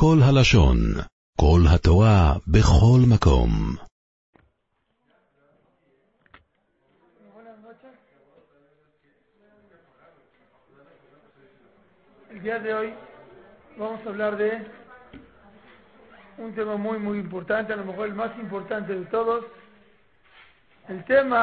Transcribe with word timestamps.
כל 0.00 0.18
הלשון, 0.22 0.78
כל 1.40 1.60
התורה, 1.74 2.34
בכל 2.46 3.00
מקום. 3.12 3.50
Buenas 7.34 7.58
noches. 7.66 7.94
El 12.30 12.42
día 12.42 12.58
de 12.60 12.74
hoy 12.74 12.94
vamos 13.76 14.00
a 14.06 14.08
hablar 14.10 14.36
de 14.36 14.50
un 16.44 16.54
tema 16.54 16.76
muy 16.76 16.98
muy 17.00 17.18
importante, 17.18 17.72
a 17.72 17.76
lo 17.76 17.84
mejor 17.84 18.06
el 18.06 18.14
más 18.14 18.38
importante 18.38 18.94
de 18.94 19.06
todos, 19.06 19.44
el 20.88 21.04
tema 21.06 21.42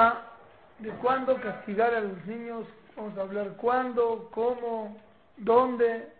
de 0.80 0.92
cuándo 1.04 1.32
castigar 1.42 1.94
a 1.94 2.00
los 2.00 2.26
niños, 2.26 2.64
vamos 2.96 3.18
a 3.18 3.22
hablar 3.22 3.48
cuándo, 3.58 4.30
cómo, 4.32 4.98
dónde. 5.36 6.14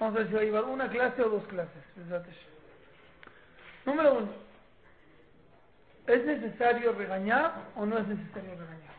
Vamos 0.00 0.16
a 0.16 0.18
ver 0.20 0.28
si 0.28 0.34
va 0.34 0.40
a 0.40 0.44
llevar 0.44 0.64
una 0.64 0.88
clase 0.88 1.22
o 1.22 1.28
dos 1.28 1.44
clases. 1.44 1.84
Número 3.84 4.14
uno, 4.14 4.28
¿Es 6.10 6.24
necesario 6.24 6.92
regañar 6.92 7.52
o 7.76 7.86
no 7.86 7.98
es 7.98 8.06
necesario 8.08 8.50
regañar? 8.50 8.94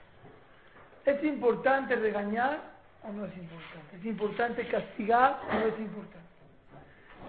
¿Es 1.06 1.24
importante 1.26 1.96
regañar 1.96 2.62
o 3.04 3.12
no 3.12 3.26
es 3.26 3.36
importante? 3.36 3.98
¿Es 3.98 4.06
importante 4.06 4.68
castigar 4.70 5.42
o 5.50 5.54
no 5.56 5.66
es 5.66 5.80
importante? 5.80 6.22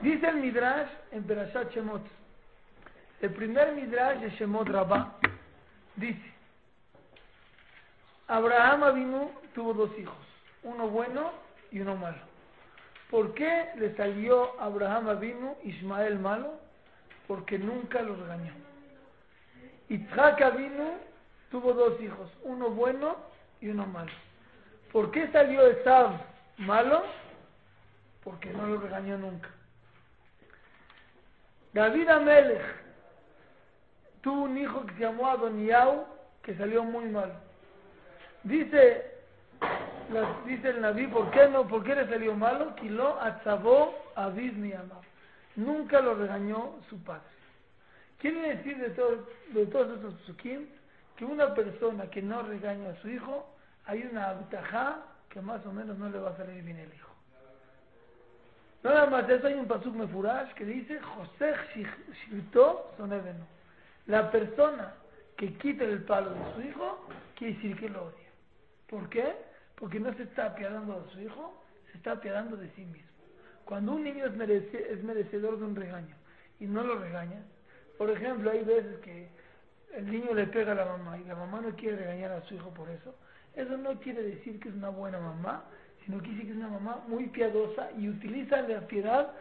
Dice 0.03 0.29
el 0.29 0.37
Midrash 0.37 0.89
en 1.11 1.27
Berashat 1.27 1.73
Shemot, 1.73 2.03
el 3.23 3.31
primer 3.31 3.73
Midrash 3.73 4.21
de 4.21 4.31
Shemot 4.31 4.69
Rabá, 4.69 5.17
dice, 5.97 6.33
Abraham 8.29 8.85
Avinu 8.85 9.33
tuvo 9.53 9.75
dos 9.75 9.99
hijos, 9.99 10.15
uno 10.63 10.89
bueno 10.89 11.33
y 11.73 11.81
uno 11.81 11.97
malo. 11.97 12.32
¿Por 13.13 13.35
qué 13.35 13.69
le 13.77 13.95
salió 13.95 14.59
a 14.59 14.65
Abraham 14.65 15.11
Avinu 15.11 15.55
Ismael 15.65 16.19
malo? 16.19 16.55
Porque 17.29 17.59
nunca 17.59 18.01
lo 18.01 18.17
regañó. 18.17 18.55
Yitzhak 19.91 20.41
Avinu 20.41 20.95
tuvo 21.51 21.75
dos 21.75 22.01
hijos, 22.01 22.31
uno 22.43 22.71
bueno 22.71 23.19
y 23.61 23.69
uno 23.69 23.87
malo. 23.87 24.11
¿Por 24.93 25.11
qué 25.11 25.31
salió 25.31 25.67
Esav 25.67 26.23
malo? 26.57 27.03
Porque 28.25 28.49
no 28.49 28.67
lo 28.67 28.81
regañó 28.81 29.19
nunca. 29.19 29.51
David 31.75 32.09
Amelech 32.09 32.65
tuvo 34.23 34.45
un 34.45 34.57
hijo 34.57 34.87
que 34.87 34.95
se 34.95 35.01
llamó 35.01 35.29
Adoniau, 35.29 36.07
que 36.43 36.57
salió 36.57 36.83
muy 36.83 37.05
mal. 37.11 37.31
Dice, 38.43 39.12
dice 40.47 40.71
el 40.71 40.81
Naví, 40.81 41.07
¿por 41.07 41.31
qué 41.31 41.49
no? 41.49 41.67
¿Por 41.67 41.85
qué 41.85 41.95
le 41.95 42.07
salió 42.09 42.35
malo? 42.35 42.75
Kilo 42.77 43.21
atzabó 43.21 43.95
aviz 44.15 44.53
Nunca 45.57 46.01
lo 46.01 46.15
regañó 46.15 46.77
su 46.89 47.03
padre. 47.03 47.23
Quiere 48.19 48.57
decir 48.57 48.79
de, 48.79 48.91
todo, 48.91 49.27
de 49.49 49.67
todos 49.67 49.97
estos 49.97 50.15
psukim 50.23 50.67
que 51.17 51.25
una 51.25 51.55
persona 51.55 52.09
que 52.09 52.23
no 52.23 52.43
regaña 52.43 52.91
a 52.91 52.97
su 53.03 53.09
hijo, 53.09 53.47
hay 53.87 54.09
una 54.11 54.31
abtajá 54.31 55.03
que 55.29 55.41
más 55.41 55.65
o 55.67 55.73
menos 55.73 55.99
no 55.99 56.09
le 56.09 56.19
va 56.19 56.31
a 56.31 56.37
salir 56.37 56.63
bien 56.63 56.79
el 56.79 56.93
hijo. 56.95 57.11
Nada 58.83 59.07
más 59.07 59.27
de 59.27 59.37
eso 59.37 59.47
hay 59.47 59.55
un 59.55 59.67
pasuk 59.67 59.95
mefurash 59.95 60.53
que 60.55 60.65
dice, 60.65 60.99
José 61.01 61.55
shirto 62.27 62.93
soneveno. 62.97 63.47
La 64.07 64.31
persona 64.31 64.95
que 65.37 65.55
quita 65.55 65.85
el 65.85 66.03
palo 66.05 66.31
de 66.31 66.55
su 66.55 66.61
hijo, 66.63 67.07
quiere 67.37 67.55
decir 67.55 67.79
que 67.79 67.89
lo 67.89 68.05
odia. 68.05 68.29
¿Por 68.89 69.09
qué? 69.09 69.35
Porque 69.83 69.99
no 69.99 70.15
se 70.15 70.23
está 70.23 70.47
apiadando 70.47 71.01
de 71.01 71.11
su 71.11 71.21
hijo, 71.23 71.61
se 71.91 71.97
está 71.97 72.13
apiadando 72.13 72.57
de 72.57 72.71
sí 72.77 72.85
mismo. 72.85 73.11
Cuando 73.65 73.95
un 73.95 74.05
niño 74.05 74.27
es, 74.27 74.37
merece, 74.37 74.93
es 74.93 75.03
merecedor 75.03 75.59
de 75.59 75.65
un 75.65 75.75
regaño 75.75 76.15
y 76.61 76.67
no 76.67 76.85
lo 76.85 77.01
regaña, 77.01 77.43
por 77.99 78.09
ejemplo, 78.09 78.53
hay 78.53 78.63
veces 78.63 79.01
que 79.01 79.29
el 79.97 80.09
niño 80.09 80.35
le 80.35 80.47
pega 80.47 80.71
a 80.71 80.77
la 80.77 80.85
mamá 80.85 81.19
y 81.19 81.25
la 81.25 81.35
mamá 81.35 81.61
no 81.61 81.75
quiere 81.75 81.97
regañar 81.97 82.31
a 82.31 82.43
su 82.43 82.55
hijo 82.55 82.73
por 82.73 82.89
eso. 82.91 83.13
Eso 83.57 83.77
no 83.77 83.99
quiere 83.99 84.23
decir 84.23 84.61
que 84.61 84.69
es 84.69 84.75
una 84.77 84.91
buena 84.91 85.19
mamá, 85.19 85.65
sino 86.05 86.23
que 86.23 86.29
dice 86.29 86.45
que 86.45 86.51
es 86.51 86.57
una 86.59 86.69
mamá 86.69 87.03
muy 87.09 87.27
piadosa 87.27 87.91
y 87.99 88.09
utiliza 88.09 88.63
la 88.63 88.87
piedad 88.87 89.33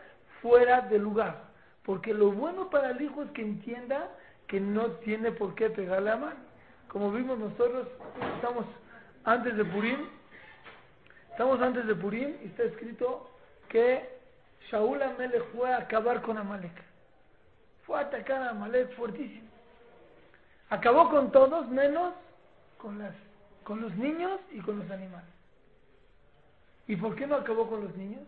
fuera 0.42 0.82
de 0.82 0.98
lugar. 0.98 1.52
Porque 1.84 2.16
lo 2.16 2.32
bueno 2.32 2.68
para 2.72 2.90
el 2.90 3.00
hijo 3.00 3.22
es 3.22 3.30
que 3.34 3.44
entienda 3.44 4.10
que 4.48 4.60
no 4.60 4.88
tiene 5.04 5.34
por 5.34 5.54
qué 5.54 5.70
pegarle 5.70 6.10
a 6.10 6.18
mamá. 6.18 6.34
Como 6.88 7.12
vimos 7.12 7.38
nosotros, 7.38 7.88
estamos 8.38 8.66
antes 9.24 9.56
de 9.56 9.66
Purim, 9.66 10.00
estamos 11.32 11.62
antes 11.62 11.88
de 11.88 11.96
Purim 11.96 12.36
y 12.44 12.48
está 12.48 12.64
escrito 12.64 13.30
que 13.70 14.08
Shaul 14.70 15.02
Amelech 15.02 15.44
fue 15.54 15.74
a 15.74 15.78
acabar 15.78 16.22
con 16.22 16.38
Amalek 16.38 16.92
fue 17.86 17.98
a 17.98 18.02
atacar 18.02 18.42
a 18.42 18.50
Amalek 18.52 18.96
fuertísimo. 18.96 19.50
Acabó 20.70 21.10
con 21.10 21.32
todos 21.32 21.68
menos 21.70 22.14
con, 22.78 22.98
las, 23.00 23.14
con 23.64 23.82
los 23.82 23.96
niños 23.96 24.40
y 24.52 24.60
con 24.60 24.80
los 24.80 24.90
animales. 24.90 25.30
¿Y 26.88 26.96
por 26.96 27.16
qué 27.16 27.28
no 27.28 27.36
acabó 27.36 27.70
con 27.70 27.84
los 27.84 27.96
niños? 27.96 28.22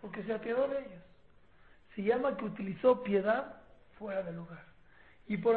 Porque 0.00 0.22
se 0.24 0.32
apiadó 0.32 0.68
de 0.68 0.78
ellos. 0.78 1.02
Se 1.94 2.02
llama 2.02 2.36
que 2.36 2.44
utilizó 2.46 3.02
piedad 3.02 3.56
fuera 3.98 4.22
del 4.22 4.36
lugar. 4.36 4.64
Y 5.28 5.36
por 5.36 5.54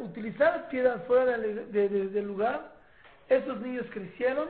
utilizar 0.00 0.68
piedad 0.68 1.04
fuera 1.06 1.38
del 1.38 1.70
de, 1.70 2.22
lugar, 2.22 2.72
esos 3.28 3.60
niños 3.60 3.86
crecieron 3.92 4.48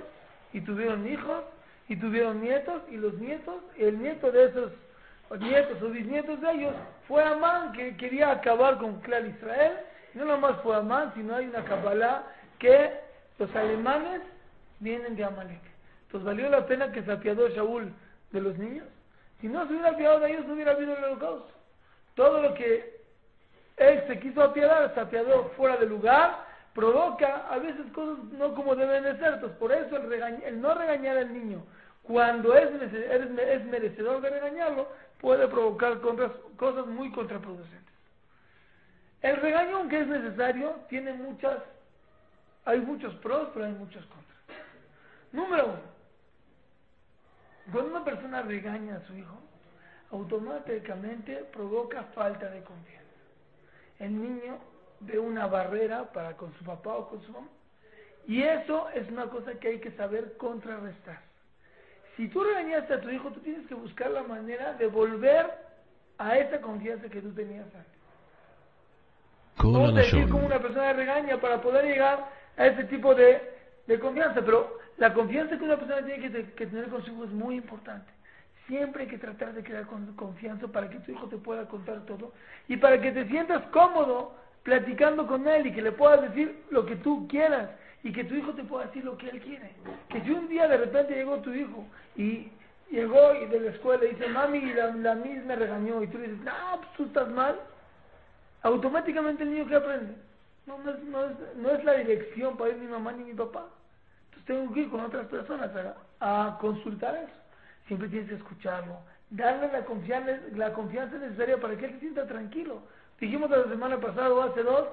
y 0.52 0.60
tuvieron 0.60 1.06
hijos 1.06 1.44
y 1.88 1.96
tuvieron 1.96 2.40
nietos 2.40 2.82
y 2.90 2.96
los 2.96 3.14
nietos, 3.14 3.62
el 3.76 3.98
nieto 3.98 4.30
de 4.32 4.44
esos 4.46 4.72
nietos 5.38 5.82
o 5.82 5.88
bisnietos 5.88 6.40
de 6.40 6.50
ellos, 6.52 6.74
fue 7.08 7.22
Amán 7.22 7.72
que 7.72 7.96
quería 7.96 8.30
acabar 8.30 8.78
con 8.78 9.00
Clar 9.00 9.26
Israel. 9.26 9.72
No 10.14 10.24
nomás 10.24 10.60
fue 10.62 10.76
Amán, 10.76 11.12
sino 11.14 11.34
hay 11.34 11.46
una 11.46 11.64
Kabbalah 11.64 12.24
que 12.58 12.90
los 13.38 13.54
alemanes 13.54 14.22
vienen 14.78 15.16
de 15.16 15.24
Amalek. 15.24 15.60
Entonces 16.06 16.24
valió 16.24 16.48
la 16.48 16.66
pena 16.66 16.92
que 16.92 17.02
se 17.02 17.12
apiadó 17.12 17.48
Shaul 17.48 17.92
de 18.30 18.40
los 18.40 18.56
niños. 18.56 18.86
Si 19.40 19.48
no 19.48 19.66
se 19.66 19.72
hubiera 19.72 19.90
apiadado 19.90 20.20
de 20.20 20.30
ellos, 20.30 20.46
no 20.46 20.54
hubiera 20.54 20.72
habido 20.72 20.96
el 20.96 21.04
holocausto. 21.04 21.52
Todo 22.14 22.40
lo 22.40 22.54
que 22.54 23.00
él 23.76 24.04
se 24.06 24.20
quiso 24.20 24.42
apiadar, 24.42 24.94
se 24.94 25.00
apiadó 25.00 25.50
fuera 25.56 25.76
de 25.76 25.86
lugar, 25.86 26.46
provoca 26.74 27.46
a 27.48 27.58
veces 27.58 27.90
cosas 27.92 28.24
no 28.32 28.54
como 28.54 28.74
deben 28.74 29.04
de 29.04 29.16
ser. 29.18 29.34
Entonces, 29.34 29.58
por 29.58 29.72
eso 29.72 29.96
el, 29.96 30.12
el 30.12 30.60
no 30.60 30.74
regañar 30.74 31.16
al 31.16 31.32
niño 31.32 31.62
cuando 32.04 32.54
es, 32.54 32.70
es 32.92 33.64
merecedor 33.64 34.20
de 34.20 34.30
regañarlo, 34.30 34.88
puede 35.20 35.48
provocar 35.48 36.00
cosas 36.00 36.86
muy 36.86 37.10
contraproducentes. 37.12 37.94
El 39.22 39.36
regaño, 39.36 39.78
aunque 39.78 40.00
es 40.00 40.06
necesario, 40.06 40.72
tiene 40.90 41.14
muchas, 41.14 41.58
hay 42.66 42.80
muchos 42.80 43.14
pros, 43.16 43.48
pero 43.54 43.64
hay 43.64 43.72
muchos 43.72 44.04
contras. 44.04 44.38
Número 45.32 45.64
uno, 45.64 45.94
cuando 47.72 47.90
una 47.92 48.04
persona 48.04 48.42
regaña 48.42 48.96
a 48.96 49.06
su 49.06 49.16
hijo, 49.16 49.40
automáticamente 50.10 51.36
provoca 51.52 52.02
falta 52.14 52.50
de 52.50 52.62
confianza. 52.62 53.04
El 53.98 54.20
niño 54.20 54.58
ve 55.04 55.18
una 55.18 55.46
barrera 55.46 56.12
para 56.12 56.36
con 56.36 56.52
su 56.54 56.64
papá 56.64 56.94
o 56.94 57.08
con 57.08 57.22
su 57.22 57.32
mamá. 57.32 57.48
Y 58.26 58.42
eso 58.42 58.88
es 58.90 59.08
una 59.10 59.26
cosa 59.26 59.54
que 59.54 59.68
hay 59.68 59.80
que 59.80 59.90
saber 59.92 60.36
contrarrestar. 60.36 61.20
Si 62.16 62.28
tú 62.28 62.42
regañaste 62.42 62.94
a 62.94 63.00
tu 63.00 63.10
hijo, 63.10 63.30
tú 63.30 63.40
tienes 63.40 63.66
que 63.66 63.74
buscar 63.74 64.10
la 64.10 64.22
manera 64.22 64.74
de 64.74 64.86
volver 64.86 65.50
a 66.18 66.38
esa 66.38 66.60
confianza 66.60 67.08
que 67.08 67.20
tú 67.20 67.32
tenías 67.32 67.66
antes. 67.66 67.94
A 69.56 69.92
decir 69.92 70.28
como 70.28 70.46
una 70.46 70.60
persona 70.60 70.92
regaña 70.92 71.40
para 71.40 71.60
poder 71.60 71.84
llegar 71.84 72.28
a 72.56 72.66
ese 72.66 72.84
tipo 72.84 73.14
de, 73.14 73.40
de 73.86 73.98
confianza, 73.98 74.42
pero 74.44 74.78
la 74.96 75.12
confianza 75.12 75.56
que 75.56 75.64
una 75.64 75.76
persona 75.76 76.04
tiene 76.04 76.30
que, 76.30 76.52
que, 76.52 76.66
tener 76.66 76.88
con 76.88 77.04
su 77.04 77.12
hijo 77.12 77.24
es 77.24 77.30
muy 77.30 77.56
importante. 77.56 78.12
Siempre 78.66 79.02
hay 79.02 79.08
que 79.08 79.18
tratar 79.18 79.52
de 79.52 79.62
crear 79.62 79.86
confianza 80.16 80.68
para 80.68 80.88
que 80.88 80.98
tu 81.00 81.12
hijo 81.12 81.28
te 81.28 81.36
pueda 81.36 81.66
contar 81.66 82.04
todo 82.06 82.32
y 82.68 82.76
para 82.76 83.00
que 83.00 83.12
te 83.12 83.26
sientas 83.26 83.62
cómodo 83.66 84.34
platicando 84.64 85.26
con 85.26 85.46
él 85.46 85.68
y 85.68 85.72
que 85.72 85.82
le 85.82 85.92
puedas 85.92 86.22
decir 86.22 86.64
lo 86.70 86.84
que 86.84 86.96
tú 86.96 87.28
quieras 87.28 87.70
y 88.02 88.12
que 88.12 88.24
tu 88.24 88.34
hijo 88.34 88.52
te 88.54 88.64
pueda 88.64 88.86
decir 88.86 89.04
lo 89.04 89.16
que 89.16 89.30
él 89.30 89.40
quiere. 89.40 89.72
Que 90.08 90.20
si 90.22 90.30
un 90.30 90.48
día 90.48 90.66
de 90.66 90.78
repente 90.78 91.14
llegó 91.14 91.38
tu 91.38 91.52
hijo 91.52 91.86
y 92.16 92.50
llegó 92.90 93.32
de 93.32 93.60
la 93.60 93.70
escuela 93.70 94.04
y 94.04 94.10
dice, 94.10 94.26
mami, 94.28 94.72
la, 94.72 94.86
la 94.94 95.14
misma 95.14 95.44
me 95.44 95.56
regañó, 95.56 96.02
y 96.02 96.08
tú 96.08 96.18
le 96.18 96.28
dices, 96.28 96.44
no, 96.44 96.52
pues 96.78 96.92
tú 96.96 97.04
estás 97.04 97.28
mal, 97.28 97.60
automáticamente 98.62 99.42
el 99.42 99.52
niño 99.52 99.66
que 99.66 99.76
aprende. 99.76 100.14
No, 100.66 100.78
no, 100.78 100.90
es, 100.90 101.02
no, 101.04 101.24
es, 101.26 101.32
no 101.56 101.70
es 101.70 101.84
la 101.84 101.94
dirección 101.94 102.56
para 102.56 102.70
ir 102.70 102.78
mi 102.78 102.86
mamá 102.86 103.12
ni 103.12 103.24
mi 103.24 103.34
papá. 103.34 103.66
Entonces 104.26 104.46
tengo 104.46 104.72
que 104.72 104.80
ir 104.80 104.90
con 104.90 105.00
otras 105.00 105.26
personas 105.26 105.70
a, 106.20 106.46
a 106.46 106.58
consultar 106.58 107.14
eso. 107.16 107.34
Siempre 107.86 108.08
tienes 108.08 108.30
que 108.30 108.36
escucharlo, 108.36 108.98
darle 109.28 109.70
la 109.70 109.84
confianza, 109.84 110.38
la 110.54 110.72
confianza 110.72 111.18
necesaria 111.18 111.58
para 111.58 111.76
que 111.76 111.84
él 111.84 111.92
se 111.92 112.00
sienta 112.00 112.26
tranquilo. 112.26 112.82
Dijimos 113.20 113.50
la 113.50 113.64
semana 113.64 113.98
pasada 113.98 114.32
o 114.32 114.42
hace 114.42 114.62
dos 114.62 114.88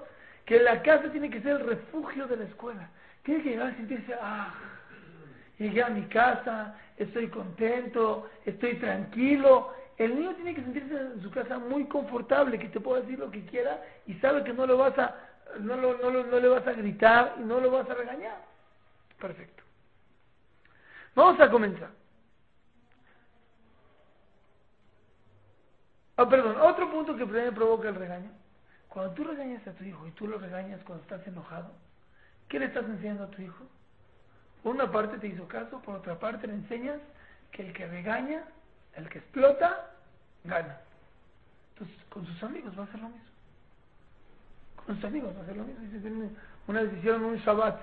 que 0.45 0.59
la 0.59 0.81
casa 0.81 1.11
tiene 1.11 1.29
que 1.29 1.41
ser 1.41 1.61
el 1.61 1.67
refugio 1.67 2.27
de 2.27 2.37
la 2.37 2.43
escuela. 2.45 2.89
Tiene 3.23 3.43
que 3.43 3.49
llegar 3.51 3.67
a 3.67 3.75
sentirse, 3.75 4.13
ah, 4.21 4.53
llegué 5.57 5.83
a 5.83 5.89
mi 5.89 6.03
casa, 6.03 6.75
estoy 6.97 7.27
contento, 7.27 8.29
estoy 8.45 8.75
tranquilo. 8.75 9.73
El 9.97 10.15
niño 10.15 10.33
tiene 10.35 10.55
que 10.55 10.61
sentirse 10.61 10.93
en 10.93 11.21
su 11.21 11.29
casa 11.29 11.59
muy 11.59 11.85
confortable, 11.85 12.57
que 12.57 12.69
te 12.69 12.79
pueda 12.79 13.01
decir 13.01 13.19
lo 13.19 13.29
que 13.29 13.45
quiera 13.45 13.81
y 14.07 14.15
sabe 14.15 14.43
que 14.43 14.53
no 14.53 14.65
lo 14.65 14.77
vas 14.77 14.97
a, 14.97 15.15
no, 15.59 15.75
lo, 15.75 15.97
no, 15.97 16.11
no 16.23 16.39
le 16.39 16.47
vas 16.47 16.65
a 16.65 16.73
gritar 16.73 17.35
y 17.39 17.43
no 17.43 17.59
lo 17.59 17.69
vas 17.69 17.89
a 17.89 17.93
regañar. 17.93 18.37
Perfecto. 19.19 19.63
Vamos 21.13 21.39
a 21.39 21.51
comenzar. 21.51 22.00
Ah, 26.21 26.29
perdón, 26.29 26.55
otro 26.61 26.91
punto 26.91 27.15
que 27.15 27.25
provoca 27.25 27.89
el 27.89 27.95
regaño. 27.95 28.29
Cuando 28.89 29.11
tú 29.13 29.23
regañas 29.23 29.65
a 29.65 29.71
tu 29.71 29.83
hijo 29.83 30.05
y 30.05 30.11
tú 30.11 30.27
lo 30.27 30.37
regañas 30.37 30.79
cuando 30.83 31.01
estás 31.01 31.25
enojado, 31.25 31.71
¿qué 32.47 32.59
le 32.59 32.65
estás 32.65 32.85
enseñando 32.85 33.23
a 33.23 33.31
tu 33.31 33.41
hijo? 33.41 33.65
Por 34.61 34.75
una 34.75 34.91
parte 34.91 35.17
te 35.17 35.27
hizo 35.27 35.47
caso, 35.47 35.81
por 35.81 35.95
otra 35.95 36.19
parte 36.19 36.45
le 36.45 36.53
enseñas 36.53 36.99
que 37.51 37.65
el 37.65 37.73
que 37.73 37.87
regaña, 37.87 38.43
el 38.93 39.09
que 39.09 39.17
explota, 39.17 39.93
gana. 40.43 40.77
Entonces, 41.73 41.97
con 42.09 42.23
sus 42.27 42.43
amigos 42.43 42.77
va 42.77 42.83
a 42.83 42.85
hacer 42.85 42.99
lo 42.99 43.09
mismo. 43.09 43.31
Con 44.85 44.95
sus 44.97 45.05
amigos 45.05 45.35
va 45.35 45.39
a 45.39 45.43
hacer 45.43 45.57
lo 45.57 45.63
mismo. 45.63 46.29
Una 46.67 46.83
vez 46.83 46.93
hicieron 46.99 47.25
un 47.25 47.37
Shabbat 47.37 47.81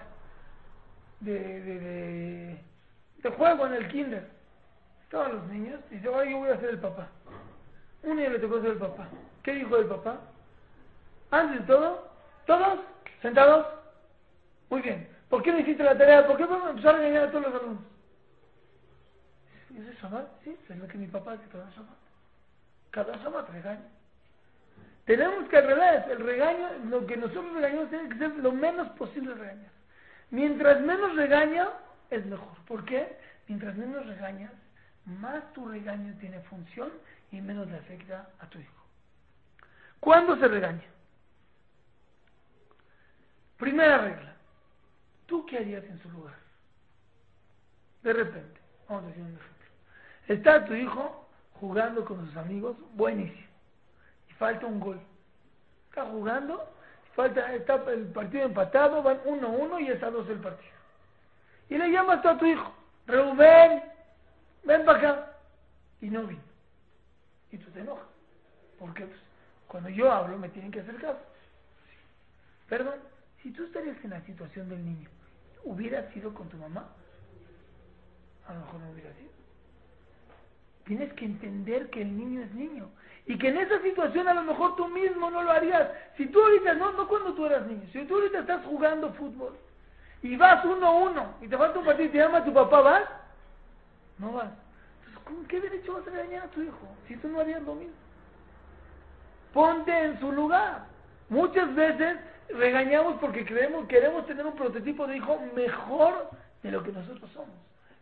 de, 1.18 2.60
de, 3.20 3.30
juego 3.30 3.66
en 3.66 3.74
el 3.74 3.88
kinder. 3.88 4.30
Estaban 5.02 5.34
los 5.34 5.46
niños 5.48 5.80
y 5.90 5.94
dice, 5.94 6.04
yo 6.04 6.12
voy 6.12 6.50
a 6.50 6.60
ser 6.60 6.70
el 6.70 6.78
papá. 6.78 7.08
Un 8.02 8.16
niño 8.16 8.30
le 8.30 8.38
tocó 8.38 8.60
ser 8.60 8.70
el 8.70 8.78
papá. 8.78 9.08
¿Qué 9.42 9.52
dijo 9.52 9.76
el 9.76 9.86
papá? 9.86 10.20
Antes 11.30 11.60
de 11.60 11.66
todo, 11.66 12.08
todos 12.46 12.80
sentados. 13.22 13.66
Muy 14.70 14.82
bien. 14.82 15.08
¿Por 15.28 15.42
qué 15.42 15.52
no 15.52 15.58
hiciste 15.58 15.82
la 15.82 15.96
tarea? 15.96 16.26
¿Por 16.26 16.36
qué 16.36 16.44
vamos 16.44 16.66
a 16.66 16.70
empezar 16.70 16.94
a 16.94 16.98
regañar 16.98 17.24
a 17.24 17.30
todos 17.30 17.44
los 17.44 17.54
alumnos? 17.54 17.82
¿Es 19.76 19.86
el 19.86 19.96
Shabbat? 19.96 20.26
Sí, 20.42 20.56
es 20.68 20.76
lo 20.76 20.88
que 20.88 20.98
mi 20.98 21.06
papá 21.06 21.32
hace 21.32 21.46
cada 21.48 21.70
Shabbat. 21.70 21.98
Cada 22.90 23.16
Shabbat 23.16 23.50
regaña. 23.50 23.88
Tenemos 25.04 25.48
que 25.48 25.56
al 25.56 25.66
revés, 25.66 26.04
el 26.10 26.20
regaño, 26.20 26.68
lo 26.90 27.06
que 27.06 27.16
nosotros 27.16 27.54
regañamos 27.54 27.88
tiene 27.88 28.08
que 28.10 28.18
ser 28.18 28.36
lo 28.36 28.52
menos 28.52 28.88
posible 28.90 29.34
regañar. 29.34 29.70
Mientras 30.30 30.80
menos 30.82 31.16
regaña, 31.16 31.68
es 32.10 32.24
mejor. 32.26 32.58
¿Por 32.66 32.84
qué? 32.84 33.16
Mientras 33.46 33.74
menos 33.76 34.06
regañas, 34.06 34.52
más 35.06 35.50
tu 35.54 35.66
regaño 35.66 36.14
tiene 36.20 36.40
función 36.40 36.90
y 37.30 37.40
menos 37.40 37.68
le 37.68 37.76
afecta 37.76 38.30
a 38.38 38.46
tu 38.48 38.58
hijo. 38.58 38.84
¿Cuándo 40.00 40.36
se 40.36 40.48
regaña? 40.48 40.84
Primera 43.58 43.98
regla. 43.98 44.34
¿Tú 45.26 45.44
qué 45.46 45.58
harías 45.58 45.84
en 45.84 46.00
su 46.00 46.10
lugar? 46.10 46.36
De 48.02 48.12
repente, 48.12 48.60
vamos 48.88 49.04
a 49.04 49.06
decir 49.08 49.22
un 49.22 49.34
ejemplo. 49.34 49.66
Está 50.28 50.64
tu 50.64 50.74
hijo 50.74 51.28
jugando 51.54 52.04
con 52.04 52.24
sus 52.26 52.36
amigos, 52.36 52.76
buenísimo. 52.94 53.48
Y 54.30 54.32
falta 54.34 54.66
un 54.66 54.80
gol. 54.80 55.00
Está 55.88 56.04
jugando, 56.06 56.72
falta, 57.14 57.52
está 57.54 57.74
el 57.90 58.06
partido 58.06 58.44
empatado, 58.44 59.02
van 59.02 59.20
uno 59.24 59.48
a 59.48 59.50
uno 59.50 59.80
y 59.80 59.88
es 59.88 60.02
a 60.02 60.10
dos 60.10 60.28
el 60.28 60.38
partido. 60.38 60.72
Y 61.68 61.76
le 61.76 61.90
llamas 61.90 62.24
a 62.24 62.38
tu 62.38 62.46
hijo, 62.46 62.72
Reuben, 63.06 63.82
ven 64.64 64.84
para 64.84 64.98
acá. 64.98 65.32
Y 66.00 66.08
no 66.08 66.22
vino. 66.24 66.47
Y 67.50 67.58
tú 67.58 67.70
te 67.70 67.80
enojas. 67.80 68.06
Porque 68.78 69.04
pues, 69.04 69.20
cuando 69.66 69.88
yo 69.88 70.10
hablo 70.10 70.38
me 70.38 70.48
tienen 70.48 70.70
que 70.70 70.80
hacer 70.80 70.96
caso. 70.96 71.20
Perdón, 72.68 72.96
si 73.42 73.50
tú 73.52 73.64
estarías 73.64 73.96
en 74.04 74.10
la 74.10 74.20
situación 74.22 74.68
del 74.68 74.84
niño, 74.84 75.08
¿hubieras 75.64 76.12
sido 76.12 76.34
con 76.34 76.48
tu 76.48 76.56
mamá? 76.56 76.88
A 78.46 78.54
lo 78.54 78.60
mejor 78.60 78.80
no 78.80 78.90
hubiera 78.90 79.12
sido. 79.14 79.28
Tienes 80.84 81.12
que 81.14 81.26
entender 81.26 81.90
que 81.90 82.02
el 82.02 82.16
niño 82.16 82.42
es 82.42 82.52
niño. 82.54 82.88
Y 83.26 83.36
que 83.36 83.48
en 83.48 83.58
esa 83.58 83.80
situación 83.82 84.26
a 84.26 84.34
lo 84.34 84.42
mejor 84.42 84.74
tú 84.76 84.88
mismo 84.88 85.30
no 85.30 85.42
lo 85.42 85.50
harías. 85.50 85.90
Si 86.16 86.26
tú 86.26 86.40
ahorita, 86.40 86.74
no, 86.74 86.92
no 86.92 87.06
cuando 87.06 87.34
tú 87.34 87.44
eras 87.44 87.66
niño, 87.66 87.86
si 87.92 88.04
tú 88.06 88.14
ahorita 88.14 88.40
estás 88.40 88.64
jugando 88.64 89.12
fútbol 89.12 89.54
y 90.22 90.34
vas 90.36 90.64
uno 90.64 90.86
a 90.86 90.90
uno 90.92 91.34
y 91.42 91.48
te 91.48 91.58
falta 91.58 91.78
un 91.78 91.84
partido 91.84 92.08
y 92.08 92.12
te 92.12 92.18
llama 92.18 92.44
tu 92.44 92.54
papá, 92.54 92.80
¿vas? 92.80 93.08
No 94.18 94.32
vas. 94.32 94.50
¿Con 95.28 95.46
qué 95.46 95.60
derecho 95.60 95.92
vas 95.92 96.06
a 96.06 96.10
regañar 96.10 96.44
a 96.44 96.50
tu 96.50 96.62
hijo 96.62 96.88
si 97.06 97.16
tú 97.16 97.28
no 97.28 97.40
harías 97.40 97.62
lo 97.62 97.74
mismo? 97.74 97.94
Ponte 99.52 99.92
en 99.92 100.18
su 100.20 100.32
lugar. 100.32 100.86
Muchas 101.28 101.74
veces 101.74 102.18
regañamos 102.48 103.18
porque 103.20 103.44
creemos, 103.44 103.86
queremos 103.86 104.26
tener 104.26 104.46
un 104.46 104.56
prototipo 104.56 105.06
de 105.06 105.18
hijo 105.18 105.38
mejor 105.54 106.30
de 106.62 106.70
lo 106.70 106.82
que 106.82 106.92
nosotros 106.92 107.30
somos. 107.32 107.54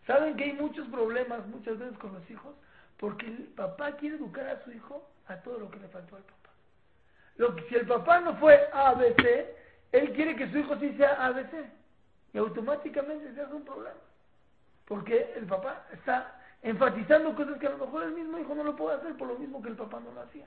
¿Saben 0.06 0.37
que 0.37 0.44
hay 0.44 0.52
muchos 0.52 0.87
problemas 0.88 1.44
muchas 1.49 1.78
veces 1.78 1.99
con 1.99 2.14
los 2.14 2.31
hijos? 2.31 2.55
Porque 2.99 3.26
el 3.26 3.43
papá 3.56 3.93
quiere 3.96 4.17
educar 4.17 4.46
a 4.46 4.62
su 4.62 4.70
hijo 4.70 5.08
a 5.26 5.37
todo 5.37 5.58
lo 5.58 5.70
que 5.70 5.81
le 5.81 5.88
faltó 5.88 6.17
al 6.17 6.23
papá. 6.23 6.50
Si 7.69 7.75
el 7.75 7.87
papá 7.87 8.20
no 8.20 8.37
fue 8.37 8.70
ABC, 8.73 9.46
él 9.93 10.12
quiere 10.12 10.37
que 10.37 10.50
su 10.50 10.58
hijo 10.58 10.76
sí 10.78 10.94
sea 10.96 11.26
ABC. 11.26 11.67
Y 12.32 12.38
automáticamente 12.38 13.34
se 13.34 13.40
hace 13.40 13.52
un 13.52 13.64
problema. 13.64 13.99
Porque 14.87 15.32
el 15.37 15.46
papá 15.46 15.84
está 15.93 16.36
enfatizando 16.62 17.35
cosas 17.35 17.58
que 17.58 17.67
a 17.67 17.70
lo 17.70 17.79
mejor 17.79 18.05
el 18.05 18.12
mismo 18.12 18.38
hijo 18.38 18.55
no 18.55 18.64
lo 18.64 18.76
puede 18.76 18.97
hacer 18.97 19.17
por 19.17 19.29
lo 19.29 19.38
mismo 19.38 19.62
que 19.62 19.69
el 19.69 19.76
papá 19.76 20.00
no 20.00 20.12
lo 20.12 20.23
hacía. 20.23 20.47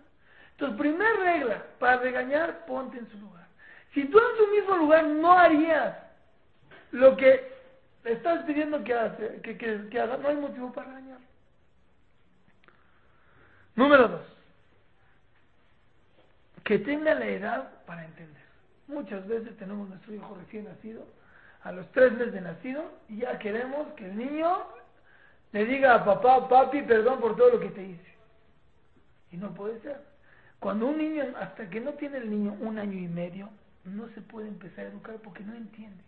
Entonces, 0.51 0.77
primera 0.77 1.13
regla, 1.17 1.63
para 1.79 1.97
regañar, 1.97 2.65
ponte 2.65 2.97
en 2.97 3.09
su 3.09 3.17
lugar. 3.19 3.47
Si 3.93 4.05
tú 4.05 4.19
en 4.19 4.37
tu 4.37 4.51
mismo 4.51 4.77
lugar 4.77 5.05
no 5.05 5.31
harías 5.31 5.97
lo 6.91 7.15
que 7.15 7.53
estás 8.03 8.43
pidiendo 8.43 8.83
que, 8.83 8.93
hace, 8.93 9.41
que 9.41 9.99
haga, 9.99 10.17
no 10.17 10.27
hay 10.27 10.35
motivo 10.35 10.71
para 10.73 10.87
regañar. 10.87 11.19
Número 13.75 14.07
dos, 14.09 14.21
que 16.65 16.79
tenga 16.79 17.13
la 17.13 17.25
edad 17.25 17.85
para 17.85 18.03
entender. 18.03 18.43
Muchas 18.87 19.25
veces 19.27 19.55
tenemos 19.57 19.87
nuestro 19.87 20.13
hijo 20.13 20.35
recién 20.37 20.65
nacido, 20.65 21.07
a 21.63 21.71
los 21.71 21.89
tres 21.93 22.11
meses 22.13 22.33
de 22.33 22.41
nacido, 22.41 22.83
y 23.07 23.19
ya 23.19 23.39
queremos 23.39 23.87
que 23.93 24.05
el 24.05 24.17
niño 24.17 24.67
le 25.51 25.65
diga 25.65 25.95
a 25.95 26.05
papá, 26.05 26.47
papi, 26.47 26.81
perdón 26.83 27.19
por 27.19 27.35
todo 27.35 27.51
lo 27.51 27.59
que 27.59 27.69
te 27.69 27.83
hice. 27.83 28.15
Y 29.31 29.37
no 29.37 29.53
puede 29.53 29.79
ser. 29.81 30.01
Cuando 30.59 30.87
un 30.87 30.97
niño, 30.97 31.23
hasta 31.39 31.69
que 31.69 31.79
no 31.79 31.93
tiene 31.93 32.17
el 32.17 32.29
niño 32.29 32.55
un 32.59 32.77
año 32.77 32.97
y 32.97 33.07
medio, 33.07 33.49
no 33.85 34.07
se 34.09 34.21
puede 34.21 34.47
empezar 34.47 34.85
a 34.85 34.89
educar 34.89 35.15
porque 35.23 35.43
no 35.43 35.55
entiende. 35.55 36.03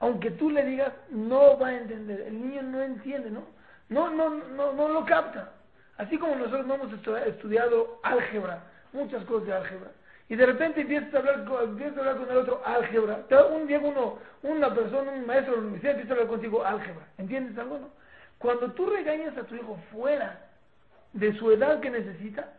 Aunque 0.00 0.30
tú 0.32 0.50
le 0.50 0.64
digas, 0.64 0.92
no 1.10 1.58
va 1.58 1.68
a 1.68 1.76
entender. 1.76 2.20
El 2.22 2.40
niño 2.40 2.62
no 2.62 2.82
entiende, 2.82 3.30
¿no? 3.30 3.44
No, 3.88 4.10
no, 4.10 4.30
no, 4.30 4.72
no 4.72 4.88
lo 4.88 5.04
capta. 5.04 5.52
Así 5.96 6.16
como 6.16 6.36
nosotros 6.36 6.66
no 6.66 6.74
hemos 6.74 6.92
estudiado 6.92 7.98
álgebra, 8.04 8.62
muchas 8.92 9.24
cosas 9.24 9.48
de 9.48 9.54
álgebra, 9.54 9.90
y 10.28 10.36
de 10.36 10.46
repente 10.46 10.82
empiezas 10.82 11.12
a 11.12 11.18
hablar, 11.18 11.44
empiezas 11.64 11.96
a 11.96 12.00
hablar 12.00 12.16
con 12.18 12.30
el 12.30 12.36
otro 12.36 12.62
álgebra, 12.64 13.24
un 13.52 13.66
día 13.66 13.80
uno, 13.80 14.18
una 14.42 14.72
persona, 14.72 15.10
un 15.10 15.26
maestro 15.26 15.54
de 15.54 15.60
la 15.60 15.66
universidad 15.66 15.92
empieza 15.94 16.12
a 16.12 16.16
hablar 16.16 16.28
contigo 16.28 16.64
álgebra, 16.64 17.04
¿entiendes 17.18 17.58
algo? 17.58 17.78
No? 17.78 17.88
Cuando 18.38 18.72
tú 18.72 18.86
regañas 18.86 19.36
a 19.36 19.44
tu 19.44 19.54
hijo 19.56 19.78
fuera 19.92 20.40
de 21.12 21.36
su 21.38 21.50
edad 21.50 21.80
que 21.80 21.90
necesita, 21.90 22.52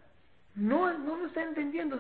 no, 0.56 0.92
no 0.98 1.16
lo 1.16 1.28
está 1.28 1.42
entendiendo, 1.42 1.98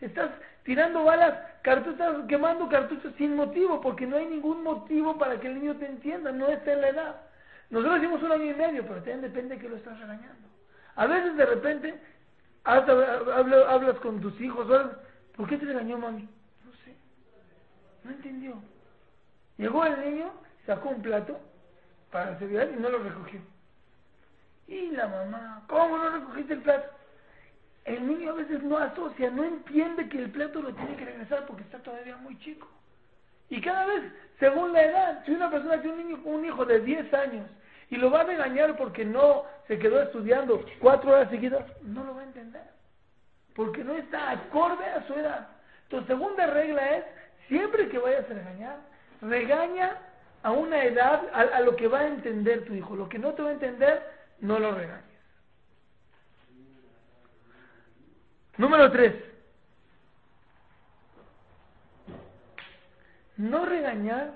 estás 0.00 0.30
tirando 0.62 1.04
balas, 1.04 1.34
cartuchos, 1.62 2.26
quemando 2.28 2.68
cartuchos 2.68 3.12
sin 3.16 3.34
motivo, 3.34 3.80
porque 3.80 4.06
no 4.06 4.16
hay 4.16 4.26
ningún 4.26 4.62
motivo 4.62 5.18
para 5.18 5.40
que 5.40 5.48
el 5.48 5.54
niño 5.54 5.76
te 5.76 5.86
entienda, 5.86 6.30
no 6.30 6.46
está 6.48 6.72
en 6.74 6.80
la 6.80 6.88
edad. 6.90 7.16
Nosotros 7.70 8.00
decimos 8.00 8.22
un 8.22 8.32
año 8.32 8.44
y 8.44 8.54
medio, 8.54 8.82
pero 8.82 8.96
también 8.96 9.20
depende 9.22 9.56
de 9.56 9.60
que 9.60 9.68
lo 9.68 9.76
estás 9.76 9.98
regañando. 9.98 10.48
A 10.94 11.06
veces 11.06 11.36
de 11.36 11.46
repente 11.46 12.00
hablas, 12.64 13.98
con 14.00 14.20
tus 14.20 14.40
hijos, 14.40 14.66
¿por 15.36 15.48
qué 15.48 15.56
te 15.56 15.64
regañó 15.64 15.98
mami? 15.98 16.28
No 16.64 16.72
sé, 16.84 16.94
no 18.04 18.10
entendió. 18.10 18.54
Llegó 19.56 19.84
el 19.84 20.00
niño, 20.00 20.30
sacó 20.66 20.90
un 20.90 21.02
plato 21.02 21.40
para 22.10 22.38
servir 22.38 22.72
y 22.76 22.80
no 22.80 22.88
lo 22.88 22.98
recogió. 22.98 23.40
Y 24.66 24.90
la 24.90 25.08
mamá, 25.08 25.62
¿cómo 25.66 25.96
no 25.96 26.10
recogiste 26.10 26.54
el 26.54 26.60
plato? 26.60 26.90
El 27.84 28.06
niño 28.06 28.32
a 28.32 28.34
veces 28.34 28.62
no 28.62 28.76
asocia, 28.76 29.30
no 29.30 29.44
entiende 29.44 30.08
que 30.08 30.18
el 30.18 30.30
plato 30.30 30.60
lo 30.60 30.74
tiene 30.74 30.96
que 30.96 31.06
regresar 31.06 31.46
porque 31.46 31.62
está 31.62 31.78
todavía 31.78 32.16
muy 32.16 32.38
chico. 32.38 32.68
Y 33.48 33.62
cada 33.62 33.86
vez, 33.86 34.02
según 34.38 34.74
la 34.74 34.82
edad, 34.82 35.24
si 35.24 35.32
una 35.32 35.50
persona 35.50 35.80
tiene 35.80 35.96
un, 35.96 36.08
niño, 36.08 36.20
un 36.24 36.44
hijo 36.44 36.66
de 36.66 36.80
10 36.80 37.14
años 37.14 37.46
y 37.88 37.96
lo 37.96 38.10
va 38.10 38.20
a 38.20 38.24
regañar 38.24 38.76
porque 38.76 39.04
no 39.06 39.44
se 39.66 39.78
quedó 39.78 40.02
estudiando 40.02 40.62
cuatro 40.80 41.12
horas 41.12 41.30
seguidas, 41.30 41.64
no 41.82 42.04
lo 42.04 42.14
va 42.14 42.20
a 42.20 42.24
entender. 42.24 42.62
Porque 43.54 43.82
no 43.82 43.94
está 43.94 44.32
acorde 44.32 44.84
a 44.84 45.06
su 45.06 45.14
edad. 45.14 45.48
Tu 45.88 46.04
segunda 46.04 46.46
regla 46.46 46.96
es, 46.96 47.04
siempre 47.48 47.88
que 47.88 47.98
vayas 47.98 48.30
a 48.30 48.34
regañar, 48.34 48.76
regaña 49.22 49.96
a 50.42 50.50
una 50.52 50.84
edad, 50.84 51.22
a, 51.32 51.60
lo 51.60 51.76
que 51.76 51.88
va 51.88 52.00
a 52.00 52.06
entender 52.06 52.64
tu 52.64 52.74
hijo. 52.74 52.94
Lo 52.94 53.08
que 53.08 53.18
no 53.18 53.34
te 53.34 53.42
va 53.42 53.50
a 53.50 53.52
entender, 53.52 54.02
no 54.40 54.58
lo 54.58 54.72
regañes. 54.72 55.04
Número 58.56 58.90
tres. 58.90 59.14
No 63.36 63.66
regañar 63.66 64.32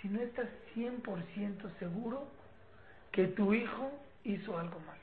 si 0.00 0.08
no 0.08 0.20
estás 0.20 0.48
100% 0.74 1.78
seguro 1.78 2.28
que 3.10 3.26
tu 3.28 3.52
hijo 3.52 3.90
hizo 4.24 4.56
algo 4.56 4.78
malo. 4.80 5.00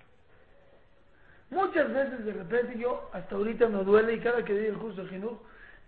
Muchas 1.50 1.92
veces 1.94 2.26
de 2.26 2.34
repente 2.34 2.78
yo 2.78 3.10
hasta 3.14 3.36
ahorita 3.36 3.68
me 3.68 3.84
duele 3.84 4.14
y 4.14 4.20
cada 4.20 4.44
que 4.44 4.54
doy 4.54 4.66
el 4.68 4.78
curso 4.78 5.04
de 5.04 5.22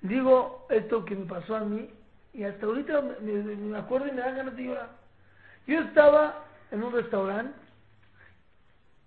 digo 0.01 0.65
esto 0.69 1.03
que 1.03 1.15
me 1.15 1.25
pasó 1.25 1.55
a 1.55 1.61
mí 1.61 1.89
y 2.33 2.43
hasta 2.43 2.65
ahorita 2.65 3.01
me, 3.01 3.77
acuerdo 3.77 4.07
y 4.07 4.11
me 4.11 4.21
da 4.21 4.31
ganas 4.31 4.55
de 4.55 4.63
llorar. 4.63 4.89
Yo 5.67 5.79
estaba 5.81 6.45
en 6.71 6.83
un 6.83 6.93
restaurante 6.93 7.59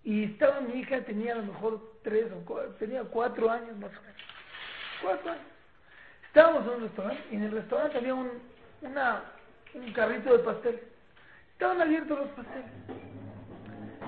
y 0.04 0.24
estaba 0.24 0.60
mi 0.60 0.80
hija, 0.80 1.00
tenía 1.02 1.32
a 1.32 1.36
lo 1.36 1.44
mejor 1.44 1.98
tres 2.02 2.26
o 2.32 2.44
cuatro, 2.44 2.72
tenía 2.74 3.02
cuatro 3.04 3.50
años 3.50 3.76
más 3.76 3.90
o 3.90 4.02
menos. 4.02 4.22
Cuatro 5.02 5.32
años. 5.32 5.44
Estábamos 6.26 6.64
en 6.64 6.70
un 6.70 6.80
restaurante 6.82 7.22
y 7.30 7.36
en 7.36 7.42
el 7.44 7.52
restaurante 7.52 7.98
había 7.98 8.14
un, 8.14 8.30
una, 8.82 9.22
un 9.74 9.92
carrito 9.92 10.32
de 10.32 10.38
pastel. 10.40 10.80
Estaban 11.52 11.80
abiertos 11.80 12.18
los 12.18 12.28
pasteles. 12.30 12.70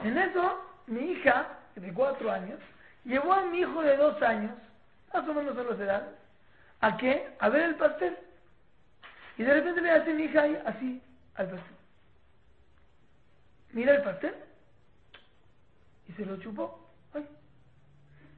En 0.03 0.19
eso, 0.19 0.61
mi 0.87 1.13
hija, 1.13 1.59
de 1.77 1.93
cuatro 1.93 2.31
años, 2.31 2.59
llevó 3.05 3.33
a 3.33 3.45
mi 3.47 3.61
hijo 3.61 3.83
de 3.83 3.97
dos 3.97 4.21
años, 4.23 4.53
más 5.13 5.27
o 5.29 5.35
menos 5.35 5.57
a 5.57 5.63
los 5.63 5.79
edades, 5.79 6.09
¿a 6.81 6.97
qué? 6.97 7.35
A 7.39 7.49
ver 7.49 7.63
el 7.63 7.75
pastel. 7.77 8.17
Y 9.37 9.43
de 9.43 9.55
repente 9.55 9.81
le 9.81 9.91
hace 9.91 10.15
mi 10.15 10.25
hija 10.25 10.43
ahí, 10.43 10.63
así, 10.65 11.03
al 11.35 11.51
pastel. 11.51 11.77
Mira 13.73 13.95
el 13.97 14.03
pastel. 14.03 14.35
Y 16.09 16.13
se 16.13 16.25
lo 16.25 16.37
chupó. 16.39 16.89
Ay. 17.15 17.27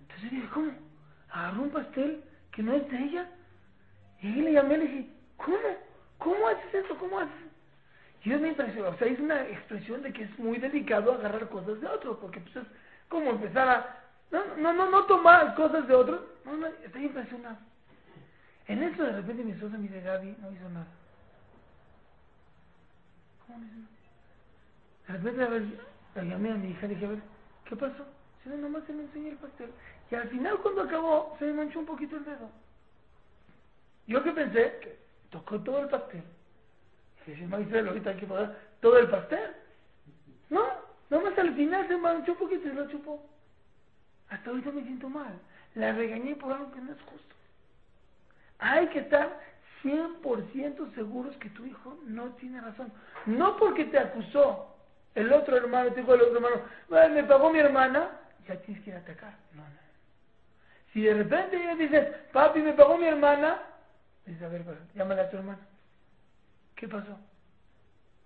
Entonces 0.03 0.31
dije, 0.31 0.49
¿cómo? 0.53 0.73
Agarró 1.31 1.63
un 1.63 1.71
pastel 1.71 2.25
que 2.53 2.63
no 2.63 2.73
es 2.73 2.89
de 2.91 2.99
ella. 2.99 3.31
Y 4.23 4.33
le 4.33 4.53
llamé 4.53 4.75
y 4.75 4.79
le 4.79 4.85
dije, 4.85 5.11
¿cómo? 5.37 5.59
¿Cómo 6.19 6.49
haces 6.49 6.75
eso? 6.75 6.97
¿Cómo 6.99 7.21
haces? 7.21 7.35
Y 8.25 8.31
yo 8.31 8.39
me 8.39 8.49
impresionó. 8.49 8.89
O 8.89 8.97
sea, 8.97 9.07
es 9.09 9.21
una 9.21 9.43
expresión 9.47 10.03
de 10.03 10.13
que 10.13 10.25
es 10.25 10.39
muy 10.39 10.59
delicado 10.59 11.13
agarrar 11.13 11.49
cosas 11.51 11.81
de 11.81 11.87
otros, 11.87 12.17
porque 12.19 12.41
pues 12.41 12.57
es 12.57 12.65
como 13.09 13.31
empezar 13.31 13.69
a... 13.69 14.03
No, 14.31 14.57
no, 14.57 14.73
no, 14.73 14.91
no 14.91 15.05
tomar 15.05 15.55
cosas 15.55 15.87
de 15.87 15.95
otros. 15.95 16.23
No, 16.45 16.57
no, 16.57 16.67
estoy 16.67 17.05
impresionado. 17.05 17.59
En 18.69 18.83
eso 18.83 19.03
de 19.03 19.13
repente 19.13 19.45
mi 19.45 19.53
esposa 19.53 19.77
me 19.77 19.85
dice, 19.85 20.01
Gaby, 20.01 20.37
no 20.41 20.51
hizo 20.51 20.69
nada. 20.71 20.87
¿Cómo 23.47 23.59
no 23.59 23.67
hizo 23.67 23.77
nada? 23.77 23.97
De 25.07 25.13
repente, 25.13 25.43
a 25.45 25.49
ver, 25.49 25.63
la 26.17 26.25
llamé 26.25 26.51
a 26.51 26.55
mi 26.55 26.71
hija 26.71 26.87
y 26.87 26.89
dije, 26.89 27.07
a 27.07 27.11
ver, 27.11 27.21
¿qué 27.65 27.77
pasó? 27.77 28.05
Si 28.43 28.49
no, 28.49 28.57
nomás 28.57 28.85
se 28.85 28.93
me 28.93 29.05
enseñó 29.05 29.29
el 29.29 29.37
pastel. 29.37 29.71
Y 30.11 30.15
al 30.17 30.29
final, 30.29 30.59
cuando 30.59 30.83
acabó, 30.83 31.37
se 31.39 31.45
me 31.47 31.53
manchó 31.53 31.79
un 31.79 31.87
poquito 31.87 32.17
el 32.17 32.25
dedo. 32.25 32.51
Yo 34.09 34.23
que 34.23 34.33
pensé, 34.33 34.99
tocó 35.31 35.61
todo 35.61 35.81
el 35.81 35.89
pastel. 35.89 36.23
Y 37.27 37.31
dije, 37.31 37.47
Maricel, 37.47 37.89
ahorita 37.89 38.11
hay 38.11 38.17
que 38.17 38.27
pagar 38.27 38.57
todo 38.81 38.99
el 38.99 39.09
pastel. 39.09 39.51
No, 40.51 40.65
nomás 41.11 41.39
al 41.39 41.55
final 41.55 41.87
se 41.87 41.97
manchó 41.97 42.33
un 42.33 42.39
poquito 42.39 42.69
y 42.69 42.73
lo 42.73 42.89
chupó. 42.89 43.25
Hasta 44.29 44.51
ahorita 44.51 44.73
me 44.73 44.83
siento 44.83 45.09
mal. 45.09 45.39
La 45.75 45.93
regañé 45.93 46.35
por 46.35 46.53
algo 46.53 46.73
que 46.73 46.81
no 46.81 46.93
es 46.93 47.03
justo. 47.03 47.36
Hay 48.59 48.89
que 48.89 49.01
estar 49.01 49.41
100% 49.83 50.95
seguros 50.95 51.37
que 51.37 51.51
tu 51.51 51.65
hijo 51.65 51.99
no 52.05 52.31
tiene 52.37 52.61
razón. 52.61 52.93
No 53.27 53.57
porque 53.57 53.85
te 53.87 53.99
acusó 53.99 54.75
el 55.15 55.33
otro 55.33 55.57
hermano, 55.57 55.93
te 55.93 56.01
dijo 56.01 56.15
el 56.15 56.23
otro 56.23 56.37
hermano, 56.37 57.15
me 57.15 57.25
pagó 57.25 57.51
mi 57.51 57.59
hermana, 57.59 58.11
ya 58.47 58.57
tienes 58.57 58.83
que 58.85 58.91
ir 58.91 58.97
a 58.97 59.01
atacar. 59.01 59.35
No, 59.55 59.63
no. 59.63 59.87
Si 60.93 61.03
de 61.03 61.15
repente 61.15 61.57
ella 61.57 61.75
dice, 61.75 62.03
papi, 62.33 62.61
me 62.61 62.73
pagó 62.73 62.97
mi 62.97 63.07
hermana, 63.07 63.61
dice, 64.25 64.45
a 64.45 64.49
ver, 64.49 64.65
llámale 64.95 65.23
a 65.23 65.31
tu 65.31 65.37
hermana. 65.37 65.61
¿Qué 66.75 66.89
pasó? 66.89 67.19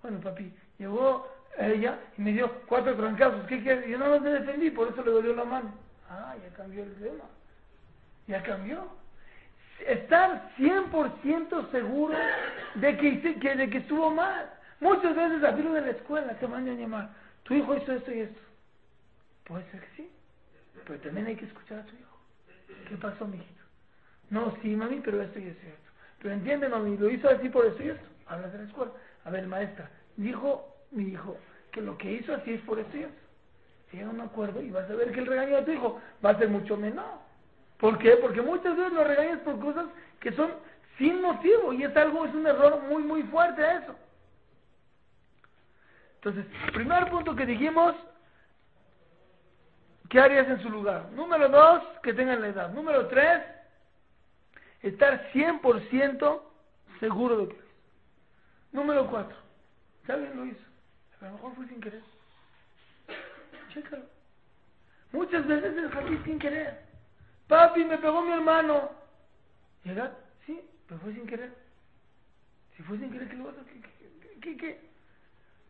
Bueno, 0.03 0.21
papi, 0.21 0.53
llegó 0.79 1.29
ella 1.59 1.99
y 2.17 2.23
me 2.23 2.33
dio 2.33 2.51
cuatro 2.67 2.97
trancazos. 2.97 3.47
¿Qué 3.47 3.63
quieres? 3.63 3.89
Yo 3.89 3.99
no 3.99 4.19
me 4.19 4.31
defendí, 4.31 4.71
por 4.71 4.89
eso 4.89 5.03
le 5.03 5.11
dolió 5.11 5.35
la 5.35 5.45
mano. 5.45 5.73
Ah, 6.09 6.35
ya 6.43 6.57
cambió 6.57 6.83
el 6.83 6.95
tema. 6.95 7.25
Ya 8.27 8.43
cambió. 8.43 9.00
Estar 9.87 10.53
100% 10.59 11.71
seguro 11.71 12.15
de 12.75 12.97
que, 12.97 13.13
de 13.13 13.71
que 13.71 13.79
estuvo 13.79 14.11
mal. 14.11 14.51
Muchas 14.81 15.15
veces 15.15 15.45
a 15.45 15.53
de 15.53 15.81
la 15.81 15.91
escuela 15.91 16.35
te 16.35 16.49
mandan 16.49 16.77
a 16.77 16.81
llamar, 16.81 17.11
tu 17.43 17.55
hijo 17.55 17.77
hizo 17.77 17.93
esto 17.93 18.13
y 18.13 18.21
esto. 18.21 18.41
Puede 19.45 19.71
ser 19.71 19.81
que 19.81 19.97
sí, 19.97 20.11
pero 20.87 20.99
también 21.01 21.27
hay 21.27 21.37
que 21.37 21.45
escuchar 21.45 21.81
a 21.81 21.85
tu 21.85 21.95
hijo. 21.97 22.19
¿Qué 22.89 22.97
pasó, 22.97 23.27
mijito? 23.27 23.63
No, 24.31 24.57
sí, 24.63 24.75
mami, 24.75 25.01
pero 25.05 25.21
esto 25.21 25.39
y 25.39 25.49
esto 25.49 25.67
y 25.67 25.69
esto. 25.69 25.91
Pero 26.21 26.35
entiende, 26.35 26.69
mami, 26.69 26.97
lo 26.97 27.11
hizo 27.11 27.29
así 27.29 27.49
por 27.49 27.67
esto 27.67 27.83
y 27.83 27.91
esto. 27.91 28.07
Hablas 28.27 28.53
de 28.53 28.59
la 28.59 28.65
escuela. 28.65 28.93
A 29.25 29.31
ver, 29.31 29.47
maestra, 29.47 29.91
dijo 30.17 30.77
mi 30.93 31.09
hijo 31.09 31.37
que 31.73 31.83
lo 31.83 31.99
que 31.99 32.13
hizo 32.13 32.35
así 32.35 32.55
es 32.55 32.61
por 32.63 32.79
esto 32.79 32.97
y 32.97 33.03
esto. 33.03 33.21
Llega 33.93 34.07
a 34.07 34.11
un 34.11 34.21
acuerdo 34.21 34.63
y 34.63 34.71
vas 34.71 34.89
a 34.89 34.95
ver 34.95 35.13
que 35.13 35.21
el 35.21 35.27
regaño 35.27 35.57
de 35.57 35.63
tu 35.63 35.73
hijo 35.73 36.01
va 36.25 36.31
a 36.31 36.39
ser 36.39 36.49
mucho 36.49 36.77
menor. 36.77 37.19
¿Por 37.81 37.99
qué? 37.99 38.17
Porque 38.17 38.43
muchas 38.43 38.77
veces 38.77 38.93
lo 38.93 39.05
regañas 39.05 39.41
por 39.41 39.59
cosas 39.59 39.87
que 40.21 40.33
son 40.33 40.53
sin 40.99 41.23
motivo 41.23 41.73
y 41.73 41.83
es 41.83 41.97
algo, 41.97 42.27
es 42.27 42.35
un 42.35 42.47
error 42.47 42.83
muy, 42.83 43.03
muy 43.03 43.23
fuerte 43.25 43.63
eso. 43.63 43.97
Entonces, 46.17 46.45
primer 46.75 47.09
punto 47.09 47.35
que 47.35 47.47
dijimos, 47.47 47.95
¿qué 50.11 50.21
harías 50.21 50.47
en 50.49 50.61
su 50.61 50.69
lugar? 50.69 51.11
Número 51.13 51.49
dos, 51.49 51.83
que 52.03 52.13
tengan 52.13 52.43
la 52.43 52.49
edad. 52.49 52.71
Número 52.71 53.07
tres, 53.07 53.43
estar 54.83 55.33
100% 55.33 56.43
seguro 57.01 57.39
de 57.39 57.49
que 57.49 57.55
hizo. 57.55 57.65
Número 58.73 59.07
cuatro, 59.07 59.37
si 60.05 60.13
alguien 60.13 60.37
lo 60.37 60.45
hizo, 60.45 60.65
a 61.23 61.25
lo 61.25 61.33
mejor 61.33 61.55
fue 61.55 61.67
sin 61.69 61.81
querer. 61.81 62.03
Chécalo. 63.73 64.05
Muchas 65.13 65.47
veces 65.47 65.77
es 65.77 65.97
así 65.97 66.21
sin 66.25 66.39
querer. 66.39 66.90
Papi, 67.51 67.85
me 67.85 67.99
pegó 67.99 68.23
mi 68.23 68.33
hermano. 68.33 68.91
¿Llega? 69.83 70.13
Sí, 70.47 70.61
pero 70.87 71.01
fue 71.01 71.13
sin 71.13 71.27
querer. 71.27 71.53
Si 72.77 72.83
fue 72.85 72.97
sin 72.97 73.11
querer, 73.11 73.29
¿qué 73.29 73.37
lo 73.37 73.47
vas 73.47 73.57
a? 73.59 73.65
¿Qué, 73.65 74.41
qué, 74.41 74.57
qué? 74.57 74.91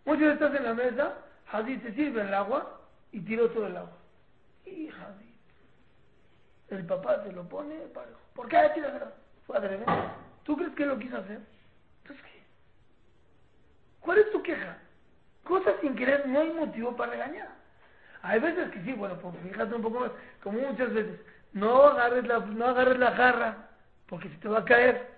Veces 0.04 0.34
estás 0.34 0.54
en 0.54 0.64
la 0.64 0.74
mesa, 0.74 1.14
Hadid 1.50 1.80
te 1.80 1.94
sirve 1.94 2.20
el 2.20 2.34
agua 2.34 2.82
y 3.12 3.20
tiró 3.20 3.48
todo 3.50 3.66
el 3.66 3.76
agua. 3.78 3.96
Y 4.66 4.88
Hadid, 4.88 5.34
el 6.68 6.84
papá 6.84 7.22
se 7.24 7.32
lo 7.32 7.48
pone. 7.48 7.76
¿Por 8.34 8.48
qué 8.48 8.70
tiras 8.74 8.94
el 8.94 9.02
agua? 9.02 9.14
Fue. 9.46 9.58
¿Tú 10.44 10.56
crees 10.58 10.74
que 10.74 10.84
lo 10.84 10.98
quiso 10.98 11.16
hacer? 11.16 11.40
Entonces, 12.02 12.26
¿qué? 12.26 12.42
¿Cuál 14.00 14.18
es 14.18 14.30
tu 14.32 14.42
queja? 14.42 14.76
Cosas 15.44 15.76
sin 15.80 15.96
querer 15.96 16.28
no 16.28 16.40
hay 16.40 16.52
motivo 16.52 16.94
para 16.94 17.12
regañar. 17.12 17.48
Hay 18.20 18.38
veces 18.38 18.70
que 18.70 18.82
sí, 18.82 18.92
bueno, 18.92 19.18
pues 19.18 19.34
fíjate 19.42 19.74
un 19.74 19.82
poco 19.82 20.00
más, 20.00 20.10
como 20.42 20.58
muchas 20.58 20.92
veces, 20.92 21.18
no 21.52 21.84
agarres 21.84 22.26
la, 22.26 22.38
no 22.38 22.66
agarres 22.66 22.98
la 22.98 23.12
jarra, 23.12 23.68
porque 24.06 24.28
se 24.28 24.36
te 24.36 24.48
va 24.48 24.60
a 24.60 24.64
caer. 24.64 25.08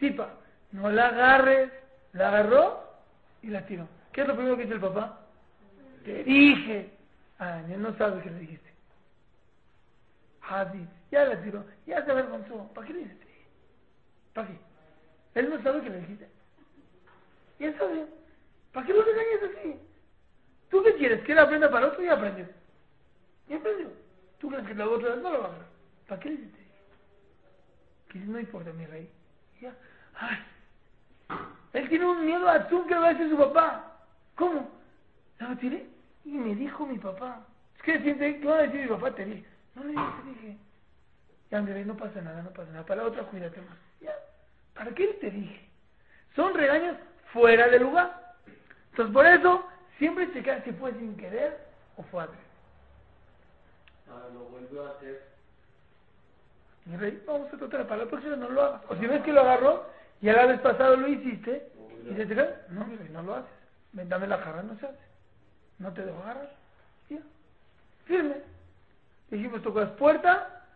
Sí, 0.00 0.10
pa, 0.10 0.34
no 0.72 0.90
la 0.90 1.08
agarres, 1.08 1.70
la 2.12 2.28
agarró, 2.28 2.84
y 3.44 3.48
la 3.48 3.64
tiró. 3.66 3.86
¿Qué 4.12 4.22
es 4.22 4.28
lo 4.28 4.34
primero 4.34 4.56
que 4.56 4.62
dice 4.62 4.74
el 4.74 4.80
papá? 4.80 5.20
Te 6.04 6.24
dije. 6.24 6.90
Ah, 7.38 7.60
él 7.68 7.82
no 7.82 7.94
sabe 7.98 8.22
que 8.22 8.30
le 8.30 8.38
dijiste. 8.38 8.72
Hadi, 10.40 10.86
ya 11.10 11.24
la 11.24 11.42
tiró, 11.42 11.64
ya 11.86 12.04
se 12.04 12.10
avergonzó. 12.10 12.70
¿Para 12.74 12.86
qué 12.86 12.92
le 12.94 12.98
dijiste? 13.00 13.26
¿Para 14.32 14.48
qué? 14.48 14.58
Él 15.34 15.50
no 15.50 15.62
sabe 15.62 15.82
que 15.82 15.90
le 15.90 16.00
dijiste. 16.00 16.28
Y 17.58 17.64
él 17.64 17.76
sabe. 17.78 18.06
¿Para 18.72 18.86
qué 18.86 18.94
lo 18.94 19.02
regañas 19.02 19.58
así? 19.58 19.76
¿Tú 20.70 20.82
qué 20.82 20.94
quieres? 20.94 21.22
¿Que 21.24 21.32
él 21.32 21.38
aprenda 21.38 21.70
para 21.70 21.88
otro 21.88 22.02
y 22.02 22.08
aprende? 22.08 22.48
Y 23.48 23.54
aprendió. 23.54 23.88
¿Tú 24.44 24.50
crees 24.50 24.66
que 24.66 24.74
la 24.74 24.86
otra 24.86 25.16
no 25.16 25.32
lo 25.32 25.40
va 25.40 25.46
a 25.46 25.52
hacer? 25.52 25.64
¿Para 26.06 26.20
qué 26.20 26.28
le 26.28 26.36
dijiste? 26.36 26.58
Que 28.10 28.18
no 28.18 28.38
importa, 28.38 28.74
mi 28.74 28.84
rey. 28.84 29.10
Ya. 29.58 29.74
Ay, 30.16 30.36
él 31.72 31.88
tiene 31.88 32.04
un 32.04 32.26
miedo 32.26 32.46
a 32.46 32.68
tú 32.68 32.86
que 32.86 32.94
va 32.94 33.06
a 33.06 33.14
decir 33.14 33.30
su 33.30 33.38
papá. 33.38 34.02
¿Cómo? 34.34 34.68
¿La 35.38 35.56
tiré? 35.56 35.86
Y 36.26 36.32
me 36.32 36.54
dijo 36.56 36.84
mi 36.84 36.98
papá. 36.98 37.46
Es 37.76 37.82
que 37.84 38.00
siente, 38.00 38.38
¿qué 38.38 38.46
va 38.46 38.56
a 38.56 38.62
decir 38.64 38.82
mi 38.82 38.88
papá? 38.88 39.14
Te 39.14 39.24
dije. 39.24 39.46
No 39.76 39.82
le 39.82 39.92
dije, 39.92 40.04
te 40.22 40.28
dije. 40.28 40.58
Ya, 41.50 41.58
Andrés, 41.60 41.86
no 41.86 41.96
pasa 41.96 42.20
nada, 42.20 42.42
no 42.42 42.50
pasa 42.50 42.70
nada. 42.70 42.84
Para 42.84 43.00
la 43.00 43.08
otra, 43.08 43.22
cuídate 43.22 43.62
más. 43.62 43.78
Ya. 44.02 44.12
¿Para 44.74 44.90
qué 44.94 45.06
te 45.22 45.30
dije? 45.30 45.70
Son 46.36 46.52
regaños 46.52 46.98
fuera 47.32 47.66
de 47.68 47.78
lugar. 47.78 48.34
Entonces, 48.90 49.10
por 49.10 49.24
eso, 49.24 49.66
siempre 49.96 50.30
checar 50.34 50.62
si 50.64 50.72
fue 50.72 50.92
sin 50.92 51.16
querer 51.16 51.66
o 51.96 52.02
fue 52.02 52.24
a 52.24 52.28
Ahora 54.10 54.28
lo 54.28 54.40
vuelvo 54.44 54.86
a 54.86 54.90
hacer. 54.90 55.22
Mi 56.84 56.96
rey, 56.96 57.22
vamos 57.26 57.52
a 57.52 57.56
tratar 57.56 57.86
para 57.86 58.04
la 58.04 58.10
próxima 58.10 58.36
no 58.36 58.48
lo 58.50 58.62
hagas. 58.62 58.82
O 58.88 58.96
si 58.96 59.06
ves 59.06 59.22
que 59.22 59.32
lo 59.32 59.40
agarró, 59.40 59.86
y 60.20 60.26
la 60.26 60.46
vez 60.46 60.60
pasado 60.60 60.96
lo 60.96 61.08
hiciste, 61.08 61.70
y 62.04 62.14
te 62.14 62.34
cae, 62.34 62.54
no, 62.68 62.84
mira, 62.86 63.04
no 63.10 63.22
lo 63.22 63.34
haces. 63.36 63.50
Ven, 63.92 64.08
dame 64.08 64.26
la 64.26 64.38
jarra, 64.38 64.62
no 64.62 64.76
se 64.78 64.86
hace. 64.86 64.98
No 65.78 65.92
te 65.92 66.04
dejo 66.04 66.22
agarrar. 66.22 66.50
Ya. 67.08 67.20
Firme. 68.04 68.36
Dijimos, 69.30 69.62
tocas 69.62 69.90
puerta 69.90 70.66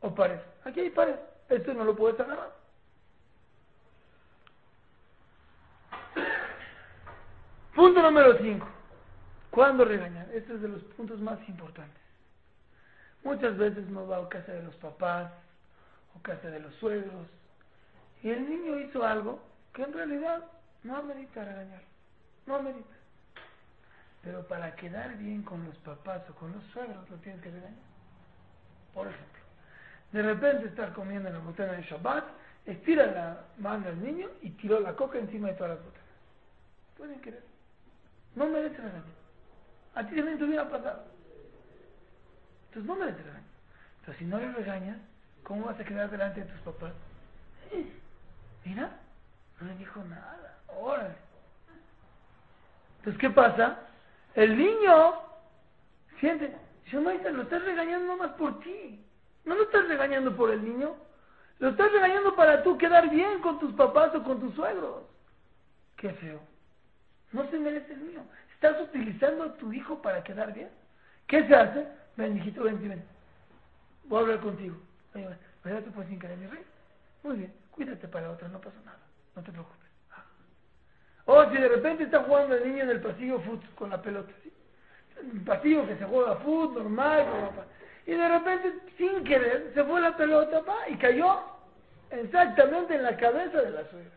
o 0.00 0.14
pared. 0.14 0.40
Aquí 0.64 0.80
hay 0.80 0.90
pared. 0.90 1.16
Esto 1.48 1.74
no 1.74 1.84
lo 1.84 1.94
puedes 1.94 2.18
agarrar. 2.18 2.50
Punto 7.74 8.02
número 8.02 8.36
5. 8.38 8.66
¿Cuándo 9.50 9.84
regañar? 9.84 10.28
Este 10.32 10.54
es 10.54 10.62
de 10.62 10.68
los 10.68 10.82
puntos 10.84 11.20
más 11.20 11.38
importantes. 11.48 12.01
Muchas 13.24 13.56
veces 13.56 13.88
no 13.88 14.06
va 14.06 14.18
a 14.18 14.28
casa 14.28 14.52
de 14.52 14.62
los 14.62 14.74
papás 14.76 15.32
o 16.16 16.22
casa 16.22 16.48
de 16.48 16.60
los 16.60 16.74
suegros 16.76 17.28
y 18.22 18.30
el 18.30 18.48
niño 18.48 18.78
hizo 18.80 19.04
algo 19.04 19.40
que 19.72 19.82
en 19.82 19.92
realidad 19.92 20.44
no 20.82 20.96
amerita 20.96 21.44
regañar, 21.44 21.82
no 22.46 22.56
amerita. 22.56 22.94
Pero 24.22 24.46
para 24.46 24.74
quedar 24.76 25.16
bien 25.16 25.42
con 25.42 25.64
los 25.64 25.76
papás 25.78 26.22
o 26.30 26.34
con 26.34 26.52
los 26.52 26.64
suegros 26.72 27.08
lo 27.10 27.16
tienes 27.18 27.40
que 27.42 27.50
regañar. 27.50 27.92
Por 28.94 29.06
ejemplo, 29.08 29.40
de 30.12 30.22
repente 30.22 30.66
estás 30.66 30.92
comiendo 30.92 31.28
en 31.28 31.34
la 31.34 31.40
botana 31.40 31.72
de 31.72 31.82
Shabbat, 31.82 32.24
estira 32.66 33.06
la 33.06 33.44
mano 33.58 33.88
al 33.88 34.02
niño 34.02 34.28
y 34.42 34.50
tiró 34.50 34.80
la 34.80 34.94
coca 34.94 35.18
encima 35.18 35.48
de 35.48 35.54
todas 35.54 35.76
las 35.76 35.84
botanas. 35.84 36.08
Pueden 36.96 37.20
querer. 37.20 37.42
No 38.34 38.46
merece 38.46 38.76
regaño. 38.76 39.22
A 39.94 40.06
ti 40.06 40.16
también 40.16 40.38
te 40.38 40.44
hubiera 40.44 40.68
pasado. 40.68 41.11
Entonces 42.72 42.88
no 42.88 42.96
merece 42.96 43.22
regaño. 43.22 43.44
Entonces 43.98 44.18
si 44.18 44.24
no 44.24 44.38
le 44.38 44.50
regañas, 44.52 44.96
¿cómo 45.42 45.66
vas 45.66 45.78
a 45.78 45.84
quedar 45.84 46.10
delante 46.10 46.40
de 46.40 46.46
tus 46.46 46.60
papás? 46.62 46.92
Mira, 48.64 48.90
no 49.60 49.66
le 49.66 49.76
dijo 49.76 50.02
nada. 50.04 50.58
Órale. 50.68 51.14
Entonces, 52.98 53.20
¿qué 53.20 53.28
pasa? 53.28 53.78
El 54.34 54.56
niño 54.56 55.20
siente, 56.18 56.56
si 56.88 56.96
no 56.96 57.12
lo 57.12 57.42
estás 57.42 57.62
regañando 57.62 58.06
nomás 58.06 58.30
por 58.36 58.58
ti. 58.60 59.04
No 59.44 59.54
lo 59.54 59.64
estás 59.64 59.86
regañando 59.88 60.34
por 60.34 60.50
el 60.50 60.64
niño. 60.64 60.96
Lo 61.58 61.68
estás 61.68 61.92
regañando 61.92 62.34
para 62.34 62.62
tú 62.62 62.78
quedar 62.78 63.10
bien 63.10 63.40
con 63.42 63.58
tus 63.58 63.74
papás 63.74 64.14
o 64.14 64.22
con 64.24 64.40
tus 64.40 64.54
suegros. 64.54 65.02
Qué 65.96 66.10
feo. 66.14 66.40
No 67.32 67.46
se 67.50 67.58
merece 67.58 67.92
el 67.92 68.06
niño. 68.06 68.24
Estás 68.54 68.80
utilizando 68.80 69.44
a 69.44 69.56
tu 69.58 69.74
hijo 69.74 70.00
para 70.00 70.24
quedar 70.24 70.54
bien. 70.54 70.70
¿Qué 71.26 71.46
se 71.46 71.54
hace? 71.54 72.01
Ven, 72.16 72.36
hijito, 72.36 72.64
ven, 72.64 72.88
ven. 72.88 73.04
Voy 74.04 74.18
a 74.18 74.22
hablar 74.22 74.40
contigo. 74.40 74.76
Oye, 75.14 75.28
¿verdad 75.64 75.82
te 75.82 75.90
puedes 75.90 76.10
hincar 76.10 76.36
mi 76.36 76.46
rey? 76.46 76.64
Muy 77.22 77.36
bien, 77.36 77.54
cuídate 77.70 78.08
para 78.08 78.30
otra, 78.30 78.48
no 78.48 78.60
pasa 78.60 78.76
nada. 78.84 78.98
No 79.36 79.42
te 79.42 79.52
preocupes. 79.52 79.88
Ah. 80.10 80.24
O 81.26 81.50
si 81.50 81.56
de 81.56 81.68
repente 81.68 82.04
está 82.04 82.22
jugando 82.24 82.54
el 82.56 82.68
niño 82.68 82.82
en 82.84 82.90
el 82.90 83.00
pasillo 83.00 83.40
fútbol 83.40 83.70
con 83.76 83.90
la 83.90 84.02
pelota, 84.02 84.32
¿sí? 84.42 84.52
Un 85.22 85.44
pasillo 85.44 85.86
que 85.86 85.96
se 85.96 86.04
juega 86.04 86.36
fútbol 86.36 86.84
normal, 86.84 87.26
y 88.06 88.12
de 88.12 88.28
repente, 88.28 88.80
sin 88.96 89.22
querer, 89.24 89.70
se 89.74 89.84
fue 89.84 90.00
la 90.00 90.16
pelota 90.16 90.62
pa, 90.62 90.88
y 90.88 90.96
cayó 90.96 91.40
exactamente 92.10 92.96
en 92.96 93.04
la 93.04 93.16
cabeza 93.16 93.62
de 93.62 93.70
la 93.70 93.88
suegra. 93.88 94.10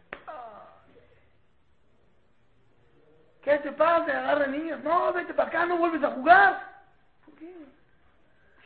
¿Qué 3.44 3.60
te 3.60 3.72
pasa? 3.74 4.06
Agarra 4.06 4.48
niños. 4.48 4.84
No, 4.84 5.14
vete 5.14 5.32
para 5.36 5.50
acá, 5.50 5.66
no 5.68 5.78
vuelves 5.78 6.04
a 6.04 6.10
jugar. 6.10 6.75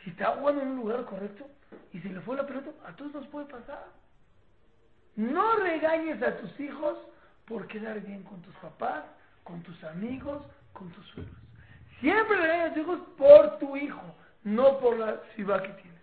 Si 0.02 0.10
está 0.10 0.36
jugando 0.36 0.62
en 0.62 0.68
un 0.68 0.76
lugar 0.76 1.04
correcto 1.04 1.46
y 1.92 2.00
se 2.00 2.08
le 2.08 2.20
fue 2.20 2.36
la 2.36 2.46
pelota, 2.46 2.70
a 2.86 2.94
todos 2.96 3.12
nos 3.12 3.26
puede 3.28 3.46
pasar. 3.46 3.86
No 5.16 5.56
regañes 5.56 6.22
a 6.22 6.36
tus 6.36 6.58
hijos 6.60 6.98
por 7.46 7.66
quedar 7.66 8.00
bien 8.00 8.22
con 8.22 8.40
tus 8.42 8.54
papás, 8.56 9.04
con 9.44 9.62
tus 9.62 9.82
amigos, 9.84 10.42
con 10.72 10.90
tus 10.90 11.06
suegros. 11.08 11.36
Siempre 12.00 12.36
regañes 12.36 12.70
a 12.70 12.74
tus 12.74 12.82
hijos 12.82 13.00
por 13.18 13.58
tu 13.58 13.76
hijo 13.76 14.14
no 14.44 14.78
por 14.78 14.98
la 14.98 15.20
ciudad 15.34 15.62
que 15.62 15.72
tienes. 15.82 16.00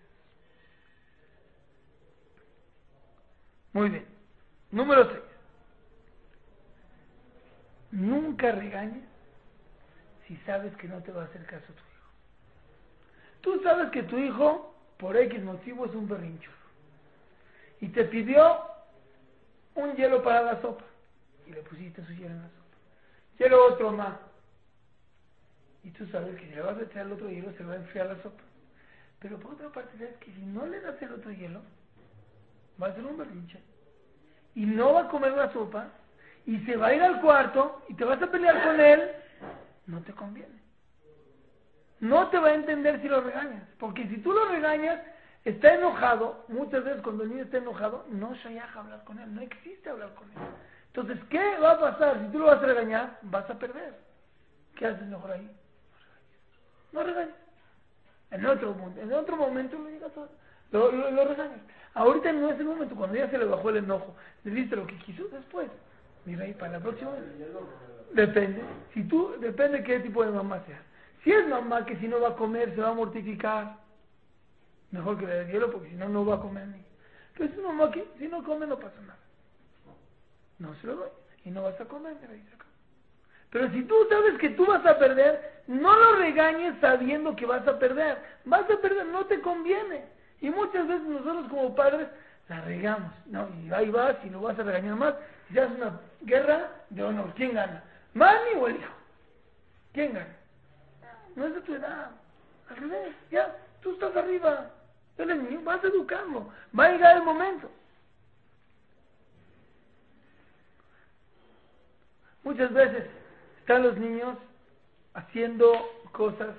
Muy 3.74 3.90
bien. 3.90 4.06
Número 4.72 5.10
6. 5.10 5.20
Nunca 7.92 8.52
regañes 8.52 9.04
si 10.28 10.36
sabes 10.46 10.76
que 10.78 10.88
no 10.88 11.02
te 11.04 11.12
va 11.12 11.24
a 11.24 11.26
hacer 11.26 11.46
caso 11.46 11.66
tu 11.68 11.74
hijo. 11.74 11.97
Tú 13.48 13.62
sabes 13.64 13.90
que 13.92 14.04
tu 14.04 14.18
hijo, 14.18 14.76
por 14.98 15.16
X 15.16 15.42
motivo, 15.42 15.86
es 15.86 15.96
un 15.96 16.06
berrincho. 16.06 16.52
Y 17.80 17.88
te 17.88 18.04
pidió 18.04 18.60
un 19.74 19.96
hielo 19.96 20.22
para 20.22 20.42
la 20.42 20.62
sopa. 20.62 20.84
Y 21.46 21.52
le 21.52 21.62
pusiste 21.62 22.06
su 22.06 22.12
hielo 22.12 22.32
en 22.32 22.42
la 22.42 22.50
sopa. 22.50 22.78
Quiero 23.38 23.68
otro 23.68 23.94
más 23.94 24.18
y 25.82 25.92
tú 25.92 26.06
sabes 26.08 26.36
que 26.36 26.46
si 26.46 26.56
le 26.56 26.62
vas 26.62 26.78
a 26.78 26.82
echar 26.82 27.06
el 27.06 27.14
otro 27.14 27.30
hielo 27.30 27.54
se 27.54 27.64
va 27.64 27.72
a 27.72 27.78
enfriar 27.78 28.08
la 28.08 28.22
sopa. 28.22 28.44
Pero 29.20 29.40
por 29.40 29.54
otra 29.54 29.70
parte, 29.70 29.98
sabes 29.98 30.18
que 30.18 30.34
si 30.34 30.42
no 30.42 30.66
le 30.66 30.82
das 30.82 31.02
el 31.02 31.14
otro 31.14 31.32
hielo, 31.32 31.62
va 32.84 32.88
a 32.88 32.96
ser 32.96 33.06
un 33.06 33.18
berrinche. 33.18 33.62
Y 34.56 34.66
no 34.66 34.92
va 34.92 35.04
a 35.04 35.08
comer 35.08 35.32
la 35.32 35.54
sopa, 35.54 35.88
y 36.46 36.60
se 36.66 36.76
va 36.76 36.88
a 36.88 36.94
ir 36.94 37.02
al 37.02 37.22
cuarto, 37.22 37.82
y 37.88 37.94
te 37.94 38.04
vas 38.04 38.22
a 38.22 38.30
pelear 38.30 38.62
con 38.62 38.78
él, 38.78 39.10
no 39.86 40.02
te 40.02 40.12
conviene. 40.12 40.57
No 42.00 42.30
te 42.30 42.38
va 42.38 42.50
a 42.50 42.56
entender 42.56 43.02
si 43.02 43.08
lo 43.08 43.22
regañas. 43.22 43.64
Porque 43.80 44.08
si 44.08 44.18
tú 44.18 44.32
lo 44.32 44.46
regañas, 44.46 45.00
está 45.46 45.74
enojado. 45.74 46.46
Muchas 46.48 46.84
veces 46.84 47.02
cuando 47.02 47.24
el 47.24 47.30
niño 47.30 47.44
está 47.44 47.58
enojado, 47.58 48.06
no 48.10 48.36
se 48.36 48.60
a 48.60 48.72
hablar 48.74 49.04
con 49.04 49.20
él. 49.20 49.34
No 49.34 49.42
existe 49.42 49.90
hablar 49.90 50.14
con 50.14 50.30
él. 50.32 50.38
Entonces, 50.88 51.18
¿qué 51.30 51.58
va 51.58 51.72
a 51.72 51.80
pasar? 51.80 52.20
Si 52.22 52.32
tú 52.32 52.40
lo 52.40 52.46
vas 52.46 52.62
a 52.62 52.66
regañar, 52.66 53.20
vas 53.24 53.50
a 53.50 53.58
perder. 53.58 53.94
¿Qué 54.76 54.88
haces 54.88 55.08
mejor 55.08 55.32
ahí? 55.32 55.50
no 56.92 57.04
regañes. 57.04 57.36
En 58.32 58.46
otro, 58.46 58.76
en 58.98 59.14
otro 59.14 59.38
momento 59.38 59.78
lo 59.78 59.86
digas, 59.86 60.12
lo, 60.72 60.92
lo, 60.92 61.26
regañas. 61.26 61.60
Ahorita 61.94 62.32
no 62.34 62.50
es 62.50 62.60
el 62.60 62.66
momento, 62.66 62.96
cuando 62.96 63.16
ya 63.16 63.30
se 63.30 63.38
le 63.38 63.46
bajó 63.46 63.70
el 63.70 63.78
enojo, 63.78 64.16
le 64.44 64.52
diste 64.52 64.76
lo 64.76 64.86
que 64.86 64.98
quiso 64.98 65.28
después. 65.30 65.70
Mira, 66.26 66.46
y 66.46 66.54
para 66.54 66.74
la 66.74 66.80
próxima 66.80 67.12
vez. 67.12 67.24
Depende. 68.14 68.62
Si 68.94 69.04
tú, 69.04 69.34
depende 69.40 69.84
qué 69.84 70.00
tipo 70.02 70.26
de 70.26 70.32
mamá 70.32 70.62
sea. 70.66 70.82
Si 71.28 71.34
es 71.34 71.46
mamá 71.46 71.86
que 71.86 71.98
si 71.98 72.08
no 72.08 72.22
va 72.22 72.30
a 72.30 72.36
comer 72.38 72.74
se 72.74 72.80
va 72.80 72.88
a 72.88 72.94
mortificar, 72.94 73.76
mejor 74.92 75.20
que 75.20 75.28
le 75.28 75.44
dé 75.44 75.52
hielo 75.52 75.70
porque 75.70 75.90
si 75.90 75.96
no, 75.96 76.08
no 76.08 76.26
va 76.26 76.36
a 76.36 76.40
comer 76.40 76.66
ni. 76.68 76.82
Pero 77.34 77.50
es 77.50 77.58
mamá 77.58 77.92
que 77.92 78.08
si 78.18 78.30
no 78.30 78.42
come 78.46 78.66
no 78.66 78.80
pasa 78.80 78.96
nada. 79.02 79.20
No 80.58 80.74
se 80.76 80.88
lo 80.88 80.96
doy. 80.96 81.10
Y 81.44 81.50
no 81.50 81.64
vas 81.64 81.78
a 81.82 81.84
comer, 81.84 82.16
mira, 82.22 82.34
y 82.34 82.40
se 82.44 82.56
pero 83.50 83.70
si 83.72 83.84
tú 83.84 83.96
sabes 84.10 84.38
que 84.40 84.52
tú 84.52 84.66
vas 84.68 84.86
a 84.86 84.98
perder, 84.98 85.64
no 85.68 85.94
lo 86.00 86.16
regañes 86.16 86.76
sabiendo 86.80 87.36
que 87.36 87.46
vas 87.46 87.68
a 87.68 87.78
perder. 87.78 88.20
Vas 88.46 88.64
a 88.72 88.78
perder, 88.78 89.06
no 89.08 89.26
te 89.26 89.42
conviene. 89.42 90.06
Y 90.40 90.50
muchas 90.50 90.88
veces 90.88 91.06
nosotros 91.10 91.50
como 91.50 91.76
padres 91.76 92.08
la 92.48 92.62
regamos. 92.62 93.12
No, 93.26 93.50
y 93.66 93.74
ahí 93.74 93.90
vas 93.90 94.16
y 94.24 94.30
no 94.30 94.40
vas 94.40 94.58
a 94.58 94.64
regañar 94.64 94.96
más. 94.96 95.14
Ya 95.50 95.66
es 95.66 95.72
una 95.72 96.00
guerra 96.22 96.72
de 96.90 97.04
honor. 97.04 97.34
¿Quién 97.36 97.54
gana? 97.54 97.84
¿Mami 98.14 98.52
o 98.62 98.68
el 98.68 98.78
hijo? 98.78 98.94
¿Quién 99.92 100.14
gana? 100.14 100.37
No 101.38 101.46
es 101.46 101.54
de 101.54 101.62
tu 101.62 101.76
edad. 101.76 102.10
Al 102.68 102.78
revés, 102.78 103.16
ya, 103.30 103.56
tú 103.82 103.94
estás 103.94 104.16
arriba. 104.16 104.72
Él 105.18 105.30
es 105.30 105.38
niño, 105.38 105.62
vas 105.62 105.84
a 105.84 105.88
educarlo. 105.88 106.50
Va 106.78 106.86
a 106.86 106.92
llegar 106.92 107.18
el 107.18 107.24
momento. 107.24 107.70
Muchas 112.44 112.74
veces 112.74 113.06
están 113.60 113.84
los 113.84 113.96
niños 113.98 114.36
haciendo 115.14 115.74
cosas 116.12 116.56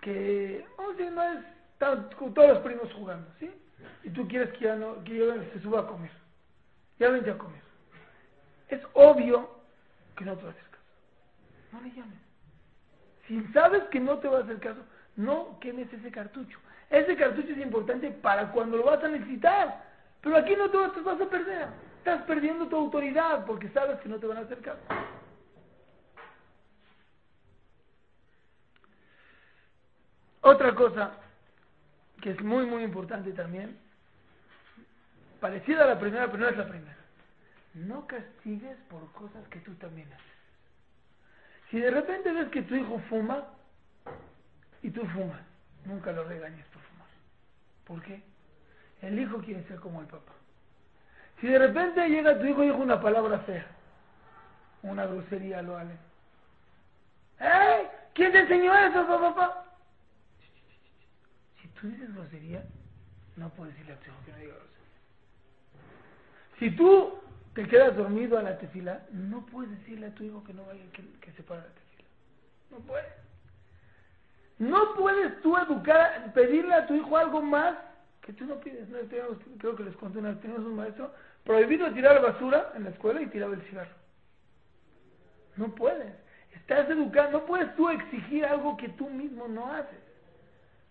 que, 0.00 0.66
vamos 0.78 0.98
a 0.98 1.10
no 1.10 1.22
es, 1.24 1.44
están 1.74 2.08
todos 2.08 2.48
los 2.48 2.58
primos 2.60 2.90
jugando, 2.94 3.28
¿sí? 3.38 3.52
Y 4.04 4.10
tú 4.10 4.26
quieres 4.26 4.50
que 4.54 4.64
ya 4.64 4.76
no, 4.76 5.04
que 5.04 5.16
yo 5.16 5.34
se 5.52 5.60
suba 5.60 5.80
a 5.80 5.86
comer. 5.86 6.10
Ya 6.98 7.10
vente 7.10 7.30
a 7.30 7.36
comer. 7.36 7.60
Es 8.68 8.80
obvio 8.94 9.50
que 10.16 10.24
no 10.24 10.34
te 10.34 10.44
va 10.44 10.50
a 10.50 10.54
caso. 10.54 10.82
No 11.72 11.80
le 11.82 11.90
llames. 11.90 12.27
Si 13.28 13.44
sabes 13.52 13.84
que 13.90 14.00
no 14.00 14.18
te 14.18 14.26
va 14.26 14.38
a 14.38 14.42
hacer 14.42 14.58
caso, 14.58 14.80
no 15.16 15.60
quemes 15.60 15.92
ese 15.92 16.10
cartucho. 16.10 16.58
Ese 16.88 17.14
cartucho 17.14 17.52
es 17.52 17.58
importante 17.58 18.10
para 18.10 18.50
cuando 18.50 18.78
lo 18.78 18.84
vas 18.84 19.04
a 19.04 19.08
necesitar. 19.08 19.84
Pero 20.22 20.36
aquí 20.36 20.56
no 20.56 20.70
te 20.70 20.78
vas 20.78 21.20
a 21.20 21.28
perder. 21.28 21.68
Estás 21.98 22.22
perdiendo 22.22 22.66
tu 22.66 22.76
autoridad 22.76 23.44
porque 23.44 23.68
sabes 23.68 24.00
que 24.00 24.08
no 24.08 24.18
te 24.18 24.26
van 24.26 24.38
a 24.38 24.40
hacer 24.40 24.60
caso. 24.60 24.80
Otra 30.40 30.74
cosa 30.74 31.10
que 32.22 32.30
es 32.30 32.42
muy, 32.42 32.64
muy 32.64 32.82
importante 32.82 33.32
también, 33.32 33.78
parecida 35.40 35.84
a 35.84 35.88
la 35.88 36.00
primera, 36.00 36.26
pero 36.26 36.38
no 36.38 36.48
es 36.48 36.56
la 36.56 36.68
primera. 36.68 36.96
No 37.74 38.06
castigues 38.06 38.78
por 38.88 39.12
cosas 39.12 39.46
que 39.48 39.60
tú 39.60 39.74
también 39.74 40.10
haces. 40.12 40.37
Si 41.70 41.78
de 41.78 41.90
repente 41.90 42.32
ves 42.32 42.48
que 42.48 42.62
tu 42.62 42.74
hijo 42.74 42.98
fuma 43.08 43.44
y 44.82 44.90
tú 44.90 45.04
fumas, 45.06 45.40
nunca 45.84 46.12
lo 46.12 46.24
regañes 46.24 46.66
por 46.66 46.82
fumar. 46.82 47.08
¿Por 47.84 48.02
qué? 48.02 48.22
El 49.02 49.18
hijo 49.18 49.38
quiere 49.38 49.62
ser 49.64 49.78
como 49.80 50.00
el 50.00 50.06
papá. 50.06 50.32
Si 51.40 51.46
de 51.46 51.58
repente 51.58 52.08
llega 52.08 52.38
tu 52.38 52.46
hijo 52.46 52.62
y 52.62 52.66
dijo 52.66 52.78
una 52.78 53.00
palabra 53.00 53.38
fea, 53.40 53.66
una 54.82 55.06
grosería 55.06 55.62
lo 55.62 55.74
vale. 55.74 55.94
¡Eh! 57.40 57.88
¿Quién 58.14 58.32
te 58.32 58.40
enseñó 58.40 58.74
eso, 58.74 59.06
papá? 59.06 59.64
tú 61.80 61.88
dices 61.88 62.12
grosería, 62.12 62.64
no 63.36 63.50
puedes 63.50 63.72
decirle 63.74 63.92
a 63.92 63.98
tu 64.00 64.06
hijo 64.06 64.16
que 64.24 64.32
no 64.32 64.38
diga 64.38 64.54
grosería. 64.54 64.78
Si 66.58 66.70
tú 66.72 67.14
te 67.58 67.66
quedas 67.66 67.96
dormido 67.96 68.38
a 68.38 68.42
la 68.44 68.56
tefila, 68.56 69.00
no 69.10 69.44
puedes 69.46 69.76
decirle 69.80 70.06
a 70.06 70.14
tu 70.14 70.22
hijo 70.22 70.44
que 70.44 70.54
no 70.54 70.64
vaya, 70.64 70.80
que, 70.92 71.32
se 71.32 71.42
pare 71.42 71.62
la 71.62 71.66
tefila. 71.66 72.08
No 72.70 72.78
puedes. 72.86 73.12
No 74.58 74.94
puedes 74.94 75.42
tú 75.42 75.56
educar, 75.56 76.32
pedirle 76.34 76.72
a 76.72 76.86
tu 76.86 76.94
hijo 76.94 77.16
algo 77.16 77.42
más 77.42 77.74
que 78.20 78.32
tú 78.32 78.44
no 78.44 78.60
pides. 78.60 78.88
No, 78.88 78.98
creo 79.58 79.74
que 79.74 79.82
les 79.82 79.96
conté 79.96 80.20
una 80.20 80.28
vez, 80.28 80.40
teníamos 80.40 80.66
un 80.66 80.76
maestro 80.76 81.12
prohibido 81.42 81.92
tirar 81.92 82.22
basura 82.22 82.70
en 82.76 82.84
la 82.84 82.90
escuela 82.90 83.20
y 83.22 83.26
tiraba 83.26 83.54
el 83.54 83.62
cigarro. 83.62 83.96
No 85.56 85.74
puedes. 85.74 86.14
Estás 86.54 86.88
educando, 86.88 87.40
no 87.40 87.46
puedes 87.46 87.74
tú 87.74 87.88
exigir 87.88 88.46
algo 88.46 88.76
que 88.76 88.88
tú 88.90 89.10
mismo 89.10 89.48
no 89.48 89.66
haces. 89.72 89.98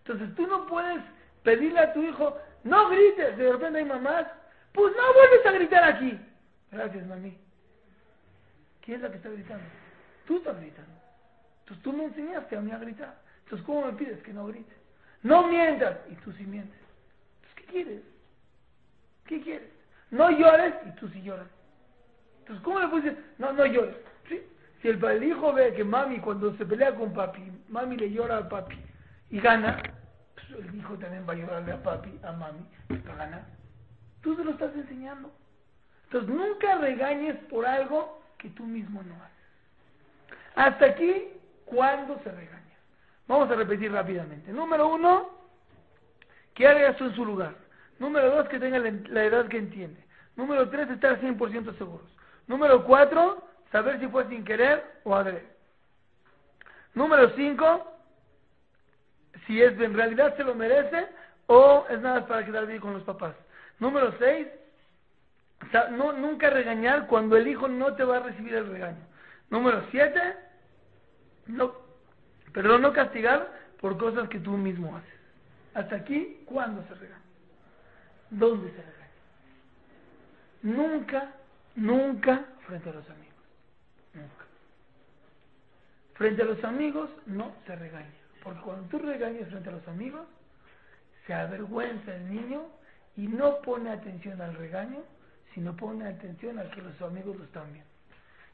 Entonces 0.04 0.34
tú 0.34 0.46
no 0.46 0.66
puedes 0.66 1.02
pedirle 1.44 1.80
a 1.80 1.94
tu 1.94 2.02
hijo, 2.02 2.36
no 2.62 2.90
grites, 2.90 3.38
de 3.38 3.52
repente 3.52 3.78
hay 3.78 3.86
mamás, 3.86 4.26
pues 4.74 4.94
no 4.94 5.14
vuelves 5.14 5.46
a 5.46 5.52
gritar 5.52 5.84
aquí. 5.84 6.27
Gracias, 6.70 7.06
mami. 7.06 7.36
¿Quién 8.82 8.96
es 8.96 9.02
la 9.02 9.10
que 9.10 9.16
está 9.16 9.30
gritando? 9.30 9.64
Tú 10.26 10.38
estás 10.38 10.58
gritando. 10.60 10.92
Entonces 11.60 11.82
tú 11.82 11.92
me 11.92 12.04
enseñaste 12.04 12.56
a 12.56 12.60
mí 12.60 12.70
a 12.70 12.78
gritar. 12.78 13.14
Entonces, 13.44 13.66
¿cómo 13.66 13.86
me 13.86 13.92
pides 13.92 14.22
que 14.22 14.32
no 14.32 14.46
grite? 14.46 14.74
No 15.22 15.46
mientas. 15.48 15.98
Y 16.10 16.14
tú 16.16 16.32
sí 16.32 16.44
mientes. 16.44 16.78
Entonces, 17.36 17.54
¿qué 17.56 17.64
quieres? 17.72 18.02
¿Qué 19.26 19.40
quieres? 19.42 19.68
No 20.10 20.30
llores 20.30 20.74
y 20.86 20.90
tú 20.92 21.08
sí 21.08 21.22
lloras. 21.22 21.48
Entonces, 22.40 22.64
¿cómo 22.64 22.80
le 22.80 22.88
puedes 22.88 23.04
decir? 23.04 23.24
No, 23.38 23.52
no 23.52 23.66
llores. 23.66 23.96
¿Sí? 24.28 24.42
Si 24.80 24.88
el, 24.88 25.02
el, 25.04 25.24
hijo 25.24 25.52
ve 25.52 25.74
que 25.74 25.84
mami 25.84 26.18
cuando 26.20 26.56
se 26.56 26.64
pelea 26.64 26.94
con 26.94 27.12
papi, 27.12 27.52
mami 27.68 27.96
le 27.96 28.10
llora 28.10 28.38
a 28.38 28.48
papi 28.48 28.78
y 29.30 29.40
gana, 29.40 29.82
pues 30.34 30.64
el 30.64 30.74
hijo 30.74 30.96
también 30.96 31.26
va 31.28 31.32
a 31.34 31.36
llorarle 31.36 31.72
a 31.72 31.82
papi, 31.82 32.18
a 32.22 32.32
mami, 32.32 32.64
para 33.04 33.16
ganar. 33.16 33.46
Tú 34.22 34.34
se 34.36 34.44
lo 34.44 34.52
estás 34.52 34.74
enseñando. 34.74 35.30
Entonces, 36.08 36.34
nunca 36.34 36.76
regañes 36.76 37.36
por 37.50 37.66
algo 37.66 38.22
que 38.38 38.48
tú 38.50 38.64
mismo 38.64 39.02
no 39.02 39.14
haces. 39.14 40.38
Hasta 40.54 40.86
aquí, 40.86 41.28
¿cuándo 41.66 42.18
se 42.24 42.32
regaña? 42.32 42.64
Vamos 43.26 43.50
a 43.50 43.56
repetir 43.56 43.92
rápidamente. 43.92 44.50
Número 44.50 44.88
uno, 44.88 45.28
que 46.54 46.66
haga 46.66 46.88
esto 46.88 47.04
en 47.04 47.14
su 47.14 47.26
lugar. 47.26 47.54
Número 47.98 48.30
dos, 48.30 48.48
que 48.48 48.58
tenga 48.58 48.78
la 48.78 49.24
edad 49.24 49.48
que 49.48 49.58
entiende. 49.58 50.02
Número 50.34 50.70
tres, 50.70 50.88
estar 50.88 51.20
100% 51.20 51.76
seguros. 51.76 52.08
Número 52.46 52.84
cuatro, 52.84 53.46
saber 53.70 54.00
si 54.00 54.08
fue 54.08 54.26
sin 54.28 54.44
querer 54.44 55.00
o 55.04 55.14
adrede. 55.14 55.46
Número 56.94 57.30
cinco, 57.36 57.92
si 59.46 59.60
es 59.60 59.78
en 59.78 59.92
realidad 59.92 60.34
se 60.38 60.44
lo 60.44 60.54
merece 60.54 61.06
o 61.48 61.84
es 61.90 62.00
nada 62.00 62.26
para 62.26 62.46
quedar 62.46 62.66
bien 62.66 62.80
con 62.80 62.94
los 62.94 63.02
papás. 63.02 63.34
Número 63.78 64.14
seis, 64.18 64.46
no, 65.90 66.12
nunca 66.12 66.50
regañar 66.50 67.06
cuando 67.06 67.36
el 67.36 67.48
hijo 67.48 67.68
no 67.68 67.94
te 67.94 68.04
va 68.04 68.18
a 68.18 68.20
recibir 68.20 68.54
el 68.54 68.68
regaño. 68.68 69.06
Número 69.50 69.84
siete, 69.90 70.20
no, 71.46 71.72
pero 72.52 72.78
no 72.78 72.92
castigar 72.92 73.52
por 73.80 73.96
cosas 73.96 74.28
que 74.28 74.38
tú 74.38 74.52
mismo 74.52 74.96
haces. 74.96 75.18
Hasta 75.74 75.96
aquí, 75.96 76.42
¿cuándo 76.46 76.82
se 76.88 76.94
regaña? 76.94 77.22
¿Dónde 78.30 78.70
se 78.70 78.82
regaña? 78.82 78.98
Nunca, 80.62 81.32
nunca 81.76 82.44
frente 82.66 82.90
a 82.90 82.92
los 82.94 83.08
amigos. 83.10 83.34
Nunca. 84.14 84.44
Frente 86.14 86.42
a 86.42 86.46
los 86.46 86.64
amigos 86.64 87.10
no 87.26 87.52
se 87.66 87.76
regaña. 87.76 88.10
Porque 88.42 88.60
cuando 88.60 88.88
tú 88.88 88.98
regañas 88.98 89.48
frente 89.48 89.68
a 89.68 89.72
los 89.72 89.86
amigos, 89.88 90.26
se 91.26 91.34
avergüenza 91.34 92.14
el 92.14 92.30
niño 92.30 92.66
y 93.16 93.26
no 93.28 93.60
pone 93.62 93.90
atención 93.90 94.40
al 94.40 94.54
regaño, 94.54 95.02
sino 95.58 95.74
pone 95.74 96.06
atención 96.06 96.56
a 96.60 96.70
que 96.70 96.80
los 96.80 97.02
amigos 97.02 97.36
lo 97.36 97.42
están 97.42 97.72
viendo. 97.72 97.90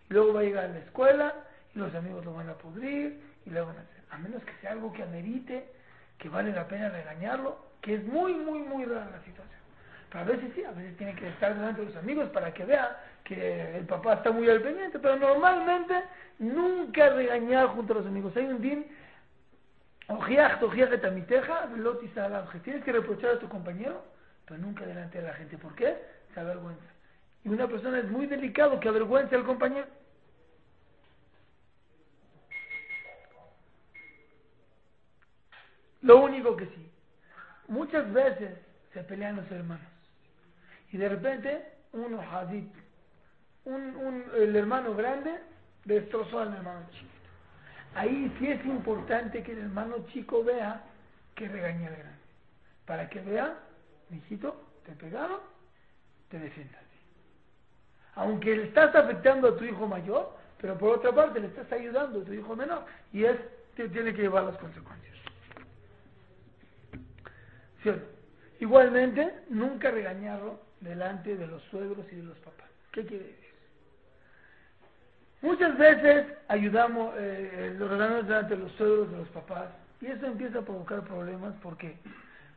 Luego 0.08 0.32
va 0.32 0.40
a 0.40 0.42
llegar 0.42 0.64
a 0.64 0.68
la 0.68 0.78
escuela 0.78 1.34
y 1.74 1.78
los 1.78 1.94
amigos 1.94 2.24
lo 2.24 2.32
van 2.32 2.48
a 2.48 2.54
pudrir 2.54 3.20
y 3.44 3.50
le 3.50 3.60
van 3.60 3.76
a 3.76 3.80
hacer. 3.80 4.02
A 4.10 4.16
menos 4.16 4.42
que 4.42 4.54
sea 4.62 4.72
algo 4.72 4.90
que 4.90 5.02
amerite, 5.02 5.68
que 6.16 6.30
vale 6.30 6.50
la 6.50 6.66
pena 6.66 6.88
regañarlo, 6.88 7.58
que 7.82 7.96
es 7.96 8.04
muy, 8.06 8.32
muy, 8.32 8.60
muy 8.60 8.86
rara 8.86 9.10
la 9.10 9.22
situación. 9.22 9.60
Pero 10.08 10.24
a 10.24 10.26
veces 10.28 10.50
sí, 10.54 10.64
a 10.64 10.70
veces 10.70 10.96
tiene 10.96 11.14
que 11.14 11.28
estar 11.28 11.54
delante 11.54 11.82
de 11.82 11.88
los 11.88 11.96
amigos 11.96 12.30
para 12.30 12.54
que 12.54 12.64
vea 12.64 12.98
que 13.22 13.76
el 13.76 13.84
papá 13.84 14.14
está 14.14 14.32
muy 14.32 14.48
al 14.48 14.62
pendiente, 14.62 14.98
pero 14.98 15.16
normalmente 15.16 16.04
nunca 16.38 17.10
regañar 17.10 17.66
junto 17.66 17.92
a 17.92 17.96
los 17.96 18.06
amigos. 18.06 18.34
Hay 18.34 18.46
un 18.46 18.62
din, 18.62 18.86
tienes 22.62 22.82
que 22.82 22.92
reprochar 22.92 23.32
a 23.32 23.38
tu 23.38 23.48
compañero, 23.50 24.02
pero 24.46 24.58
nunca 24.58 24.86
delante 24.86 25.20
de 25.20 25.26
la 25.26 25.34
gente. 25.34 25.58
¿Por 25.58 25.74
qué? 25.74 25.98
Se 26.32 26.40
avergüenza. 26.40 26.93
Y 27.44 27.48
una 27.50 27.68
persona 27.68 27.98
es 27.98 28.10
muy 28.10 28.26
delicado 28.26 28.80
que 28.80 28.88
avergüence 28.88 29.34
al 29.34 29.44
compañero. 29.44 29.86
Lo 36.00 36.20
único 36.20 36.56
que 36.56 36.66
sí, 36.66 36.90
muchas 37.68 38.10
veces 38.12 38.58
se 38.92 39.02
pelean 39.04 39.36
los 39.36 39.50
hermanos. 39.50 39.86
Y 40.92 40.98
de 40.98 41.08
repente, 41.08 41.72
uno 41.92 42.20
un, 43.64 43.96
un, 43.96 44.24
el 44.36 44.54
hermano 44.54 44.94
grande 44.94 45.40
destrozó 45.84 46.40
al 46.40 46.54
hermano 46.54 46.86
chico. 46.92 47.10
Ahí 47.94 48.34
sí 48.38 48.48
es 48.48 48.64
importante 48.66 49.42
que 49.42 49.52
el 49.52 49.58
hermano 49.58 50.06
chico 50.12 50.44
vea 50.44 50.82
que 51.34 51.48
regaña 51.48 51.88
al 51.88 51.96
grande. 51.96 52.18
Para 52.86 53.08
que 53.08 53.20
vea, 53.20 53.58
hijito, 54.10 54.62
te 54.84 54.92
pegaron, 54.92 55.40
te 56.28 56.38
defiendas. 56.38 56.83
Aunque 58.16 58.56
le 58.56 58.64
estás 58.64 58.94
afectando 58.94 59.48
a 59.48 59.56
tu 59.56 59.64
hijo 59.64 59.86
mayor, 59.86 60.30
pero 60.60 60.78
por 60.78 60.98
otra 60.98 61.12
parte 61.12 61.40
le 61.40 61.48
estás 61.48 61.70
ayudando 61.72 62.20
a 62.20 62.24
tu 62.24 62.32
hijo 62.32 62.54
menor. 62.54 62.84
Y 63.12 63.24
es, 63.24 63.36
tiene 63.74 64.14
que 64.14 64.22
llevar 64.22 64.44
las 64.44 64.56
consecuencias. 64.58 65.14
Igualmente, 68.60 69.40
nunca 69.50 69.90
regañarlo 69.90 70.60
delante 70.80 71.36
de 71.36 71.46
los 71.46 71.62
suegros 71.64 72.06
y 72.12 72.16
de 72.16 72.22
los 72.22 72.38
papás. 72.38 72.68
¿Qué 72.92 73.04
quiere 73.04 73.24
decir? 73.24 73.44
Muchas 75.42 75.76
veces 75.76 76.26
ayudamos, 76.48 77.14
eh, 77.18 77.74
lo 77.78 77.88
regañamos 77.88 78.26
delante 78.26 78.56
de 78.56 78.62
los 78.62 78.72
suegros, 78.72 79.10
de 79.10 79.18
los 79.18 79.28
papás, 79.28 79.68
y 80.00 80.06
eso 80.06 80.24
empieza 80.24 80.60
a 80.60 80.62
provocar 80.62 81.02
problemas 81.02 81.54
porque 81.62 81.98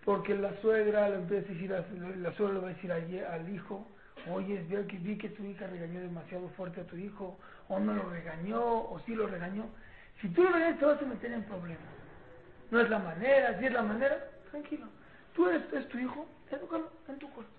porque 0.08 0.36
la 0.36 0.56
suegra 0.62 1.10
le 1.10 1.16
empieza 1.16 1.48
a 1.48 1.54
decir, 1.54 1.70
la 1.70 2.32
suegra 2.36 2.54
le 2.54 2.60
va 2.62 2.68
a 2.70 2.74
decir 2.74 2.94
al 2.94 3.50
hijo, 3.54 3.86
oye, 4.32 4.66
veo 4.70 4.86
que 4.88 4.98
vi 4.98 5.18
que 5.18 5.30
tu 5.30 5.44
hija 5.44 5.68
regañó 5.68 6.00
demasiado 6.02 6.50
fuerte 6.50 6.82
a 6.82 6.86
tu 6.86 6.96
hijo, 6.96 7.38
o 7.68 7.80
no 7.80 7.94
lo 7.94 8.10
regañó, 8.10 8.62
o 8.62 9.00
sí 9.06 9.16
lo 9.16 9.28
regañó. 9.28 9.66
Si 10.22 10.30
tú 10.30 10.44
lo 10.44 10.52
regañas 10.52 10.80
te 10.80 10.86
vas 10.86 11.02
a 11.02 11.06
meter 11.06 11.32
en 11.32 11.44
problemas. 11.44 11.98
No 12.72 12.80
es 12.82 12.90
la 12.90 13.00
manera, 13.00 13.58
si 13.60 13.66
es 13.66 13.74
la 13.74 13.84
manera, 13.84 14.18
tranquilo. 14.52 14.88
Tú 15.36 15.48
eres, 15.48 15.62
es 15.74 15.88
tu 15.90 15.98
hijo, 16.00 16.26
edúcalo 16.52 16.92
en 17.08 17.18
tu 17.20 17.30
cuarto. 17.32 17.52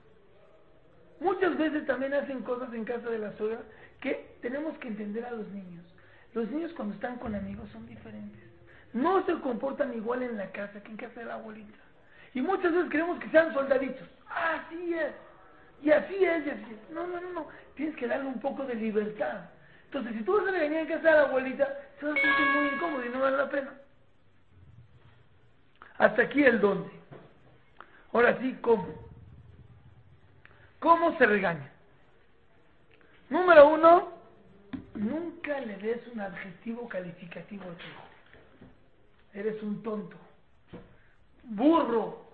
Muchas 1.21 1.57
veces 1.57 1.87
también 1.87 2.15
hacen 2.15 2.43
cosas 2.43 2.73
en 2.73 2.85
casa 2.85 3.09
de 3.09 3.19
la 3.19 3.33
suegra 3.37 3.61
que 4.01 4.37
tenemos 4.41 4.77
que 4.79 4.89
entender 4.89 5.25
a 5.25 5.33
los 5.33 5.49
niños. 5.49 5.85
Los 6.35 6.51
niños 6.51 6.73
cuando 6.75 6.95
están 6.95 7.17
con 7.19 7.35
amigos 7.35 7.69
son 7.73 7.87
diferentes. 7.87 8.43
No 8.93 9.25
se 9.27 9.35
comportan 9.41 9.95
igual 9.95 10.23
en 10.23 10.37
la 10.37 10.51
casa 10.53 10.83
que 10.83 10.91
en 10.91 10.97
casa 10.97 11.21
de 11.21 11.27
la 11.27 11.35
abuelita. 11.35 11.79
Y 12.35 12.41
muchas 12.41 12.73
veces 12.73 12.91
queremos 12.91 13.19
que 13.19 13.29
sean 13.31 13.53
soldaditos. 13.53 14.07
Así 14.29 14.95
es. 14.95 15.13
Y 15.83 15.91
así 15.91 16.25
es. 16.25 16.45
No, 16.91 17.07
no, 17.07 17.21
no, 17.21 17.33
no. 17.33 17.49
Tienes 17.75 17.97
que 17.97 18.07
darle 18.07 18.27
un 18.27 18.41
poco 18.41 18.65
de 18.65 18.75
libertad. 18.75 19.51
Entonces, 19.85 20.15
si 20.15 20.23
tú 20.23 20.37
vas 20.37 20.49
a 20.49 20.51
regañar 20.51 20.81
en 20.81 20.89
casa 20.89 21.09
de 21.09 21.15
la 21.15 21.23
abuelita, 21.23 21.79
se 21.99 22.07
va 22.07 22.13
a 22.13 22.15
sentir 22.15 22.47
muy 22.55 22.69
incómodo 22.75 23.05
y 23.05 23.09
no 23.09 23.21
vale 23.21 23.37
la 23.37 23.49
pena. 23.49 23.75
Hasta 25.97 26.23
aquí 26.23 26.45
el 26.45 26.61
dónde. 26.61 26.91
Ahora 28.13 28.39
sí, 28.39 28.57
¿cómo? 28.61 28.87
¿Cómo 30.79 31.17
se 31.19 31.27
regaña? 31.27 31.71
Número 33.31 33.69
uno, 33.69 34.13
nunca 34.95 35.61
le 35.61 35.77
des 35.79 36.07
un 36.09 36.21
adjetivo 36.21 36.89
calificativo 36.89 37.65
a 37.65 37.75
tu 37.75 37.85
hijo. 37.85 38.03
Eres 39.35 39.63
un 39.63 39.83
tonto. 39.83 40.17
Burro. 41.45 42.27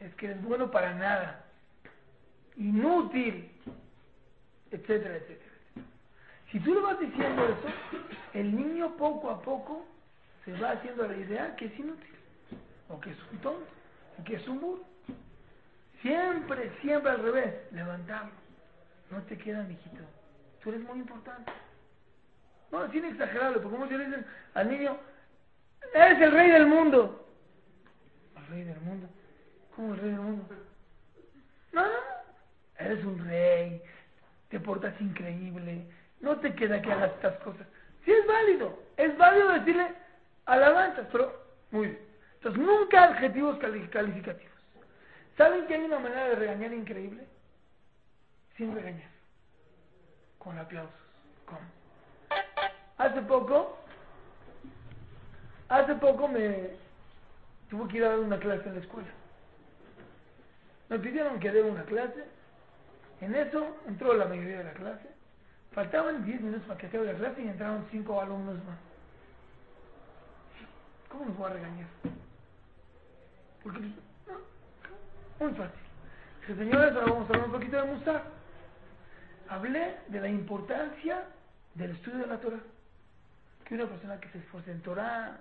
Es 0.00 0.14
que 0.14 0.32
es 0.32 0.42
bueno 0.42 0.70
para 0.70 0.94
nada. 0.94 1.44
Inútil. 2.56 3.50
Etcétera, 4.70 5.16
etcétera. 5.16 5.50
Si 6.50 6.60
tú 6.60 6.74
le 6.74 6.80
vas 6.80 6.98
diciendo 7.00 7.44
eso, 7.44 7.74
el 8.34 8.54
niño 8.54 8.96
poco 8.96 9.30
a 9.30 9.40
poco 9.42 9.86
se 10.44 10.52
va 10.54 10.72
haciendo 10.72 11.06
la 11.06 11.16
idea 11.16 11.56
que 11.56 11.66
es 11.66 11.78
inútil. 11.78 12.14
O 12.88 13.00
que 13.00 13.10
es 13.10 13.16
un 13.32 13.38
tonto 13.38 13.80
que 14.24 14.36
es 14.36 14.48
un 14.48 14.60
burro. 14.60 14.84
Siempre, 16.02 16.72
siempre 16.80 17.10
al 17.10 17.22
revés, 17.22 17.54
levantarlo. 17.72 18.32
No 19.10 19.22
te 19.22 19.36
queda, 19.36 19.62
mijito. 19.64 20.02
Tú 20.62 20.70
eres 20.70 20.82
muy 20.82 20.98
importante. 20.98 21.52
No, 22.70 22.90
sin 22.90 23.04
exagerarlo, 23.04 23.60
porque 23.62 23.88
si 23.88 23.96
le 23.96 24.06
dicen 24.06 24.26
al 24.54 24.70
niño, 24.70 24.96
eres 25.92 26.20
el 26.20 26.32
rey 26.32 26.50
del 26.50 26.66
mundo. 26.66 27.26
¿El 28.36 28.46
rey 28.46 28.64
del 28.64 28.80
mundo? 28.80 29.08
¿Cómo 29.74 29.94
el 29.94 30.00
rey 30.00 30.10
del 30.10 30.20
mundo? 30.20 30.44
Eres 32.80 33.04
un 33.04 33.22
rey, 33.26 33.82
te 34.48 34.58
portas 34.58 34.98
increíble, 35.00 35.84
no 36.20 36.36
te 36.38 36.54
queda 36.54 36.80
que 36.80 36.90
hagas 36.92 37.12
estas 37.12 37.36
cosas. 37.40 37.66
Sí 38.04 38.10
es 38.12 38.26
válido, 38.26 38.78
es 38.96 39.16
válido 39.18 39.52
decirle, 39.52 39.88
alabanzas, 40.46 41.06
pero 41.12 41.32
muy 41.70 41.88
bien. 41.88 41.98
Entonces, 42.36 42.62
nunca 42.62 43.04
adjetivos 43.04 43.58
cali- 43.58 43.86
calificativos. 43.88 44.50
¿Saben 45.36 45.66
que 45.66 45.74
hay 45.74 45.82
una 45.82 45.98
manera 45.98 46.28
de 46.30 46.34
regañar 46.36 46.72
increíble? 46.72 47.24
Sin 48.56 48.74
regañar. 48.74 49.10
Con 50.38 50.58
aplausos. 50.58 50.94
¿Cómo? 51.44 51.60
Hace 52.96 53.20
poco, 53.22 53.78
hace 55.68 55.94
poco 55.96 56.28
me 56.28 56.70
tuve 57.68 57.88
que 57.90 57.96
ir 57.98 58.04
a 58.04 58.08
dar 58.10 58.18
una 58.20 58.38
clase 58.38 58.68
en 58.68 58.74
la 58.74 58.80
escuela. 58.80 59.08
Me 60.88 60.98
pidieron 60.98 61.38
que 61.40 61.50
dé 61.52 61.62
una 61.62 61.84
clase. 61.84 62.24
En 63.20 63.34
eso 63.34 63.76
entró 63.86 64.14
la 64.14 64.26
mayoría 64.26 64.58
de 64.58 64.64
la 64.64 64.72
clase. 64.72 65.08
Faltaban 65.72 66.24
10 66.24 66.40
minutos 66.40 66.66
para 66.66 66.78
que 66.78 66.86
acabe 66.86 67.12
la 67.12 67.18
clase 67.18 67.42
y 67.42 67.48
entraron 67.48 67.86
5 67.90 68.20
alumnos 68.20 68.56
más. 68.64 68.78
¿Cómo 71.08 71.26
nos 71.26 71.36
voy 71.36 71.50
a 71.50 71.54
regañar? 71.54 71.86
Porque, 73.62 73.80
no, 73.80 75.46
muy 75.46 75.54
fácil. 75.54 75.80
Señores, 76.46 76.94
ahora 76.94 77.12
vamos 77.12 77.30
a 77.30 77.32
hablar 77.34 77.46
un 77.46 77.52
poquito 77.52 77.76
de 77.76 77.92
Musar. 77.92 78.24
Hablé 79.48 79.96
de 80.08 80.20
la 80.20 80.28
importancia 80.28 81.24
del 81.74 81.90
estudio 81.92 82.18
de 82.18 82.26
la 82.26 82.38
Torah. 82.38 82.60
Que 83.64 83.74
una 83.74 83.86
persona 83.86 84.18
que 84.18 84.28
se 84.30 84.38
esfuerce 84.38 84.72
en 84.72 84.80
Torah, 84.82 85.38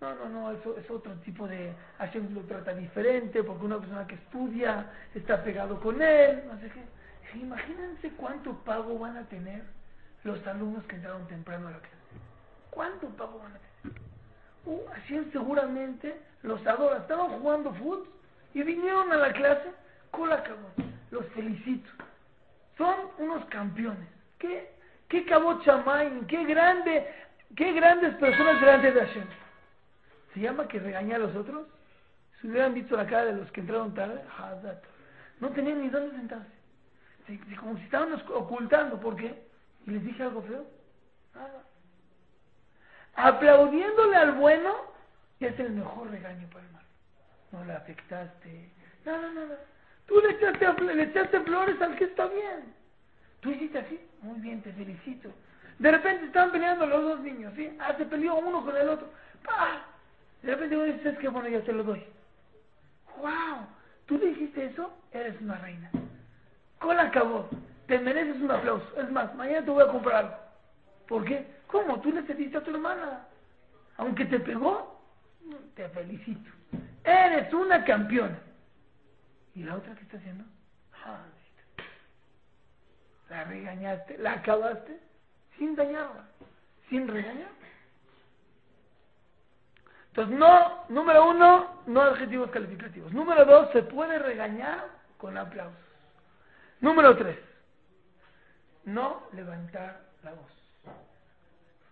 no, 0.00 0.14
no, 0.16 0.28
no, 0.28 0.52
eso 0.52 0.76
es 0.76 0.90
otro 0.90 1.12
tipo 1.20 1.46
de... 1.46 1.72
Hashem 1.98 2.34
lo 2.34 2.42
trata 2.42 2.74
diferente, 2.74 3.42
porque 3.42 3.64
una 3.64 3.78
persona 3.78 4.06
que 4.06 4.16
estudia 4.16 4.90
está 5.14 5.42
pegado 5.42 5.80
con 5.80 6.02
él, 6.02 6.42
no 6.46 6.58
sé 6.60 6.68
qué. 6.68 6.82
Imagínense 7.34 8.10
cuánto 8.16 8.52
pago 8.64 8.98
van 8.98 9.16
a 9.16 9.24
tener 9.24 9.62
los 10.22 10.44
alumnos 10.46 10.84
que 10.84 10.96
entraron 10.96 11.26
temprano 11.26 11.68
a 11.68 11.72
la 11.72 11.78
clase. 11.78 11.94
¿Cuánto 12.70 13.08
pago 13.10 13.38
van 13.38 13.52
a 13.52 13.58
tener? 13.58 14.00
Uh, 14.66 14.86
Hashem 14.94 15.30
seguramente 15.32 16.16
los 16.42 16.64
adora. 16.66 16.98
Estaban 16.98 17.38
jugando 17.38 17.72
fútbol 17.74 18.08
y 18.54 18.62
vinieron 18.62 19.12
a 19.12 19.16
la 19.16 19.32
clase 19.32 19.72
con 20.10 20.28
la. 20.28 20.42
Los 21.10 21.26
felicito. 21.28 21.90
Son 22.78 22.94
unos 23.18 23.44
campeones. 23.46 24.08
¿Qué, 24.38 24.70
qué 25.08 25.24
cabot? 25.24 25.62
¿Qué 26.26 26.44
grande, 26.44 27.06
qué 27.56 27.72
grandes 27.72 28.14
personas 28.16 28.60
delante 28.60 28.92
de 28.92 29.00
Hashem? 29.00 29.26
¿Se 30.32 30.40
llama 30.40 30.66
que 30.66 30.80
regaña 30.80 31.16
a 31.16 31.20
los 31.20 31.36
otros? 31.36 31.66
Si 32.40 32.48
hubieran 32.48 32.74
visto 32.74 32.96
la 32.96 33.06
cara 33.06 33.26
de 33.26 33.32
los 33.34 33.50
que 33.52 33.60
entraron 33.60 33.94
tarde, 33.94 34.20
no 35.40 35.50
tenían 35.50 35.80
ni 35.82 35.88
dónde 35.88 36.16
sentarse. 36.16 36.53
Como 37.60 37.76
si 37.78 37.84
estaban 37.84 38.12
ocultando. 38.34 39.00
¿Por 39.00 39.16
qué? 39.16 39.46
¿Y 39.86 39.90
les 39.90 40.04
dije 40.04 40.22
algo 40.22 40.42
feo? 40.42 40.66
Nada. 41.34 41.62
Aplaudiéndole 43.14 44.16
al 44.16 44.32
bueno 44.32 44.94
es 45.46 45.58
el 45.58 45.72
mejor 45.72 46.10
regaño 46.10 46.48
para 46.48 46.64
el 46.64 46.72
malo. 46.72 46.86
No 47.52 47.64
le 47.64 47.72
afectaste. 47.72 48.70
Nada, 49.04 49.30
nada. 49.32 49.58
Tú 50.06 50.20
le 50.20 50.30
echaste, 50.30 50.82
le 50.82 51.02
echaste 51.02 51.40
flores 51.40 51.80
al 51.80 51.96
que 51.96 52.04
está 52.04 52.26
bien. 52.26 52.74
Tú 53.40 53.50
hiciste 53.50 53.78
así. 53.78 54.00
Muy 54.22 54.40
bien, 54.40 54.62
te 54.62 54.72
felicito. 54.72 55.30
De 55.78 55.90
repente 55.90 56.26
estaban 56.26 56.52
peleando 56.52 56.86
los 56.86 57.02
dos 57.02 57.20
niños, 57.20 57.52
¿sí? 57.56 57.76
Ah, 57.80 57.94
se 57.96 58.04
uno 58.04 58.64
con 58.64 58.76
el 58.76 58.88
otro. 58.88 59.08
¡Pah! 59.44 59.84
De 60.42 60.54
repente 60.54 60.76
uno 60.76 60.84
dice, 60.84 61.10
es 61.10 61.18
que 61.18 61.28
bueno, 61.28 61.48
ya 61.48 61.60
te 61.62 61.72
lo 61.72 61.84
doy. 61.84 62.04
¡Wow! 63.18 63.66
¿Tú 64.06 64.18
le 64.18 64.26
dijiste 64.26 64.66
eso? 64.66 64.92
Eres 65.12 65.40
una 65.40 65.56
reina. 65.58 65.90
Con 66.84 67.00
acabó. 67.00 67.48
Te 67.86 67.98
mereces 67.98 68.42
un 68.42 68.50
aplauso. 68.50 68.86
Es 69.00 69.10
más, 69.10 69.34
mañana 69.34 69.64
te 69.64 69.70
voy 69.70 69.82
a 69.82 69.90
comprar. 69.90 70.50
¿Por 71.08 71.24
qué? 71.24 71.46
¿Cómo? 71.66 71.98
Tú 72.02 72.12
le 72.12 72.20
a 72.20 72.60
tu 72.62 72.70
hermana. 72.70 73.26
Aunque 73.96 74.26
te 74.26 74.38
pegó, 74.38 75.00
te 75.76 75.88
felicito. 75.88 76.50
Eres 77.04 77.52
una 77.54 77.82
campeona. 77.84 78.38
¿Y 79.54 79.62
la 79.62 79.76
otra 79.76 79.94
qué 79.94 80.02
está 80.02 80.18
haciendo? 80.18 80.44
Ah, 81.06 81.24
La 83.30 83.44
regañaste, 83.44 84.18
la 84.18 84.34
acabaste 84.34 85.00
sin 85.56 85.76
dañarla, 85.76 86.24
sin 86.90 87.08
regañar. 87.08 87.48
Entonces, 90.08 90.36
no, 90.38 90.84
número 90.90 91.30
uno, 91.30 91.82
no 91.86 92.02
adjetivos 92.02 92.50
calificativos. 92.50 93.10
Número 93.12 93.44
dos, 93.46 93.70
se 93.72 93.82
puede 93.82 94.18
regañar 94.18 94.86
con 95.16 95.38
aplausos. 95.38 95.83
Número 96.84 97.16
tres, 97.16 97.38
no 98.84 99.22
levantar 99.32 100.02
la 100.22 100.32
voz. 100.34 100.52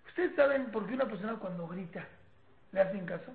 ¿Ustedes 0.06 0.36
saben 0.36 0.66
por 0.66 0.86
qué 0.86 0.92
una 0.92 1.06
persona 1.06 1.36
cuando 1.36 1.66
grita 1.66 2.06
le 2.72 2.80
hacen 2.82 3.06
caso? 3.06 3.32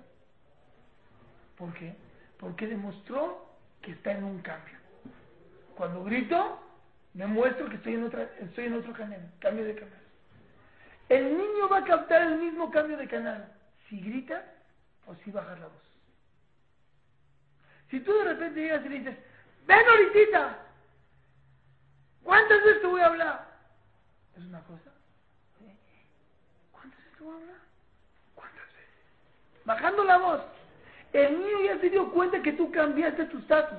¿Por 1.56 1.74
qué? 1.74 1.96
Porque 2.38 2.68
demostró 2.68 3.44
que 3.82 3.90
está 3.90 4.12
en 4.12 4.22
un 4.22 4.40
cambio. 4.40 4.76
Cuando 5.76 6.04
grito, 6.04 6.60
demuestro 7.14 7.68
que 7.68 7.74
estoy 7.74 7.94
en, 7.94 8.04
otra, 8.04 8.22
estoy 8.38 8.66
en 8.66 8.74
otro 8.74 8.92
canal, 8.92 9.28
cambio 9.40 9.64
de 9.64 9.74
canal. 9.74 10.02
El 11.08 11.36
niño 11.36 11.68
va 11.68 11.78
a 11.78 11.84
captar 11.84 12.22
el 12.22 12.38
mismo 12.38 12.70
cambio 12.70 12.96
de 12.96 13.08
canal 13.08 13.52
si 13.88 14.00
grita 14.00 14.44
o 15.06 15.14
si 15.24 15.32
bajas 15.32 15.58
la 15.58 15.66
voz. 15.66 15.82
Si 17.90 17.98
tú 17.98 18.16
de 18.16 18.24
repente 18.26 18.60
llegas 18.60 18.86
y 18.86 18.88
le 18.90 18.98
dices, 19.00 19.16
ven 19.66 19.84
ahorita, 19.88 20.67
¿cuántas 22.28 22.62
veces 22.62 22.82
te 22.82 22.86
voy 22.86 23.00
a 23.00 23.06
hablar? 23.06 23.48
Es 24.36 24.44
una 24.44 24.60
cosa. 24.64 24.90
¿Cuántas 26.70 26.98
veces 26.98 27.16
te 27.16 27.24
voy 27.24 27.32
a 27.32 27.38
hablar? 27.38 27.56
¿Cuántas 28.34 28.66
veces? 28.66 29.64
Bajando 29.64 30.04
la 30.04 30.18
voz. 30.18 30.40
El 31.14 31.38
niño 31.38 31.60
ya 31.64 31.80
se 31.80 31.88
dio 31.88 32.12
cuenta 32.12 32.42
que 32.42 32.52
tú 32.52 32.70
cambiaste 32.70 33.24
tu 33.26 33.38
estatus. 33.38 33.78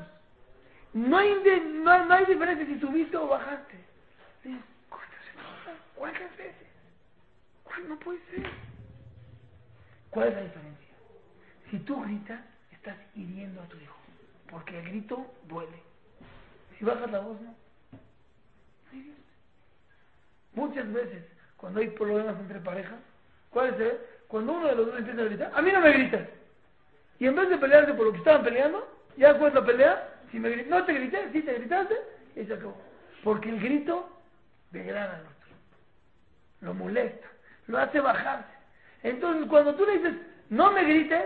No 0.94 1.16
hay, 1.18 1.36
no, 1.84 2.06
no 2.06 2.14
hay 2.14 2.26
diferencia 2.26 2.66
si 2.66 2.80
subiste 2.80 3.16
o 3.16 3.28
bajaste. 3.28 3.86
¿Cuántas 4.90 5.20
veces? 5.20 5.78
¿Cuántas 5.96 6.38
veces? 6.38 6.68
¿Cuál 7.64 7.90
no 7.90 8.00
puede 8.00 8.20
ser? 8.32 8.50
¿Cuál 10.10 10.30
es 10.30 10.34
la 10.34 10.42
diferencia? 10.42 10.88
Si 11.70 11.78
tú 11.82 12.02
gritas, 12.02 12.42
estás 12.72 12.98
hiriendo 13.14 13.62
a 13.62 13.66
tu 13.68 13.78
hijo. 13.78 13.96
Porque 14.50 14.80
el 14.80 14.90
grito 14.90 15.32
duele. 15.48 15.84
Si 16.80 16.86
bajas 16.86 17.12
la 17.12 17.20
voz, 17.20 17.40
no. 17.42 17.59
Muchas 20.54 20.92
veces, 20.92 21.24
cuando 21.58 21.80
hay 21.80 21.90
problemas 21.90 22.38
entre 22.40 22.60
parejas, 22.60 23.00
¿cuál 23.50 23.74
es 23.74 23.80
el? 23.80 24.00
Cuando 24.28 24.54
uno 24.54 24.68
de 24.68 24.76
los 24.76 24.88
dos 24.88 24.98
empieza 24.98 25.22
a 25.22 25.26
gritar, 25.26 25.52
a 25.56 25.62
mí 25.62 25.72
no 25.72 25.80
me 25.80 25.92
gritas. 25.92 26.28
Y 27.20 27.28
en 27.28 27.36
vez 27.36 27.50
de 27.50 27.58
pelearse 27.58 27.94
por 27.94 28.08
lo 28.08 28.12
que 28.12 28.20
estaban 28.20 28.44
peleando, 28.44 28.88
ya 29.18 29.30
después 29.30 29.54
de 29.54 29.60
la 29.60 29.66
pelea, 29.66 30.20
si 30.32 30.40
me 30.40 30.64
no 30.66 30.86
te 30.86 30.94
grité, 30.94 31.30
sí 31.32 31.42
te 31.42 31.54
gritaste, 31.54 31.96
y 32.36 32.46
se 32.46 32.54
acabó. 32.54 32.78
Porque 33.24 33.50
el 33.50 33.60
grito 33.60 34.10
degrada 34.72 35.16
al 35.16 35.22
otro, 35.22 35.56
lo 36.62 36.74
molesta, 36.74 37.28
lo 37.68 37.80
hace 37.80 38.00
bajarse. 38.00 38.54
Entonces, 39.04 39.48
cuando 39.50 39.76
tú 39.76 39.86
le 39.86 39.98
dices, 39.98 40.16
no 40.50 40.72
me 40.72 40.84
grites, 40.84 41.26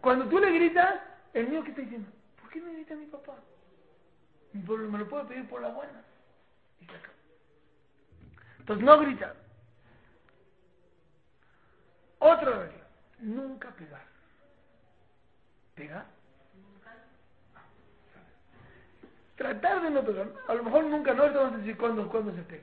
cuando 0.00 0.26
tú 0.26 0.38
le 0.38 0.50
gritas, 0.52 1.00
el 1.34 1.48
niño 1.50 1.64
que 1.64 1.70
está 1.70 1.82
diciendo, 1.82 2.08
¿por 2.40 2.50
qué 2.50 2.60
me 2.60 2.72
grita 2.72 2.94
mi 2.94 3.06
papá? 3.06 3.36
Me 4.52 4.98
lo 4.98 5.08
puede 5.08 5.24
pedir 5.24 5.48
por 5.48 5.62
la 5.62 5.68
buena. 5.68 6.02
Entonces, 8.58 8.84
no 8.84 8.98
gritar. 9.00 9.34
Otra 12.18 12.50
regla, 12.50 12.86
nunca 13.18 13.70
pegar. 13.70 14.04
¿Pegar? 15.74 16.06
Tratar 19.36 19.82
de 19.82 19.90
no 19.90 20.04
pegar. 20.04 20.28
A 20.46 20.54
lo 20.54 20.62
mejor 20.62 20.84
nunca, 20.84 21.14
no, 21.14 21.22
ahorita 21.22 21.40
vamos 21.40 21.54
a 21.54 21.58
decir 21.58 21.76
cuándo, 21.76 22.08
cuándo 22.08 22.32
se 22.34 22.42
pega. 22.42 22.62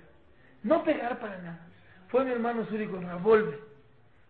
No 0.64 0.84
pegar 0.84 1.20
para 1.20 1.38
nada. 1.40 1.60
Fue 2.08 2.24
mi 2.24 2.32
hermano 2.32 2.66
Suri 2.68 2.88
con 2.88 3.04
Ravolve. 3.04 3.60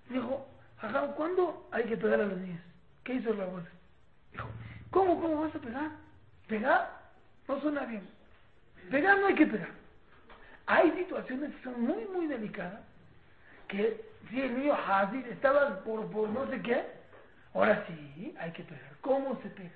Dijo, 0.09 0.47
ajá, 0.79 1.07
¿cuándo 1.15 1.67
hay 1.71 1.83
que 1.83 1.97
pegar 1.97 2.21
a 2.21 2.25
los 2.25 2.39
niños? 2.39 2.61
¿Qué 3.03 3.13
hizo 3.13 3.33
Ravolve? 3.33 3.69
Dijo, 4.31 4.47
¿cómo, 4.89 5.21
cómo 5.21 5.41
vas 5.41 5.55
a 5.55 5.59
pegar? 5.59 5.91
¿Pegar? 6.47 6.99
No 7.47 7.61
suena 7.61 7.85
bien. 7.85 8.09
Pegar 8.89 9.19
no 9.19 9.27
hay 9.27 9.35
que 9.35 9.45
pegar. 9.45 9.78
Hay 10.69 10.91
situaciones 10.91 11.55
que 11.55 11.63
son 11.63 11.81
muy, 11.81 12.05
muy 12.13 12.27
delicadas 12.27 12.81
que 13.67 14.05
si 14.29 14.39
el 14.39 14.55
niño 14.55 14.75
Hazir 14.75 15.27
estaba 15.29 15.79
por, 15.83 16.05
por 16.11 16.29
no 16.29 16.47
sé 16.47 16.61
qué, 16.61 16.85
ahora 17.55 17.83
sí 17.87 18.35
hay 18.39 18.51
que 18.51 18.61
pegar. 18.61 18.91
¿Cómo 19.01 19.41
se 19.41 19.49
pega? 19.49 19.71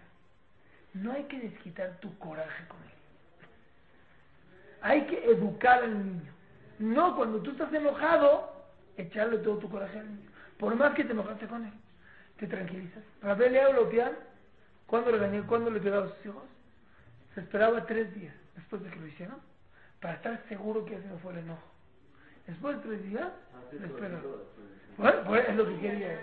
No 0.94 1.12
hay 1.14 1.24
que 1.24 1.40
desquitar 1.40 2.00
tu 2.00 2.16
coraje 2.20 2.68
con 2.68 2.78
él. 2.84 3.48
Hay 4.84 5.08
que 5.08 5.32
educar 5.32 5.82
al 5.82 5.98
niño. 5.98 6.32
No 6.78 7.16
cuando 7.16 7.40
tú 7.42 7.52
estás 7.52 7.74
enojado, 7.74 8.54
echarle 8.96 9.40
todo 9.40 9.58
tu 9.58 9.70
coraje 9.72 9.98
al 9.98 10.16
niño. 10.16 10.30
Por 10.60 10.76
más 10.76 10.94
que 10.94 11.06
te 11.06 11.14
enojaste 11.14 11.48
con 11.48 11.66
él, 11.66 11.74
te 12.38 12.46
tranquilizas. 12.46 13.04
Rabel 13.24 13.54
Leaulopian, 13.54 14.12
¿cuándo 14.86 15.12
le 15.12 15.18
gané? 15.18 15.42
¿Cuándo 15.42 15.72
le 15.72 15.80
pegaba 15.80 16.06
a 16.06 16.10
sus 16.10 16.26
hijos? 16.28 16.44
Se 17.34 17.42
esperaba 17.42 17.84
tres 17.88 18.14
días 18.14 18.36
después 18.56 18.84
de 18.84 18.92
que 18.92 19.00
lo 19.00 19.08
hicieron 19.08 19.53
para 20.04 20.16
estar 20.16 20.44
seguro 20.50 20.84
que 20.84 20.96
ese 20.96 21.08
no 21.08 21.18
fue 21.20 21.32
el 21.32 21.40
enojo. 21.40 21.64
Después 22.46 22.76
de 22.76 22.84
tres 22.84 23.04
días, 23.04 23.30
le 23.72 23.88
espera. 23.88 24.20
Bueno, 24.98 25.18
pues 25.26 25.48
es 25.48 25.56
lo 25.56 25.66
que 25.66 25.80
quería. 25.80 26.20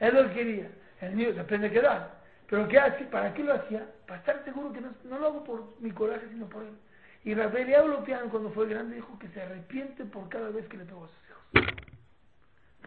Él 0.00 0.14
lo 0.14 0.34
quería. 0.34 0.70
El 1.00 1.16
niño 1.16 1.32
depende 1.32 1.68
de 1.68 1.72
qué 1.72 1.80
edad. 1.80 2.10
Pero 2.46 2.68
¿qué 2.68 2.78
hacía? 2.78 3.10
¿para 3.10 3.32
qué 3.32 3.42
lo 3.42 3.54
hacía? 3.54 3.88
Para 4.06 4.20
estar 4.20 4.44
seguro 4.44 4.70
que 4.74 4.82
no, 4.82 4.92
no 5.04 5.18
lo 5.18 5.26
hago 5.28 5.44
por 5.44 5.80
mi 5.80 5.90
coraje, 5.92 6.28
sino 6.28 6.46
por 6.46 6.62
él. 6.62 6.76
Y 7.24 7.34
Rabbi 7.34 7.64
Lopian, 7.64 8.28
cuando 8.28 8.50
fue 8.50 8.68
grande, 8.68 8.96
dijo 8.96 9.18
que 9.18 9.28
se 9.28 9.40
arrepiente 9.40 10.04
por 10.04 10.28
cada 10.28 10.50
vez 10.50 10.68
que 10.68 10.76
le 10.76 10.84
pegó 10.84 11.06
a 11.06 11.08
sus 11.08 11.64
hijos. 11.64 11.74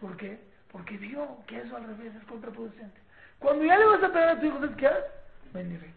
¿Por 0.00 0.16
qué? 0.16 0.38
Porque 0.70 0.96
vio 0.96 1.38
que 1.48 1.58
eso 1.58 1.76
al 1.76 1.88
revés 1.88 2.14
es 2.14 2.24
contraproducente. 2.24 3.00
Cuando 3.40 3.64
ya 3.64 3.78
le 3.78 3.86
vas 3.86 4.02
a 4.04 4.12
pegar 4.12 4.28
a 4.28 4.40
tu 4.40 4.46
hijo, 4.46 4.60
¿sabes 4.60 4.76
qué 4.76 4.86
haces? 4.86 5.04
Ven, 5.52 5.70
mi 5.70 5.76
rey. 5.76 5.92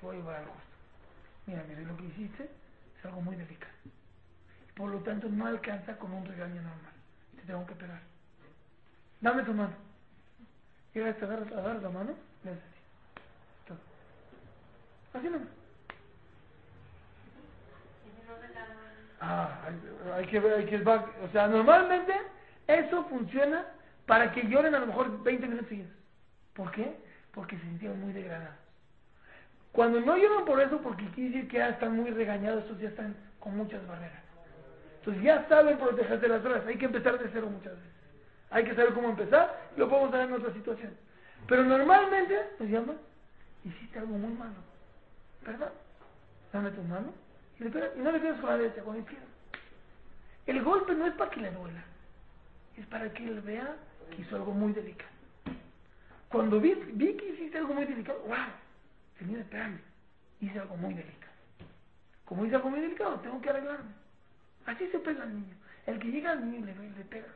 Te 0.00 0.06
voy 0.06 0.16
a 0.16 0.18
llevar 0.18 0.36
al 0.36 0.46
justo. 0.46 0.62
Mira, 1.46 1.64
mi 1.64 1.74
rey, 1.74 1.84
lo 1.84 1.96
que 1.98 2.04
hiciste 2.06 2.44
es 2.44 2.50
algo 3.08 3.22
muy 3.22 3.36
delicado. 3.36 3.72
Por 4.76 4.90
lo 4.90 4.98
tanto, 5.00 5.28
no 5.28 5.46
alcanza 5.46 5.96
con 5.96 6.12
un 6.12 6.24
regaño 6.24 6.62
normal. 6.62 6.92
Te 7.36 7.42
tengo 7.42 7.66
que 7.66 7.74
pegar. 7.74 8.00
Dame 9.20 9.42
tu 9.42 9.52
mano. 9.52 9.74
Llega 10.94 11.08
a 11.08 11.10
agarrar, 11.10 11.52
agarrar 11.52 11.82
la 11.82 11.90
mano, 11.90 12.14
le 12.44 12.50
haces 12.50 12.62
así. 12.62 12.80
Todo. 13.66 13.78
Así 15.14 15.28
nomás. 15.28 15.48
Ah, 19.20 19.62
hay, 19.66 20.12
hay 20.14 20.26
que 20.26 20.38
ver, 20.38 20.58
hay 20.58 20.66
que 20.66 20.78
ver. 20.78 21.00
O 21.24 21.28
sea, 21.32 21.48
normalmente 21.48 22.14
eso 22.68 23.04
funciona 23.06 23.66
para 24.06 24.32
que 24.32 24.42
lloren 24.48 24.74
a 24.74 24.78
lo 24.78 24.86
mejor 24.86 25.22
20 25.24 25.46
minutos. 25.48 25.72
¿Por 26.54 26.70
qué? 26.70 26.96
Porque 27.32 27.56
se 27.56 27.62
sintieron 27.62 28.00
muy 28.00 28.12
degradados. 28.12 28.67
Cuando 29.72 30.00
no 30.00 30.16
lloran 30.16 30.44
por 30.44 30.60
eso, 30.60 30.78
porque 30.80 31.06
quiere 31.10 31.30
decir 31.30 31.48
que 31.48 31.58
ya 31.58 31.68
están 31.68 31.96
muy 31.96 32.10
regañados, 32.10 32.64
estos 32.64 32.80
ya 32.80 32.88
están 32.88 33.14
con 33.38 33.56
muchas 33.56 33.86
barreras. 33.86 34.22
Entonces 34.98 35.22
ya 35.22 35.46
saben 35.48 35.78
protegerse 35.78 36.28
las 36.28 36.42
drogas. 36.42 36.66
Hay 36.66 36.76
que 36.76 36.86
empezar 36.86 37.18
de 37.18 37.28
cero 37.32 37.48
muchas 37.50 37.74
veces. 37.74 37.92
Hay 38.50 38.64
que 38.64 38.74
saber 38.74 38.94
cómo 38.94 39.10
empezar 39.10 39.70
y 39.76 39.80
lo 39.80 39.88
podemos 39.88 40.12
hacer 40.12 40.28
en 40.28 40.34
otra 40.34 40.52
situación. 40.52 40.92
Pero 41.46 41.64
normalmente 41.64 42.50
nos 42.58 42.68
llaman, 42.68 42.96
hiciste 43.64 43.98
algo 43.98 44.18
muy 44.18 44.32
malo. 44.32 44.56
¿Verdad? 45.44 45.72
Dame 46.52 46.70
tu 46.70 46.82
mano 46.82 47.12
y, 47.58 47.64
le 47.64 47.68
y 47.68 48.00
no 48.00 48.12
le 48.12 48.20
pegas 48.20 48.40
con 48.40 48.50
la 48.50 48.56
derecha, 48.58 48.82
con 48.82 48.94
la 48.94 49.00
izquierda. 49.00 49.26
El 50.46 50.62
golpe 50.62 50.94
no 50.94 51.06
es 51.06 51.12
para 51.14 51.30
que 51.30 51.40
le 51.40 51.50
duela, 51.50 51.84
es 52.76 52.86
para 52.86 53.12
que 53.12 53.28
él 53.28 53.40
vea 53.42 53.76
que 54.10 54.22
hizo 54.22 54.36
algo 54.36 54.52
muy 54.52 54.72
delicado. 54.72 55.10
Cuando 56.30 56.60
vi, 56.60 56.74
vi 56.74 57.14
que 57.14 57.30
hiciste 57.30 57.58
algo 57.58 57.74
muy 57.74 57.84
delicado, 57.84 58.18
wow, 58.26 58.36
señor, 59.18 59.40
espérame, 59.40 59.78
hice 60.40 60.58
algo 60.58 60.76
muy 60.76 60.94
delicado. 60.94 61.32
Como 62.24 62.44
hice 62.44 62.56
algo 62.56 62.70
muy 62.70 62.80
delicado, 62.80 63.20
tengo 63.20 63.40
que 63.40 63.50
arreglarme. 63.50 63.90
Así 64.66 64.86
se 64.88 64.98
pega 64.98 65.22
al 65.22 65.34
niño. 65.34 65.54
El 65.86 65.98
que 65.98 66.08
llega 66.08 66.32
al 66.32 66.50
niño 66.50 66.66
le, 66.66 66.74
le 66.74 67.04
pega. 67.04 67.26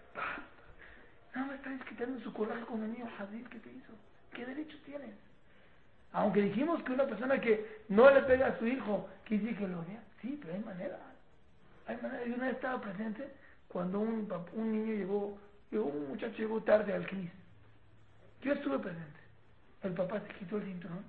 Nada 1.35 1.47
más 1.47 1.57
estás 1.57 1.89
quitando 1.89 2.21
su 2.21 2.33
coraje 2.33 2.63
con 2.65 2.83
el 2.83 2.93
niño 2.93 3.09
Hadid 3.19 3.47
que 3.47 3.59
te 3.59 3.73
hizo. 3.73 3.93
¿Qué 4.35 4.45
derecho 4.45 4.77
tienes? 4.85 5.15
Aunque 6.13 6.43
dijimos 6.43 6.83
que 6.83 6.93
una 6.93 7.07
persona 7.07 7.41
que 7.41 7.83
no 7.89 8.11
le 8.11 8.21
pega 8.23 8.49
a 8.49 8.59
su 8.59 8.67
hijo, 8.67 9.09
que 9.25 9.39
dice 9.39 9.57
que 9.57 9.67
lo 9.67 9.81
odia. 9.81 10.03
Sí, 10.21 10.39
pero 10.41 10.55
hay 10.55 10.61
manera. 10.61 10.99
Hay 11.87 11.97
manera. 12.03 12.25
Yo 12.27 12.35
una 12.35 12.47
vez 12.47 12.57
estaba 12.57 12.81
presente 12.83 13.33
cuando 13.69 14.01
un, 14.01 14.31
un 14.53 14.73
niño 14.73 14.93
llegó, 14.93 15.39
llegó, 15.71 15.87
un 15.87 16.09
muchacho 16.09 16.37
llegó 16.37 16.63
tarde 16.63 16.93
al 16.93 17.07
CNIS. 17.09 17.33
Yo 18.43 18.53
estuve 18.53 18.79
presente. 18.79 19.21
El 19.83 19.95
papá 19.95 20.21
se 20.21 20.35
quitó 20.35 20.59
el 20.59 20.65
cinturón. 20.65 21.03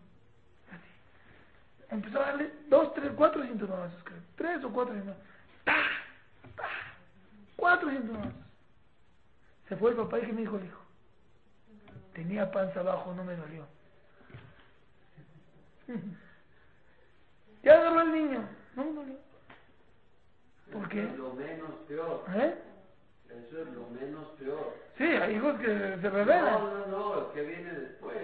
Empezó 1.89 2.19
a 2.19 2.25
darle 2.25 2.51
dos, 2.69 2.93
tres, 2.93 3.11
cuatro 3.15 3.43
cinturonazos, 3.43 4.03
creo. 4.03 4.19
Tres 4.35 4.63
o 4.63 4.71
cuatro 4.71 4.93
cinturonazos. 4.93 5.27
¡Pah! 5.63 5.89
¡Pah! 6.55 6.93
Cuatro 7.55 7.89
cinturonazos. 7.89 8.33
Se 9.69 9.77
fue 9.77 9.91
el 9.91 9.97
papá 9.97 10.19
y 10.19 10.21
que 10.25 10.33
me 10.33 10.41
dijo 10.41 10.57
el 10.57 10.65
hijo. 10.65 10.81
Tenía 12.13 12.51
panza 12.51 12.79
abajo, 12.79 13.13
no 13.13 13.23
me 13.23 13.35
dolió. 13.35 13.65
Ya 17.63 17.75
agarró 17.75 18.01
el 18.01 18.11
niño, 18.11 18.45
no 18.75 18.83
me 18.83 18.91
dolió. 18.91 19.15
¿Por 20.73 20.89
qué? 20.89 21.03
Es 21.03 21.17
lo 21.17 21.33
menos 21.33 21.69
peor. 21.87 22.25
¿Eh? 22.35 22.55
Eso 23.29 23.61
es 23.61 23.67
lo 23.69 23.87
menos 23.89 24.27
peor. 24.37 24.73
Sí, 24.97 25.05
hay 25.05 25.35
hijos 25.35 25.57
que 25.61 25.67
se 25.67 26.09
revelan. 26.09 26.45
No, 26.45 26.77
no, 26.77 26.87
no, 26.87 27.19
el 27.19 27.33
que 27.33 27.41
viene 27.41 27.71
después. 27.71 28.17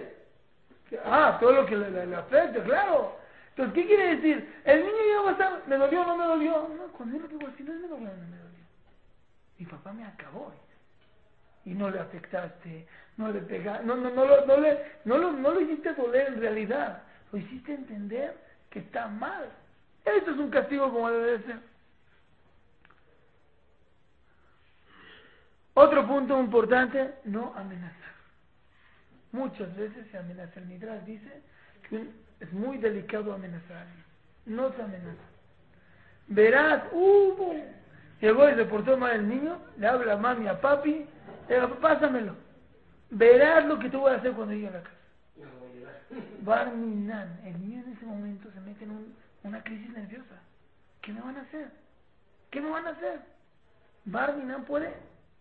Ah, 1.04 1.38
todo 1.40 1.52
lo 1.52 1.66
que 1.66 1.76
le, 1.76 1.90
le, 1.90 2.06
le 2.06 2.16
afecta, 2.16 2.62
claro. 2.64 3.16
Entonces, 3.60 3.82
¿qué 3.82 3.88
quiere 3.88 4.16
decir? 4.16 4.54
El 4.64 4.80
niño 4.80 4.96
ya 5.12 5.20
va 5.20 5.28
a 5.28 5.32
estar, 5.32 5.68
¿me 5.68 5.76
dolió 5.76 6.00
o 6.00 6.06
no 6.06 6.16
me 6.16 6.24
dolió? 6.24 6.68
No, 6.78 6.92
cuando 6.92 7.18
le 7.18 7.28
pegó 7.28 7.46
así, 7.46 7.62
no 7.62 7.74
me 7.74 7.88
dolió 7.88 8.08
no 8.08 8.26
me 8.26 8.36
dolió. 8.38 8.64
Mi 9.58 9.66
papá 9.66 9.92
me 9.92 10.04
acabó. 10.06 10.54
Y 11.66 11.74
no 11.74 11.90
le 11.90 12.00
afectaste, 12.00 12.86
no 13.18 13.30
le 13.30 13.40
pegaste, 13.42 13.84
no, 13.84 13.96
no, 13.96 14.08
no, 14.08 14.24
no, 14.24 14.46
no, 14.46 14.56
le, 14.56 14.78
no, 15.04 15.18
lo, 15.18 15.32
lo 15.32 15.60
hiciste 15.60 15.92
doler 15.92 16.28
en 16.28 16.40
realidad. 16.40 17.02
Lo 17.32 17.38
hiciste 17.38 17.74
entender 17.74 18.34
que 18.70 18.78
está 18.78 19.08
mal. 19.08 19.50
Eso 20.06 20.30
es 20.30 20.38
un 20.38 20.48
castigo 20.48 20.90
como 20.90 21.10
debe 21.10 21.38
de 21.38 21.44
ser. 21.44 21.60
Otro 25.74 26.06
punto 26.06 26.40
importante, 26.40 27.14
no 27.24 27.52
amenazar. 27.54 28.14
Muchas 29.32 29.76
veces 29.76 30.06
se 30.10 30.16
amenaza. 30.16 30.58
El 30.60 30.66
Midrash 30.66 31.02
dice 31.02 31.42
que 31.90 32.08
es 32.40 32.52
muy 32.52 32.78
delicado 32.78 33.32
amenazar. 33.32 33.86
No 34.46 34.72
se 34.72 34.82
amenaza. 34.82 35.22
Verás, 36.26 36.84
uh, 36.92 37.54
llegó 38.20 38.48
y 38.48 38.54
se 38.54 38.64
portó 38.64 38.96
mal 38.96 39.12
el 39.12 39.28
niño, 39.28 39.58
le 39.76 39.86
habla 39.86 40.14
a 40.14 40.16
mami, 40.16 40.48
a 40.48 40.60
papi, 40.60 41.06
le 41.48 41.54
dice, 41.54 41.68
pásamelo. 41.80 42.34
Verás 43.10 43.66
lo 43.66 43.78
que 43.78 43.90
tú 43.90 44.02
vas 44.02 44.14
a 44.14 44.16
hacer 44.18 44.32
cuando 44.32 44.54
llegue 44.54 44.68
a 44.68 44.72
la 44.72 44.82
casa. 44.82 44.96
Barminan, 46.42 47.40
el 47.44 47.60
niño 47.60 47.82
en 47.84 47.92
ese 47.92 48.06
momento 48.06 48.50
se 48.52 48.60
mete 48.60 48.84
en 48.84 48.90
un, 48.92 49.14
una 49.44 49.62
crisis 49.62 49.90
nerviosa. 49.90 50.40
¿Qué 51.02 51.12
me 51.12 51.20
van 51.20 51.36
a 51.36 51.42
hacer? 51.42 51.68
¿Qué 52.50 52.60
me 52.60 52.70
van 52.70 52.86
a 52.86 52.90
hacer? 52.90 53.20
Barminan 54.04 54.64
puede 54.64 54.92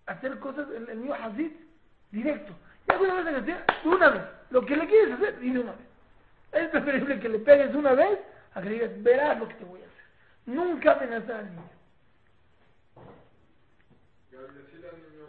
hacer 0.08 0.40
cosas, 0.40 0.68
el, 0.76 0.90
el 0.90 1.02
niño 1.02 1.14
Hazid, 1.14 1.52
directo. 2.12 2.54
Ya 2.88 3.00
una 3.00 3.22
vez 3.22 3.58
una 3.86 4.10
vez. 4.10 4.24
Lo 4.50 4.66
que 4.66 4.76
le 4.76 4.88
quieres 4.88 5.14
hacer, 5.14 5.40
dile 5.40 5.60
una 5.60 5.74
vez. 5.74 5.89
Es 6.52 6.68
preferible 6.70 7.20
que 7.20 7.30
le 7.30 7.40
pegues 7.40 7.76
una 7.76 7.94
vez 7.94 8.20
a 8.54 8.62
que 8.62 8.70
le 8.70 8.76
digas, 8.76 9.04
verás 9.04 9.40
lo 9.40 9.48
que 9.48 9.54
te 9.56 9.66
voy 9.66 9.82
a 9.82 9.86
hacer. 9.86 10.04
Nunca 10.46 10.94
amenazar 10.94 11.36
al 11.38 11.50
niño. 11.52 11.70
Y 14.32 14.36
al 14.36 14.56
decirle 14.56 14.90
al 14.90 14.96
niño, 14.98 15.26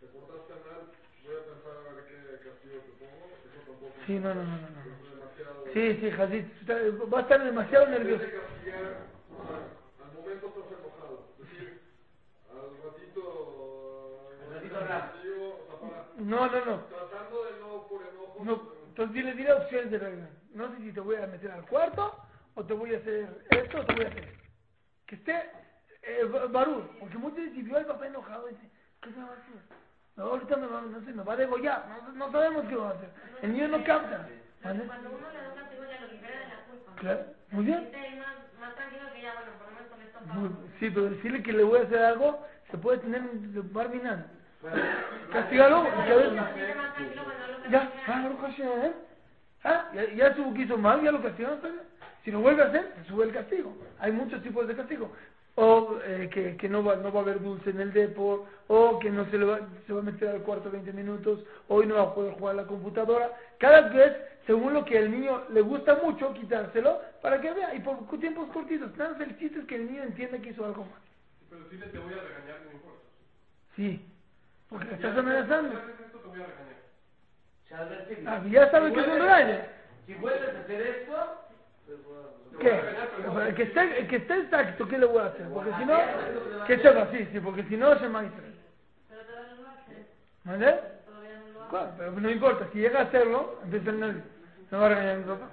te 0.00 0.06
portaste 0.08 0.52
mal, 0.68 0.92
voy 1.24 1.34
a 1.34 1.44
pensar 1.48 1.72
a 1.72 1.94
ver 1.94 2.04
qué 2.04 2.16
castigo 2.48 2.76
te 2.84 2.92
pongo, 3.00 3.24
eso 3.32 3.48
tampoco 3.56 3.92
Sí, 4.06 4.14
no, 4.18 4.34
no, 4.34 4.42
no, 4.44 4.50
no. 4.52 4.82
Sí, 5.72 5.96
sí, 6.00 6.06
está- 6.06 6.26
va 7.12 7.18
a 7.18 7.22
estar 7.22 7.44
demasiado 7.44 7.86
nervioso. 7.88 8.24
Al 8.24 10.12
momento 10.12 10.46
estás 10.48 10.68
enojado. 10.78 11.28
Es 11.40 11.48
decir, 11.48 11.80
al 12.50 12.76
ratito, 12.84 13.22
Al 14.52 14.88
ratito 14.88 15.56
No, 16.18 16.46
no, 16.46 16.64
no. 16.66 16.76
tratando 16.84 17.44
de 17.44 17.52
no 17.60 17.88
por 17.88 18.02
enojo. 18.02 18.81
Entonces 18.92 19.14
dile, 19.14 19.32
dile 19.32 19.54
opciones 19.54 19.90
de 19.90 19.98
regla. 19.98 20.28
No 20.52 20.70
sé 20.70 20.76
si 20.82 20.92
te 20.92 21.00
voy 21.00 21.16
a 21.16 21.26
meter 21.26 21.50
al 21.50 21.64
cuarto, 21.64 22.14
o 22.54 22.62
te 22.62 22.74
voy 22.74 22.94
a 22.94 22.98
hacer 22.98 23.26
esto, 23.48 23.80
o 23.80 23.86
te 23.86 23.94
voy 23.94 24.04
a 24.04 24.08
hacer 24.08 24.24
esto. 24.24 24.44
Que 25.06 25.14
esté 25.14 25.50
eh, 26.02 26.28
porque 27.00 27.16
muchas 27.16 27.36
veces 27.38 27.54
si 27.54 27.62
vio 27.62 27.78
al 27.78 27.86
papá 27.86 28.06
enojado, 28.06 28.48
dice, 28.48 28.68
¿qué 29.00 29.10
se 29.12 29.16
va 29.16 29.28
a 29.28 29.32
hacer? 29.32 29.62
No, 30.16 30.24
ahorita 30.24 30.56
me 30.58 30.66
va, 30.66 30.82
no 30.82 31.00
sé, 31.00 31.12
me 31.14 31.22
va 31.22 31.32
a 31.32 31.36
degollar, 31.36 31.88
no, 31.88 32.12
no 32.12 32.32
sabemos 32.32 32.66
qué 32.68 32.76
va 32.76 32.90
a 32.90 32.92
hacer. 32.92 33.08
El 33.40 33.52
niño 33.54 33.68
no 33.68 33.82
capta. 33.82 34.28
¿Vale? 34.62 34.84
Cuando 34.84 35.08
uno 35.08 35.30
le 35.30 35.38
da 35.38 35.48
un 35.48 35.54
castigo 35.56 35.84
ya 35.84 36.00
lo 36.02 36.12
libera 36.12 36.38
de 36.38 36.48
la 36.48 36.64
culpa. 36.68 36.94
Claro, 36.96 37.24
muy 37.50 37.64
bien. 37.64 37.90
Más, 38.18 38.36
más 38.60 38.74
tranquilo 38.74 39.10
que 39.14 39.22
ya, 39.22 39.32
bueno, 39.32 39.52
por 39.56 39.68
lo 39.68 39.72
menos 39.72 39.88
con 39.88 40.02
esto 40.02 40.68
sí, 40.78 40.90
pero 40.90 41.08
decirle 41.08 41.42
que 41.42 41.52
le 41.54 41.62
voy 41.62 41.80
a 41.80 41.84
hacer 41.84 41.98
algo, 42.04 42.46
se 42.70 42.76
puede 42.76 42.98
tener 42.98 43.22
un 43.22 43.70
barminal. 43.72 44.26
Castígalo, 45.32 45.84
Ya, 47.70 47.90
ah, 48.06 48.30
¿eh? 48.58 48.92
Ah, 49.64 49.90
ya, 49.94 50.14
ya 50.14 50.26
estuvo 50.28 50.54
que 50.54 50.62
hizo 50.62 50.76
mal, 50.76 51.02
ya 51.02 51.12
lo 51.12 51.22
castigaron. 51.22 51.60
bien. 51.62 51.80
Si 52.24 52.30
lo 52.30 52.40
vuelve 52.40 52.62
a 52.62 52.66
hacer, 52.66 52.92
se 52.96 53.08
sube 53.08 53.24
el 53.24 53.32
castigo. 53.32 53.74
Hay 53.98 54.12
muchos 54.12 54.42
tipos 54.42 54.66
de 54.68 54.76
castigo. 54.76 55.10
O 55.54 55.98
eh, 56.04 56.30
que, 56.32 56.56
que 56.56 56.68
no, 56.68 56.82
va, 56.82 56.96
no 56.96 57.12
va 57.12 57.20
a 57.20 57.22
haber 57.22 57.40
dulce 57.42 57.70
en 57.70 57.80
el 57.80 57.92
depo, 57.92 58.48
o 58.68 58.98
que 58.98 59.10
no 59.10 59.24
se, 59.30 59.38
le 59.38 59.44
va, 59.44 59.60
se 59.86 59.92
va 59.92 60.00
a 60.00 60.04
meter 60.04 60.28
al 60.28 60.42
cuarto 60.42 60.70
20 60.70 60.92
minutos, 60.92 61.40
hoy 61.68 61.86
no 61.86 61.96
va 61.96 62.02
a 62.02 62.14
poder 62.14 62.34
jugar 62.34 62.54
a 62.54 62.62
la 62.62 62.66
computadora. 62.66 63.30
Cada 63.58 63.88
vez, 63.88 64.16
según 64.46 64.72
lo 64.72 64.84
que 64.84 64.98
al 64.98 65.10
niño 65.10 65.42
le 65.50 65.60
gusta 65.60 65.96
mucho, 66.02 66.32
quitárselo 66.34 67.00
para 67.20 67.40
que 67.40 67.52
vea. 67.52 67.74
Y 67.74 67.80
por 67.80 67.98
tiempos 68.18 68.48
cortitos. 68.50 68.96
Nada 68.96 69.10
más 69.12 69.20
el 69.20 69.38
chiste 69.38 69.58
es 69.58 69.66
que 69.66 69.76
el 69.76 69.86
niño 69.86 70.04
entienda 70.04 70.38
que 70.38 70.50
hizo 70.50 70.64
algo 70.64 70.84
mal. 70.84 71.00
Pero 71.50 71.68
si 71.68 71.76
le 71.76 71.86
te 71.86 71.98
voy 71.98 72.12
a 72.12 72.22
regañar, 72.22 72.60
no 72.64 72.72
importa. 72.72 73.00
Sí, 73.76 74.11
porque 74.72 74.86
le 74.86 74.94
estás 74.94 75.16
amenazando. 75.16 75.70
Si 75.70 75.76
haces 75.76 76.00
esto, 76.06 76.18
te 76.18 76.28
voy 76.28 76.40
a 76.40 76.46
regañar. 76.46 76.76
O 77.64 77.68
sea, 77.68 77.78
advertirle. 77.78 78.30
Ah, 78.30 78.42
ya 78.48 78.70
sabe 78.70 78.88
Si 78.88 78.94
que 78.94 79.00
es 79.00 79.06
un. 79.06 79.72
Si 80.06 80.14
vuelves 80.14 80.56
a 80.56 80.60
hacer 80.60 80.80
esto, 80.80 81.42
pues, 81.86 82.58
¿Qué? 82.60 82.80
Para 83.32 83.54
que 83.54 83.62
esté, 83.62 84.06
que 84.08 84.16
esté 84.16 84.38
exacto, 84.38 84.88
¿qué 84.88 84.98
le 84.98 85.06
voy 85.06 85.18
a 85.18 85.26
hacer? 85.26 85.46
Porque 85.48 85.70
si 85.78 85.84
no, 85.84 85.98
que 86.66 86.78
sepa, 86.78 87.08
sí, 87.12 87.28
sí, 87.32 87.40
porque 87.40 87.62
si 87.64 87.76
no 87.76 87.98
se 87.98 88.08
maestra. 88.08 88.42
Pero 89.08 89.22
todavía 89.22 89.54
no 89.54 89.62
lo 89.62 89.68
hace. 89.68 90.06
¿Vale? 90.44 90.80
Todavía 91.06 91.38
no 91.38 91.52
lo 91.52 91.62
hace. 91.62 91.70
Claro, 91.70 91.92
pero 91.96 92.12
no 92.12 92.30
importa, 92.30 92.68
si 92.72 92.78
llega 92.78 93.00
a 93.00 93.02
hacerlo, 93.04 93.58
entonces 93.64 93.88
él 93.88 94.00
no, 94.00 94.06
no 94.70 94.80
va 94.80 94.86
a 94.86 94.88
regañar 94.88 95.14
a 95.14 95.18
mi 95.18 95.24
papá. 95.24 95.50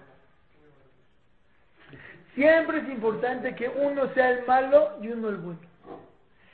Siempre 2.36 2.80
es 2.80 2.90
importante 2.90 3.56
que 3.56 3.70
uno 3.70 4.14
sea 4.14 4.32
el 4.32 4.46
malo 4.46 4.98
y 5.02 5.10
uno 5.10 5.30
el 5.30 5.38
bueno. 5.38 5.60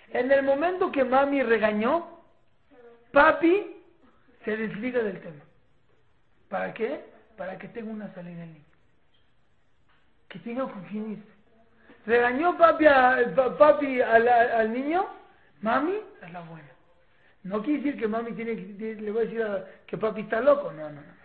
En 0.10 0.32
el 0.32 0.44
momento 0.44 0.92
que 0.92 1.04
mami 1.04 1.44
regañó, 1.44 2.15
papi 3.16 3.66
se 4.44 4.58
desliga 4.58 5.02
del 5.02 5.22
tema. 5.22 5.44
¿Para 6.50 6.74
qué? 6.74 7.02
Para 7.38 7.58
que 7.58 7.70
tenga 7.70 7.90
una 7.92 8.14
salida 8.14 8.44
el 8.44 8.54
niño. 8.54 8.66
Que 10.28 10.40
tenga 10.40 10.64
con 10.64 10.84
quién 10.84 11.12
irse. 11.14 11.34
Regañó 12.06 12.58
papi, 12.58 12.86
a- 12.86 13.34
pa- 13.34 13.58
papi 13.58 14.02
al, 14.02 14.72
niño, 14.72 15.06
mami 15.62 15.96
es 16.22 16.32
la 16.34 16.42
buena. 16.42 16.70
No 17.44 17.62
quiere 17.64 17.82
decir 17.82 18.00
que 18.00 18.08
mami 18.08 18.34
tiene 18.34 18.56
que, 18.56 18.96
le 18.96 19.12
va 19.12 19.22
a 19.22 19.24
decir 19.24 19.42
a- 19.42 19.66
que 19.88 19.98
papi 19.98 20.22
está 20.22 20.42
loco. 20.42 20.72
No, 20.74 20.90
no, 20.90 21.02
no. 21.02 21.16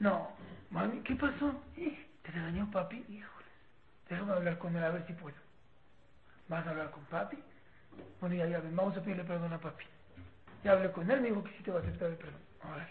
No, 0.00 0.32
mami, 0.70 1.00
¿qué 1.02 1.14
pasó? 1.16 1.54
Eh, 1.76 2.06
¿Te 2.22 2.30
regañó 2.32 2.70
papi? 2.70 3.04
Híjole, 3.08 3.46
déjame 4.08 4.32
hablar 4.32 4.56
con 4.58 4.74
él 4.74 4.82
a 4.82 4.90
ver 4.90 5.06
si 5.06 5.12
puedo. 5.12 5.36
¿Vas 6.48 6.66
a 6.66 6.70
hablar 6.70 6.90
con 6.90 7.04
papi? 7.04 7.38
Bueno, 8.20 8.34
ya, 8.36 8.46
ya, 8.46 8.60
vamos 8.72 8.96
a 8.96 9.02
pedirle 9.02 9.24
perdón 9.24 9.52
a 9.52 9.60
papi. 9.60 9.84
Ya 10.64 10.72
hablé 10.72 10.90
con 10.92 11.10
él, 11.10 11.20
me 11.20 11.28
dijo 11.28 11.44
que 11.44 11.52
sí 11.52 11.62
te 11.62 11.70
va 11.70 11.78
a 11.78 11.82
aceptar 11.82 12.10
el 12.10 12.16
perdón. 12.16 12.40
Órale. 12.64 12.88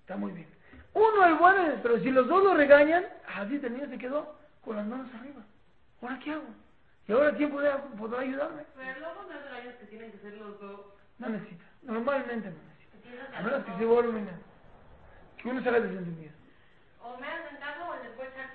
Está 0.00 0.16
muy 0.16 0.32
bien. 0.32 0.48
Uno 0.94 1.26
el 1.26 1.34
bueno, 1.34 1.80
pero 1.82 1.98
si 1.98 2.10
los 2.10 2.28
dos 2.28 2.42
lo 2.42 2.54
regañan, 2.54 3.04
así 3.34 3.56
el 3.56 3.72
niño 3.72 3.88
se 3.88 3.98
quedó 3.98 4.38
con 4.64 4.76
las 4.76 4.86
manos 4.86 5.12
arriba. 5.14 5.42
¿Ahora 6.00 6.18
qué 6.22 6.32
hago? 6.32 6.44
¿Y 7.08 7.12
ahora 7.12 7.34
quién 7.36 7.50
podrá, 7.50 7.82
podrá 7.98 8.20
ayudarme? 8.20 8.62
Pero 8.74 9.00
luego 9.00 9.22
no 9.22 9.38
es 9.38 9.44
regaños 9.44 9.74
que 9.76 9.86
tienen 9.86 10.12
que 10.12 10.18
ser 10.18 10.34
los 10.34 10.60
dos. 10.60 10.80
No 11.18 11.28
necesita. 11.28 11.64
Normalmente 11.82 12.50
no 12.50 12.56
necesita. 12.56 13.38
A 13.38 13.42
menos 13.42 13.64
que 13.64 13.78
se 13.78 13.84
vuelva 13.84 14.20
Que 15.36 15.48
uno 15.48 15.62
se 15.62 15.68
haga 15.68 15.80
desentendido. 15.80 16.32
O 17.02 17.16
me 17.18 17.26
hacen 17.26 17.56
caso 17.58 17.88
o 17.88 18.02
les 18.02 18.12
puedo 18.12 18.30
echar 18.30 18.50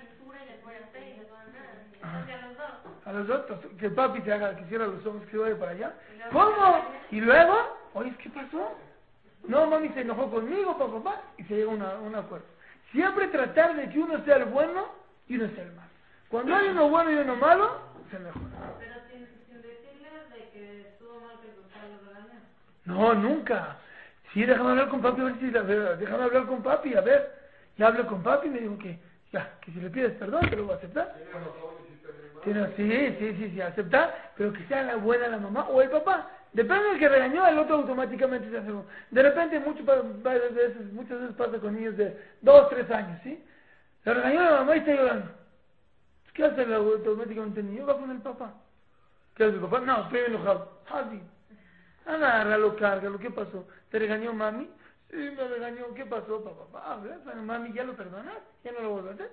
a 3.05 3.13
los 3.13 3.29
otros, 3.29 3.59
que 3.79 3.87
el 3.87 3.93
papi 3.93 4.21
se 4.21 4.31
haga, 4.31 4.55
que 4.55 4.65
cierre 4.65 4.87
los 4.87 5.05
ojos, 5.05 5.21
que 5.29 5.37
vaya 5.37 5.57
para 5.57 5.71
allá. 5.71 5.93
¿Cómo? 6.31 6.85
Y 7.11 7.19
luego, 7.19 7.77
oye, 7.93 8.13
¿qué 8.17 8.29
pasó? 8.29 8.77
No, 9.47 9.65
mami 9.67 9.89
se 9.89 10.01
enojó 10.01 10.29
conmigo, 10.29 10.77
papá, 10.77 10.93
papá, 10.93 11.21
y 11.37 11.43
se 11.43 11.55
llega 11.55 11.71
a 11.71 11.99
un 11.99 12.15
acuerdo. 12.15 12.45
Siempre 12.91 13.27
tratar 13.27 13.75
de 13.75 13.89
que 13.89 13.99
uno 13.99 14.23
sea 14.23 14.37
el 14.37 14.45
bueno 14.45 14.89
y 15.27 15.35
uno 15.35 15.49
sea 15.55 15.63
el 15.63 15.71
malo. 15.73 15.89
Cuando 16.29 16.55
hay 16.55 16.69
uno 16.69 16.89
bueno 16.89 17.11
y 17.11 17.15
uno 17.15 17.35
malo, 17.35 17.81
se 18.11 18.19
mejora. 18.19 18.45
Pero 18.79 18.93
sin, 19.09 19.27
sin 19.47 19.61
decirles 19.61 20.29
de 20.33 20.49
que 20.51 20.81
estuvo 20.81 21.19
mal 21.21 21.37
que 21.41 21.47
lo. 21.47 22.93
No, 22.93 23.13
nunca. 23.13 23.77
Sí, 24.33 24.45
déjame 24.45 24.71
hablar 24.71 24.89
con 24.89 25.01
papi, 25.01 25.21
a 25.21 25.25
ver 25.25 25.39
si, 25.39 25.57
a 25.57 25.61
ver, 25.61 25.97
déjame 25.97 26.23
hablar 26.23 26.45
con 26.45 26.63
papi, 26.63 26.95
a 26.95 27.01
ver. 27.01 27.41
Ya 27.77 27.87
hablé 27.87 28.05
con 28.05 28.21
papi 28.21 28.47
y 28.47 28.51
me 28.51 28.59
dijo 28.59 28.77
que, 28.77 28.99
ya, 29.31 29.57
que 29.61 29.71
si 29.71 29.79
le 29.79 29.89
pides 29.89 30.13
perdón, 30.13 30.49
te 30.49 30.55
lo 30.55 30.67
va 30.67 30.73
a 30.73 30.77
aceptar. 30.77 31.15
Sí, 32.43 32.53
sí, 33.19 33.35
sí, 33.37 33.51
sí, 33.51 33.61
aceptar, 33.61 34.33
pero 34.35 34.51
que 34.51 34.65
sea 34.65 34.83
la 34.83 34.95
buena 34.95 35.27
la 35.27 35.37
mamá 35.37 35.67
o 35.69 35.81
el 35.81 35.89
papá. 35.89 36.29
Depende 36.53 36.83
del 36.89 36.99
que 36.99 37.07
regañó, 37.07 37.47
el 37.47 37.59
otro 37.59 37.75
automáticamente 37.75 38.49
se 38.49 38.57
hace. 38.57 38.71
De 39.11 39.23
repente, 39.23 39.59
mucho, 39.59 39.83
varias 39.85 40.53
veces, 40.53 40.91
muchas 40.91 41.21
veces 41.21 41.35
pasa 41.35 41.59
con 41.59 41.75
niños 41.75 41.95
de 41.95 42.17
dos, 42.41 42.69
tres 42.69 42.89
años, 42.91 43.19
¿sí? 43.23 43.41
Le 44.03 44.13
regañó 44.13 44.43
la 44.43 44.51
mamá 44.57 44.75
y 44.75 44.79
está 44.79 44.93
llorando. 44.93 45.31
¿Qué 46.33 46.43
hace 46.43 46.63
el 46.63 46.73
automáticamente 46.73 47.59
el 47.59 47.67
niño? 47.67 47.85
Va 47.85 47.97
con 47.97 48.09
el 48.09 48.21
papá. 48.21 48.53
¿Qué 49.35 49.45
hace 49.45 49.55
el 49.55 49.61
papá? 49.61 49.79
No, 49.79 50.03
estoy 50.03 50.19
enojado. 50.27 50.81
Así. 50.89 51.21
Agárralo, 52.05 52.75
cárgalo. 52.75 53.19
¿Qué 53.19 53.29
pasó? 53.29 53.67
¿Te 53.89 53.99
regañó 53.99 54.33
mami? 54.33 54.69
Sí, 55.11 55.17
me 55.17 55.45
regañó. 55.45 55.93
¿Qué 55.93 56.05
pasó, 56.05 56.41
papá? 56.41 56.93
A 56.93 56.95
ver, 56.97 57.19
bueno, 57.19 57.43
mami, 57.43 57.73
¿ya 57.73 57.83
lo 57.83 57.95
perdonas? 57.97 58.37
¿Ya 58.63 58.71
no 58.71 58.79
lo 58.79 58.91
vuelve 58.91 59.09
a 59.09 59.13
hacer? 59.13 59.31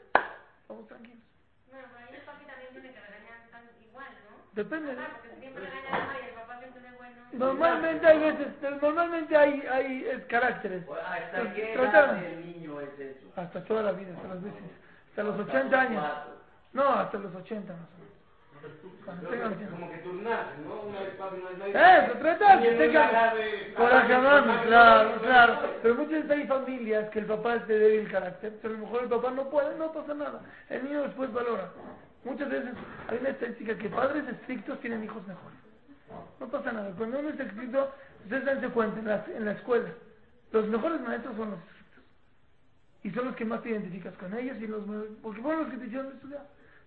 Vamos 0.68 0.89
tranquilos. 0.89 1.22
Bueno, 1.70 1.87
pero 1.95 2.05
ahí 2.05 2.14
el 2.16 2.22
papi 2.22 2.45
también 2.47 2.72
tiene 2.72 2.93
que 2.93 3.01
regañar 3.01 3.49
tan 3.53 3.62
igual, 3.81 4.11
¿no? 4.29 4.37
Depende. 4.55 4.97
Ah, 4.99 5.09
porque 5.12 5.35
si 5.35 5.41
siempre 5.41 5.64
regaña 5.64 5.89
a 5.89 5.93
la 5.93 5.99
mamá 5.99 6.18
y 6.18 6.29
el 6.29 6.35
papá 6.35 6.59
siempre 6.59 6.83
es 6.89 6.99
bueno. 6.99 7.16
Normalmente 7.31 8.07
hay 8.07 8.18
veces, 8.18 8.83
normalmente 8.83 9.37
hay, 9.37 9.66
hay 9.70 10.05
es, 10.05 10.24
caracteres. 10.24 10.83
¿Hasta 10.89 11.55
qué 11.55 11.74
edad 11.74 12.14
del 12.14 12.47
niño 12.47 12.81
es 12.81 12.99
eso? 12.99 13.26
Hasta 13.37 13.64
toda 13.64 13.83
la 13.85 13.93
vida, 13.93 14.16
hasta 14.16 14.29
las 14.29 14.43
veces. 14.43 14.62
Hasta 15.11 15.22
los 15.22 15.39
Hasta 15.39 15.59
80 15.59 15.70
los 15.70 15.87
años. 15.87 16.05
No, 16.72 16.89
hasta 16.89 17.18
los 17.18 17.35
80 17.37 17.72
más 17.72 17.83
o 17.83 17.97
menos. 17.97 17.97
Como 19.04 19.86
80. 19.86 19.88
que 19.90 19.98
turnarse, 20.02 20.52
¿no? 20.66 20.82
Una 20.82 21.00
vez 21.00 21.14
papi, 21.14 21.36
una 21.40 21.64
vez 21.64 21.74
Eso, 22.09 22.18
tratar 22.18 22.61
que 22.62 22.68
Niño, 22.70 22.78
tengan 22.78 23.09
agarre- 23.09 23.74
coraje 23.74 24.12
a 24.12 24.18
agarre- 24.18 24.46
mami, 24.46 24.66
claro, 24.66 25.20
claro. 25.22 25.59
Pero 25.82 25.94
muchas 25.94 26.11
veces 26.12 26.30
hay 26.30 26.46
familias 26.46 27.09
que 27.11 27.18
el 27.20 27.26
papá 27.26 27.54
es 27.56 27.66
de 27.68 27.78
débil 27.78 28.11
carácter, 28.11 28.52
pero 28.61 28.74
a 28.74 28.76
lo 28.76 28.84
mejor 28.84 29.02
el 29.04 29.09
papá 29.09 29.30
no 29.30 29.48
puede, 29.48 29.78
no 29.78 29.92
pasa 29.92 30.14
nada. 30.14 30.40
El 30.68 30.84
niño 30.84 31.02
después 31.02 31.32
valora. 31.32 31.70
Muchas 32.24 32.50
veces 32.50 32.70
hay 33.09 33.18
una 33.18 33.28
estadística 33.30 33.78
que 33.78 33.88
padres 33.88 34.28
estrictos 34.28 34.78
tienen 34.80 35.04
hijos 35.04 35.26
mejores. 35.26 35.59
No 36.40 36.48
pasa 36.48 36.72
nada. 36.72 36.90
Cuando 36.96 37.18
uno 37.20 37.30
es 37.30 37.40
estricto, 37.40 37.90
ustedes 38.24 38.44
dense 38.44 38.68
cuenta, 38.68 38.98
en 38.98 39.06
la, 39.06 39.24
en 39.34 39.44
la 39.46 39.52
escuela, 39.52 39.88
los 40.52 40.66
mejores 40.68 41.00
maestros 41.00 41.36
son 41.36 41.50
los 41.52 41.61
estrictos. 41.61 42.04
Y 43.04 43.11
son 43.11 43.24
los 43.26 43.36
que 43.36 43.44
más 43.44 43.62
te 43.62 43.70
identificas 43.70 44.14
con 44.16 44.36
ellos, 44.36 44.56
y 44.61 44.66
los 44.66 44.82
porque 45.22 45.40
fueron 45.40 45.62
los 45.64 45.70
que 45.72 45.78
te 45.78 45.86
hicieron 45.86 46.12
estudiar. 46.12 46.42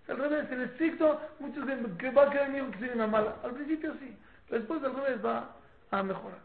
Al 0.07 0.17
revés, 0.17 0.51
el 0.51 0.63
estricto, 0.63 1.21
muchos 1.39 1.65
que 1.97 2.09
va 2.11 2.23
a 2.23 2.29
creer 2.29 2.55
hijo 2.55 2.71
que 2.71 2.79
soy 2.79 2.89
una 2.89 3.07
mala. 3.07 3.35
Al 3.43 3.51
principio 3.51 3.93
sí, 3.99 4.17
pero 4.47 4.59
después 4.59 4.83
al 4.83 4.95
revés 4.95 5.23
va 5.23 5.55
a 5.91 6.03
mejorar. 6.03 6.39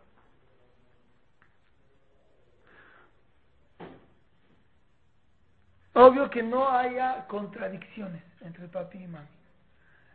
Obvio 5.94 6.28
que 6.28 6.42
no 6.42 6.68
haya 6.68 7.26
contradicciones 7.26 8.22
entre 8.42 8.68
papi 8.68 8.98
y 8.98 9.06
mami. 9.06 9.26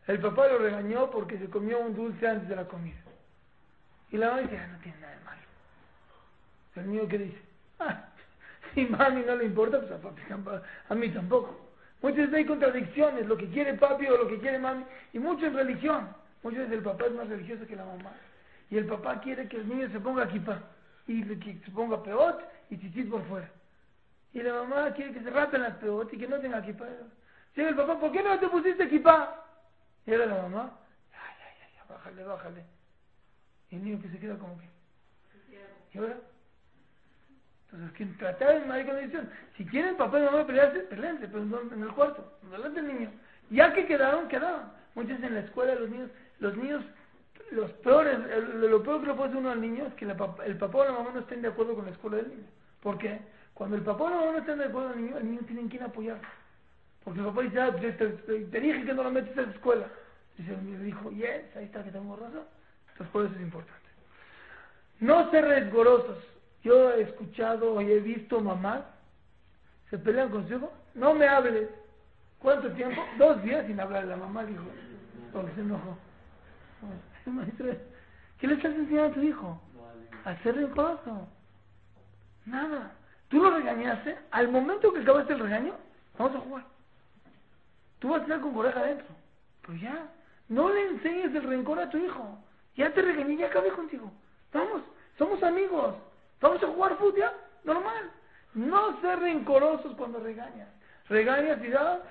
El 0.06 0.20
papá 0.20 0.48
lo 0.48 0.60
regañó 0.60 1.10
porque 1.10 1.39
se 1.39 1.50
comió 1.50 1.80
un 1.80 1.96
dulce 1.96 2.28
antes 2.28 2.48
de 2.48 2.56
la 2.56 2.66
comida. 2.66 3.00
Y 4.12 4.18
la 4.18 4.28
mamá 4.28 4.42
dice, 4.42 4.60
"Ah, 4.60 4.68
no 4.68 4.78
tiene 4.80 5.00
nada 5.00 5.14
de 5.16 5.24
malo. 5.24 5.42
El 6.76 6.92
niño 6.92 7.08
que 7.08 7.18
dice, 7.18 7.42
ah, 7.80 8.06
si 8.76 8.86
mami 8.86 9.24
no 9.24 9.36
le 9.36 9.46
importa, 9.46 9.80
pues 9.80 9.92
a 9.92 9.98
papi 9.98 10.22
a 10.89 10.96
mí 10.96 11.10
tampoco. 11.10 11.71
Muchas 12.02 12.18
veces 12.18 12.34
hay 12.34 12.45
contradicciones, 12.45 13.28
lo 13.28 13.38
que 13.38 13.47
quiere 13.49 13.76
papi 13.76 14.08
o 14.08 14.18
lo 14.18 14.28
que 14.28 14.39
quiere 14.39 14.58
mami, 14.58 14.84
y 15.14 15.20
mucho 15.20 15.45
en 15.45 15.54
religión. 15.54 16.10
Muchas 16.41 16.62
veces 16.62 16.74
el 16.74 16.84
papá 16.84 17.06
es 17.06 17.12
más 17.12 17.28
religioso 17.28 17.68
que 17.68 17.76
la 17.76 17.86
mamá. 17.86 18.12
Y 18.70 18.78
el 18.78 18.86
papá 18.86 19.20
quiere 19.22 19.47
que 19.47 19.58
el 19.58 19.70
niño 19.70 19.89
se 19.91 19.99
ponga 19.99 20.24
equipa 20.24 20.62
y 21.08 21.24
que 21.24 21.60
se 21.64 21.72
ponga 21.72 22.02
peot 22.02 22.41
y 22.70 22.80
chichit 22.80 23.10
por 23.10 23.24
fuera. 23.28 23.49
Y 24.34 24.41
la 24.41 24.54
mamá 24.54 24.93
quiere 24.93 25.14
que 25.14 25.22
se 25.22 25.30
rapen 25.30 25.62
las 25.62 25.76
peot 25.76 26.14
y 26.14 26.18
que 26.18 26.28
no 26.28 26.39
tenga 26.39 26.60
equipa. 26.60 26.86
Llega 27.56 27.70
el 27.70 27.76
papá, 27.76 27.99
¿por 27.99 28.12
qué 28.12 28.24
no 28.24 28.39
te 28.39 28.47
pusiste 28.47 28.84
equipa? 28.84 29.45
Llega 30.06 30.26
la 30.26 30.41
mamá, 30.43 30.80
ay, 31.12 31.36
ay, 31.45 31.68
ay, 31.68 31.88
bájale, 31.88 32.24
bájale. 32.24 32.66
Y 33.70 33.76
el 33.76 33.84
niño 33.84 34.02
que 34.02 34.10
se 34.10 34.20
queda 34.20 34.38
como 34.38 34.58
que, 34.58 34.66
¿y 35.93 35.97
ahora? 35.97 36.18
Entonces, 37.72 37.98
que 37.98 38.06
tratar 38.18 38.56
en 38.58 38.72
hay 38.72 38.86
condición. 38.86 39.30
Si 39.56 39.66
quieren 39.66 39.96
papá 39.96 40.20
y 40.20 40.24
mamá 40.24 40.46
pelearse, 40.46 40.80
peleense, 40.82 41.28
pero 41.28 41.46
no 41.46 41.62
en 41.74 41.82
el 41.84 41.90
cuarto, 41.94 42.38
delante 42.52 42.82
del 42.82 42.94
niño. 42.94 43.12
Ya 43.50 43.74
que 43.74 43.86
quedaron, 43.86 44.28
quedaron. 44.28 44.64
Muchas 44.94 45.24
en 45.24 45.34
la 45.36 45.40
escuela 45.42 45.76
los 45.76 45.90
niños, 45.90 46.10
los 46.40 46.58
niños, 46.58 46.84
los 47.52 47.72
peores, 47.74 48.18
lo 48.60 48.84
peor 48.84 49.00
que 49.02 49.08
le 49.08 49.14
puede 49.14 49.30
hacer 49.30 49.38
uno 49.38 49.52
al 49.52 49.62
niño 49.62 49.86
es 49.88 49.94
que 49.94 50.06
la 50.06 50.16
el 50.46 50.58
papá 50.58 50.78
o 50.80 50.86
la 50.86 50.92
mamá 50.92 51.12
no 51.14 51.20
estén 51.22 51.42
de 51.42 51.48
acuerdo 51.48 51.76
con 51.76 51.86
la 51.86 51.92
escuela 51.92 52.18
del 52.18 52.28
niño. 52.30 52.48
¿Por 52.82 52.98
qué? 52.98 53.20
Cuando 53.54 53.78
el 53.78 53.84
papá 53.84 54.04
o 54.06 54.10
la 54.10 54.16
mamá 54.18 54.32
no 54.34 54.38
estén 54.40 54.58
de 54.58 54.66
acuerdo 54.66 54.90
con 54.90 55.00
el 55.00 55.06
niño, 55.06 55.18
el 55.18 55.26
niño 55.32 55.42
tiene 55.48 55.70
quien 55.70 55.84
apoyar. 55.84 56.20
Porque 57.06 57.20
el 57.22 57.26
papá 57.28 57.42
dice, 57.42 57.60
ah, 57.62 57.72
pues, 57.72 57.98
te, 57.98 58.08
te- 58.08 58.40
te 58.46 58.60
dije 58.60 58.84
que 58.86 58.94
no 58.94 59.04
lo 59.04 59.12
metes 59.12 59.38
a 59.38 59.42
la 59.44 59.52
escuela. 59.52 59.88
Dice 60.38 60.54
el 60.54 60.66
niño, 60.66 60.80
dijo, 60.80 61.10
yes, 61.12 61.56
ahí 61.56 61.66
está 61.66 61.84
que 61.84 61.92
tengo 61.92 62.16
razón. 62.18 62.44
Entonces 62.92 63.12
por 63.14 63.26
eso 63.26 63.36
es 63.36 63.42
importante. 63.42 63.82
No 65.00 65.32
ser 65.32 65.46
resgorosos. 65.46 66.18
Yo 66.64 66.91
he 66.91 67.01
escuchado 67.01 67.82
y 67.82 67.91
he 67.91 67.99
visto 67.99 68.39
mamás 68.39 68.82
se 69.91 69.97
pelean 69.97 70.30
con 70.30 70.47
su 70.47 70.55
hijo. 70.55 70.72
No 70.95 71.14
me 71.14 71.28
hables. 71.28 71.70
¿Cuánto 72.39 72.72
tiempo? 72.72 73.03
Dos 73.18 73.43
días 73.43 73.68
sin 73.68 73.80
hablar. 73.80 74.05
La 74.05 74.16
mamá 74.16 74.45
dijo, 74.45 74.64
porque 75.34 75.53
se 75.53 75.62
enojó. 75.62 75.97
Maestra, 77.26 77.76
¿qué 78.39 78.47
le 78.47 78.55
estás 78.55 78.74
enseñando 78.74 79.12
a 79.12 79.14
tu 79.14 79.22
hijo? 79.22 79.62
A 80.24 80.36
ser 80.38 80.55
rencoroso. 80.55 81.28
Nada. 82.45 82.93
Tú 83.28 83.43
lo 83.43 83.51
regañaste. 83.51 84.18
Al 84.32 84.47
momento 84.47 84.91
que 84.93 85.01
acabaste 85.01 85.34
el 85.34 85.39
regaño, 85.39 85.76
vamos 86.18 86.36
a 86.36 86.39
jugar. 86.39 86.64
Tú 87.99 88.09
vas 88.09 88.22
a 88.22 88.24
estar 88.24 88.39
con 88.39 88.53
coraje 88.53 88.80
adentro. 88.80 89.07
Pues 89.64 89.80
ya. 89.82 90.07
No 90.47 90.70
le 90.70 90.88
enseñes 90.88 91.36
el 91.36 91.43
rencor 91.43 91.80
a 91.80 91.89
tu 91.89 91.97
hijo. 91.97 92.38
Ya 92.76 92.93
te 92.93 93.01
regañé, 93.01 93.38
ya 93.38 93.47
acabé 93.47 93.70
contigo. 93.72 94.12
Vamos, 94.53 94.82
somos 95.18 95.43
amigos. 95.43 95.95
Vamos 96.42 96.64
a 96.64 96.68
jugar 96.68 96.98
fútbol, 96.98 97.16
ya, 97.18 97.34
normal. 97.64 98.12
No 98.54 99.00
ser 99.02 99.20
rencorosos 99.20 99.96
cuando 99.96 100.20
regañas. 100.20 100.68
Regañas 101.08 101.64
y 101.64 101.70
da, 101.70 102.02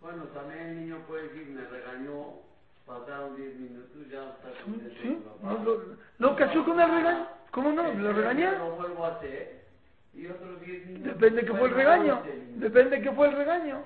Bueno, 0.00 0.24
también 0.34 0.60
el 0.60 0.80
niño 0.80 0.98
puede 1.06 1.28
decir, 1.28 1.48
me 1.48 1.64
regañó, 1.66 2.44
Pasaron 2.86 3.34
10 3.34 3.56
minutos, 3.56 4.08
ya 4.10 4.24
está 4.24 4.62
contento 4.62 4.94
sí, 5.00 5.18
no, 5.42 5.64
lo, 5.64 5.82
lo 6.18 6.36
cachó 6.36 6.62
con 6.66 6.78
el 6.78 6.90
regaño. 6.90 7.26
¿Cómo 7.50 7.72
no? 7.72 7.82
¿Lo 7.94 8.12
regañé? 8.12 8.50
Lo 8.58 8.72
vuelvo 8.72 9.06
a 9.06 9.14
hacer. 9.14 9.64
Y 10.12 10.26
otros 10.26 10.60
10 10.60 10.86
minutos. 10.88 11.14
Depende 11.14 11.46
que 11.46 11.52
fue 11.54 11.68
el 11.68 11.74
regaño. 11.74 12.22
Depende. 12.56 13.00
Que 13.00 13.12
fue 13.12 13.28
el 13.28 13.36
regaño. 13.36 13.82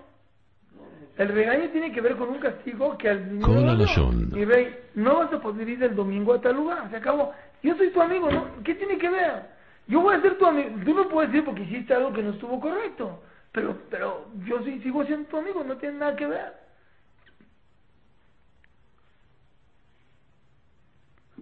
El 1.17 1.29
regaño 1.29 1.69
tiene 1.71 1.93
que 1.93 2.01
ver 2.01 2.17
con 2.17 2.29
un 2.29 2.39
castigo 2.39 2.99
que 2.99 3.09
al 3.09 3.35
niño 3.35 3.47
Con 3.47 3.67
la 3.67 3.75
no. 3.75 4.13
Mi 4.33 4.45
rey, 4.45 4.77
no 4.95 5.19
vas 5.19 5.33
a 5.33 5.41
poder 5.41 5.69
ir 5.69 5.83
el 5.83 5.95
domingo 5.95 6.35
a 6.35 6.41
tal 6.41 6.57
lugar. 6.57 6.91
Se 6.91 6.97
acabó. 6.97 7.33
Yo 7.63 7.77
soy 7.77 7.91
tu 7.91 8.01
amigo, 8.01 8.31
¿no? 8.31 8.47
¿Qué 8.65 8.75
tiene 8.75 8.99
que 8.99 9.11
ver? 9.11 9.58
Yo 9.89 10.03
voy 10.03 10.15
a 10.15 10.21
ser 10.21 10.37
tu 10.39 10.47
amigo. 10.47 10.71
Tú 10.85 10.95
me 10.95 11.05
puedes 11.05 11.33
decir 11.33 11.45
porque 11.45 11.63
hiciste 11.63 11.95
algo 11.95 12.13
que 12.13 12.23
no 12.23 12.31
estuvo 12.31 12.61
correcto. 12.61 13.23
Pero, 13.53 13.77
pero 13.91 14.27
yo 14.45 14.63
sí 14.63 14.81
sigo 14.81 15.05
siendo 15.05 15.29
tu 15.29 15.39
amigo, 15.39 15.65
no 15.65 15.77
tiene 15.79 15.99
nada 15.99 16.15
que 16.15 16.27
ver. 16.27 16.53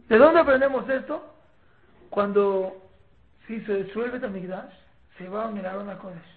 ¿De 0.09 0.16
dónde 0.16 0.40
aprendemos 0.40 0.88
esto? 0.88 1.34
Cuando 2.11 2.88
si 3.47 3.61
se 3.62 3.84
desuelve 3.84 4.20
Tamigdash, 4.20 4.72
se 5.18 5.28
va 5.28 5.44
a 5.44 5.49
un 5.49 5.59
Aarón 5.59 5.90
a 5.90 5.99
Kodesh. 5.99 6.36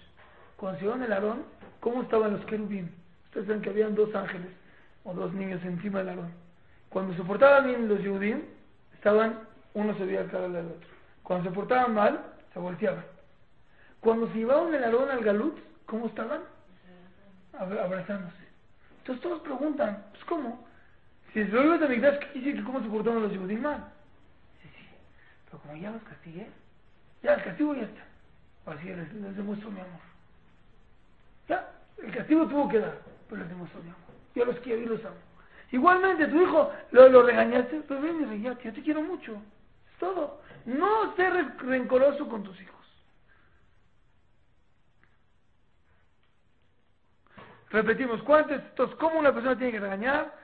Cuando 0.56 0.80
se 0.80 0.86
en 0.86 1.02
el 1.04 1.12
Aarón, 1.12 1.44
¿cómo 1.78 2.02
estaban 2.02 2.32
los 2.32 2.44
querubín? 2.46 2.92
Ustedes 3.26 3.46
saben 3.46 3.62
que 3.62 3.70
habían 3.70 3.94
dos 3.94 4.12
ángeles 4.14 4.50
o 5.04 5.14
dos 5.14 5.32
niños 5.32 5.64
encima 5.64 6.00
del 6.00 6.10
Aarón. 6.10 6.32
Cuando 6.88 7.14
se 7.14 7.22
portaban 7.22 7.66
bien 7.66 7.88
los 7.88 8.00
Yehudim, 8.00 8.42
estaban, 8.94 9.38
uno 9.74 9.96
se 9.96 10.04
veía 10.04 10.20
al 10.20 10.30
cara 10.30 10.48
del 10.48 10.66
otro. 10.66 10.99
Cuando 11.30 11.48
se 11.48 11.54
portaban 11.54 11.94
mal, 11.94 12.20
se 12.52 12.58
volteaban. 12.58 13.04
Cuando 14.00 14.26
se 14.32 14.38
llevaban 14.38 14.74
el 14.74 14.82
Aarón 14.82 15.10
al 15.12 15.22
Galut, 15.22 15.60
¿cómo 15.86 16.06
estaban? 16.06 16.40
Abra- 17.56 17.84
abrazándose. 17.84 18.48
Entonces 18.98 19.22
todos 19.22 19.40
preguntan, 19.42 20.06
pues 20.10 20.24
¿cómo? 20.24 20.66
Si 21.32 21.44
Tamigdash, 21.44 22.18
¿qué 22.18 22.26
quiere 22.32 22.40
decir 22.40 22.56
que 22.56 22.64
cómo 22.64 22.82
se 22.82 22.88
portaron 22.88 23.22
los 23.22 23.30
Yehudim 23.30 23.60
mal? 23.62 23.92
Dice, 24.60 24.74
sí, 24.76 24.84
pero 25.44 25.58
como 25.60 25.76
ya 25.76 25.92
los 25.92 26.02
castigué, 26.02 26.50
ya 27.22 27.34
el 27.34 27.44
castigo 27.44 27.76
ya 27.76 27.82
está. 27.82 28.02
Así 28.66 28.88
les, 28.88 29.12
les 29.12 29.36
demuestro 29.36 29.70
mi 29.70 29.78
amor. 29.78 30.00
Ya, 31.48 31.70
el 32.02 32.10
castigo 32.12 32.48
tuvo 32.48 32.68
que 32.68 32.80
dar, 32.80 32.98
pero 33.28 33.40
les 33.42 33.48
demuestro 33.50 33.80
mi 33.84 33.90
amor. 33.90 34.00
Yo 34.34 34.46
los 34.46 34.58
quiero 34.58 34.82
y 34.82 34.86
los 34.86 35.04
amo. 35.04 35.14
Igualmente, 35.70 36.26
tu 36.26 36.42
hijo 36.42 36.72
lo, 36.90 37.08
lo 37.08 37.22
regañaste, 37.22 37.82
pero 37.86 38.00
ven 38.00 38.20
y 38.20 38.24
regañate, 38.24 38.64
yo 38.64 38.72
te 38.72 38.82
quiero 38.82 39.02
mucho. 39.02 39.34
Es 39.92 39.98
todo. 40.00 40.40
No 40.66 41.14
seas 41.16 41.32
re- 41.32 41.54
rencoroso 41.58 42.28
con 42.28 42.42
tus 42.42 42.60
hijos. 42.60 42.70
Repetimos, 47.70 48.22
¿cuántos? 48.22 48.58
Entonces, 48.58 48.96
¿cómo 48.96 49.18
una 49.18 49.32
persona 49.32 49.56
tiene 49.56 49.72
que 49.72 49.80
regañar? 49.80 50.34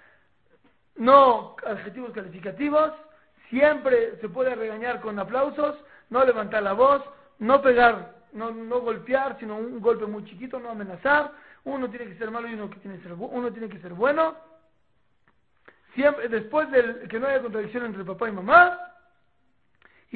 No 0.96 1.56
adjetivos 1.66 2.12
calificativos, 2.12 2.92
siempre 3.50 4.16
se 4.20 4.28
puede 4.28 4.54
regañar 4.54 5.00
con 5.00 5.18
aplausos, 5.18 5.76
no 6.08 6.24
levantar 6.24 6.62
la 6.62 6.72
voz, 6.72 7.02
no 7.38 7.60
pegar, 7.60 8.14
no, 8.32 8.52
golpear, 8.80 9.36
sino 9.40 9.56
un 9.56 9.80
golpe 9.80 10.06
muy 10.06 10.24
chiquito, 10.24 10.58
no 10.60 10.70
amenazar. 10.70 11.32
Uno 11.64 11.90
tiene 11.90 12.06
que 12.06 12.16
ser 12.18 12.30
malo 12.30 12.48
y 12.48 12.54
uno, 12.54 12.70
tiene, 12.70 12.96
que 12.98 13.02
ser, 13.02 13.12
uno 13.12 13.52
tiene 13.52 13.68
que 13.68 13.80
ser 13.80 13.92
bueno. 13.92 14.36
Siempre, 15.94 16.28
después 16.28 16.70
del 16.70 17.08
que 17.08 17.18
no 17.18 17.26
haya 17.26 17.42
contradicción 17.42 17.86
entre 17.86 18.04
papá 18.04 18.28
y 18.28 18.32
mamá, 18.32 18.78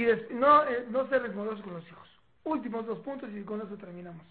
y 0.01 0.05
des- 0.07 0.31
no, 0.31 0.65
eh, 0.65 0.87
no 0.91 1.07
ser 1.09 1.23
rencoroso 1.23 1.63
con 1.63 1.75
los 1.75 1.87
hijos. 1.89 2.09
Últimos 2.45 2.87
dos 2.87 2.99
puntos 3.01 3.29
y 3.33 3.43
con 3.43 3.61
eso 3.61 3.77
terminamos. 3.77 4.25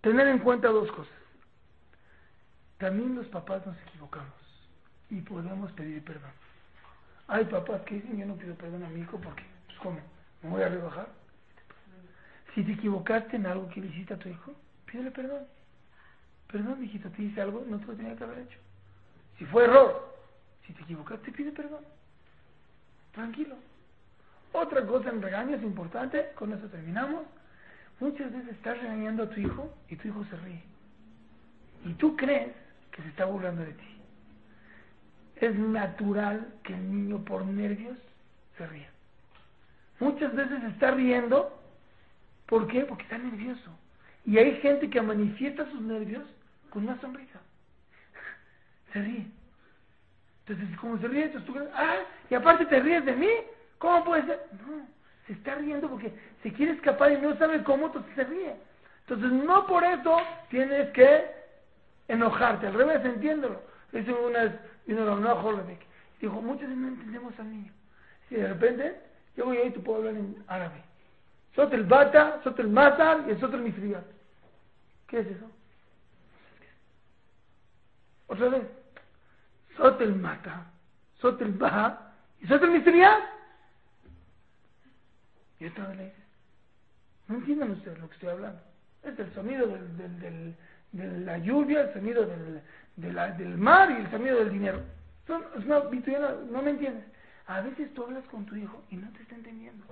Tener 0.00 0.28
en 0.28 0.38
cuenta 0.38 0.68
dos 0.68 0.90
cosas. 0.92 1.12
También 2.78 3.14
los 3.16 3.26
papás 3.26 3.66
nos 3.66 3.76
equivocamos 3.88 4.32
y 5.10 5.20
podemos 5.20 5.72
pedir 5.72 6.04
perdón. 6.04 6.30
Hay 7.26 7.44
papás 7.44 7.82
que 7.82 7.96
dicen 7.96 8.18
yo 8.18 8.26
no 8.26 8.36
pido 8.36 8.54
perdón 8.54 8.84
a 8.84 8.88
mi 8.88 9.00
hijo 9.00 9.20
porque, 9.20 9.44
pues 9.66 9.78
¿cómo? 9.80 10.00
¿Me 10.42 10.50
voy 10.50 10.62
a 10.62 10.68
rebajar? 10.68 11.08
Si 12.54 12.62
te 12.64 12.72
equivocaste 12.72 13.36
en 13.36 13.46
algo 13.46 13.68
que 13.68 13.80
le 13.80 13.88
hiciste 13.88 14.14
a 14.14 14.18
tu 14.18 14.28
hijo, 14.28 14.52
pídele 14.86 15.10
perdón. 15.10 15.46
Perdón, 16.50 16.80
mijito, 16.80 17.10
te 17.10 17.22
hice 17.22 17.42
algo, 17.42 17.64
no 17.66 17.78
te 17.80 17.86
lo 17.86 17.94
tenía 17.94 18.16
que 18.16 18.24
haber 18.24 18.38
hecho. 18.38 18.58
Si 19.36 19.44
fue 19.46 19.64
error, 19.64 20.16
si 20.66 20.72
te 20.72 20.82
equivocaste, 20.82 21.30
pide 21.32 21.52
perdón. 21.52 21.84
Tranquilo. 23.18 23.56
Otra 24.52 24.86
cosa 24.86 25.08
en 25.08 25.20
regaño 25.20 25.56
importante, 25.56 26.30
con 26.36 26.52
eso 26.52 26.68
terminamos. 26.68 27.24
Muchas 27.98 28.32
veces 28.32 28.50
estás 28.50 28.80
regañando 28.80 29.24
a 29.24 29.28
tu 29.28 29.40
hijo 29.40 29.74
y 29.88 29.96
tu 29.96 30.06
hijo 30.06 30.24
se 30.26 30.36
ríe. 30.36 30.62
Y 31.84 31.94
tú 31.94 32.16
crees 32.16 32.54
que 32.92 33.02
se 33.02 33.08
está 33.08 33.24
burlando 33.24 33.62
de 33.62 33.72
ti. 33.72 34.00
Es 35.34 35.52
natural 35.58 36.46
que 36.62 36.74
el 36.74 36.92
niño 36.92 37.24
por 37.24 37.44
nervios 37.44 37.98
se 38.56 38.64
ría. 38.68 38.88
Muchas 39.98 40.32
veces 40.36 40.62
está 40.62 40.92
riendo. 40.92 41.60
¿Por 42.46 42.68
qué? 42.68 42.84
Porque 42.84 43.02
está 43.02 43.18
nervioso. 43.18 43.76
Y 44.26 44.38
hay 44.38 44.60
gente 44.60 44.88
que 44.88 45.02
manifiesta 45.02 45.68
sus 45.72 45.80
nervios 45.80 46.22
con 46.70 46.84
una 46.84 47.00
sonrisa. 47.00 47.40
Se 48.92 49.02
ríe. 49.02 49.26
Entonces, 50.48 50.78
como 50.78 50.98
se 50.98 51.08
ríe, 51.08 51.24
entonces 51.24 51.46
tú 51.46 51.54
crees, 51.54 51.68
ah, 51.74 51.96
y 52.30 52.34
aparte 52.34 52.64
te 52.66 52.80
ríes 52.80 53.04
de 53.04 53.12
mí. 53.12 53.28
¿Cómo 53.78 54.04
puede 54.04 54.22
ser? 54.24 54.46
No, 54.66 54.86
se 55.26 55.34
está 55.34 55.54
riendo 55.56 55.88
porque 55.88 56.12
se 56.42 56.52
quiere 56.52 56.72
escapar 56.72 57.12
y 57.12 57.18
no 57.18 57.36
sabe 57.36 57.62
cómo, 57.62 57.86
entonces 57.86 58.14
se 58.14 58.24
ríe. 58.24 58.56
Entonces, 59.00 59.30
no 59.30 59.66
por 59.66 59.84
eso 59.84 60.18
tienes 60.48 60.90
que 60.90 61.26
enojarte. 62.08 62.66
Al 62.66 62.74
revés, 62.74 63.04
entiéndelo. 63.04 63.60
Dice 63.92 64.12
una 64.12 64.44
vez, 64.44 64.52
vino 64.86 65.04
la 65.04 65.12
una 65.12 65.34
Holbeck. 65.34 65.80
Dijo, 66.20 66.40
muchas 66.40 66.68
no 66.70 66.88
entendemos 66.88 67.38
al 67.38 67.50
niño. 67.50 67.72
Y 68.30 68.36
de 68.36 68.48
repente, 68.48 69.00
yo 69.36 69.46
voy 69.46 69.58
ahí 69.58 69.68
y 69.68 69.72
te 69.72 69.80
puedo 69.80 69.98
hablar 69.98 70.14
en 70.14 70.44
árabe. 70.48 70.82
Sot 71.54 71.72
el 71.72 71.84
bata, 71.84 72.40
sot 72.42 72.58
el 72.58 72.68
matar 72.68 73.24
y 73.30 73.38
sot 73.38 73.52
el 73.54 73.62
misriyat. 73.62 74.04
¿Qué 75.06 75.20
es 75.20 75.26
eso? 75.26 75.50
Otra 78.26 78.48
vez. 78.48 78.77
Sot 79.78 80.00
el 80.00 80.16
mata, 80.16 80.66
sot 81.20 81.40
el 81.40 81.52
baja 81.52 82.12
y 82.40 82.46
sot 82.46 82.62
el 82.64 82.70
misriyat. 82.72 83.22
Y 85.60 85.66
otra 85.66 85.86
vez 85.88 85.96
le 85.96 86.04
dices, 86.04 86.24
no 87.28 87.36
entienden 87.36 87.70
ustedes 87.70 87.98
lo 87.98 88.08
que 88.08 88.14
estoy 88.14 88.28
hablando. 88.30 88.60
Es 89.04 89.18
el 89.18 89.32
sonido 89.34 89.66
del, 89.68 90.20
del, 90.20 90.54
de 90.92 91.18
la 91.20 91.38
lluvia, 91.38 91.82
el 91.82 91.92
sonido 91.92 92.26
del, 92.26 92.60
del 92.96 93.58
mar 93.58 93.90
y 93.90 94.02
el 94.02 94.10
sonido 94.10 94.38
del 94.38 94.50
dinero. 94.50 94.82
No, 95.28 96.62
me 96.62 96.70
entiendes. 96.70 97.04
A 97.46 97.60
veces 97.60 97.92
tú 97.94 98.04
hablas 98.04 98.24
con 98.24 98.44
tu 98.46 98.56
hijo 98.56 98.82
y 98.90 98.96
no 98.96 99.08
te 99.12 99.22
está 99.22 99.36
entendiendo. 99.36 99.84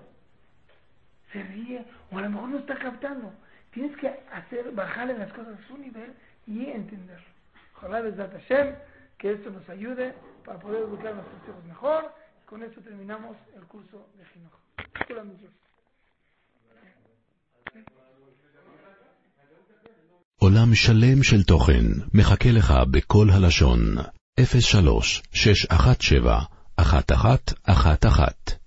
Se 1.33 1.43
ríe 1.43 1.85
o 2.11 2.19
a 2.19 2.23
lo 2.23 2.31
mejor 2.31 2.49
no 2.49 2.59
está 2.59 2.77
captando. 2.77 3.33
Tienes 3.73 3.97
que 3.99 4.09
hacer, 4.33 4.73
bajarle 4.73 5.17
las 5.17 5.33
cosas 5.33 5.59
a 5.59 5.69
su 5.69 5.79
nivel 5.79 6.13
y 6.47 6.67
entenderlo. 6.71 7.27
Ojalá 7.77 8.01
Besdat 8.01 8.33
Hashem 8.33 8.75
que 9.19 9.33
esto 9.33 9.51
nos 9.51 9.69
ayude 9.69 10.15
para 10.45 10.59
poder 10.59 10.83
educar 10.83 11.13
a 11.13 11.17
nuestros 11.17 11.43
hijos 11.49 11.65
mejor. 11.65 12.13
Con 12.47 12.63
esto 12.63 12.81
terminamos 12.81 13.37
el 13.57 13.65
curso 13.67 14.07
de 14.17 14.25
מזה. 15.25 15.49
עולם 20.39 20.75
שלם 20.75 21.23
של 21.23 21.43
תוכן 21.43 21.85
מחכה 22.15 22.51
לך 22.51 22.73
בכל 22.91 23.29
הלשון, 23.31 23.81
03 24.61 25.23
617 25.33 26.41
1111 26.79 28.66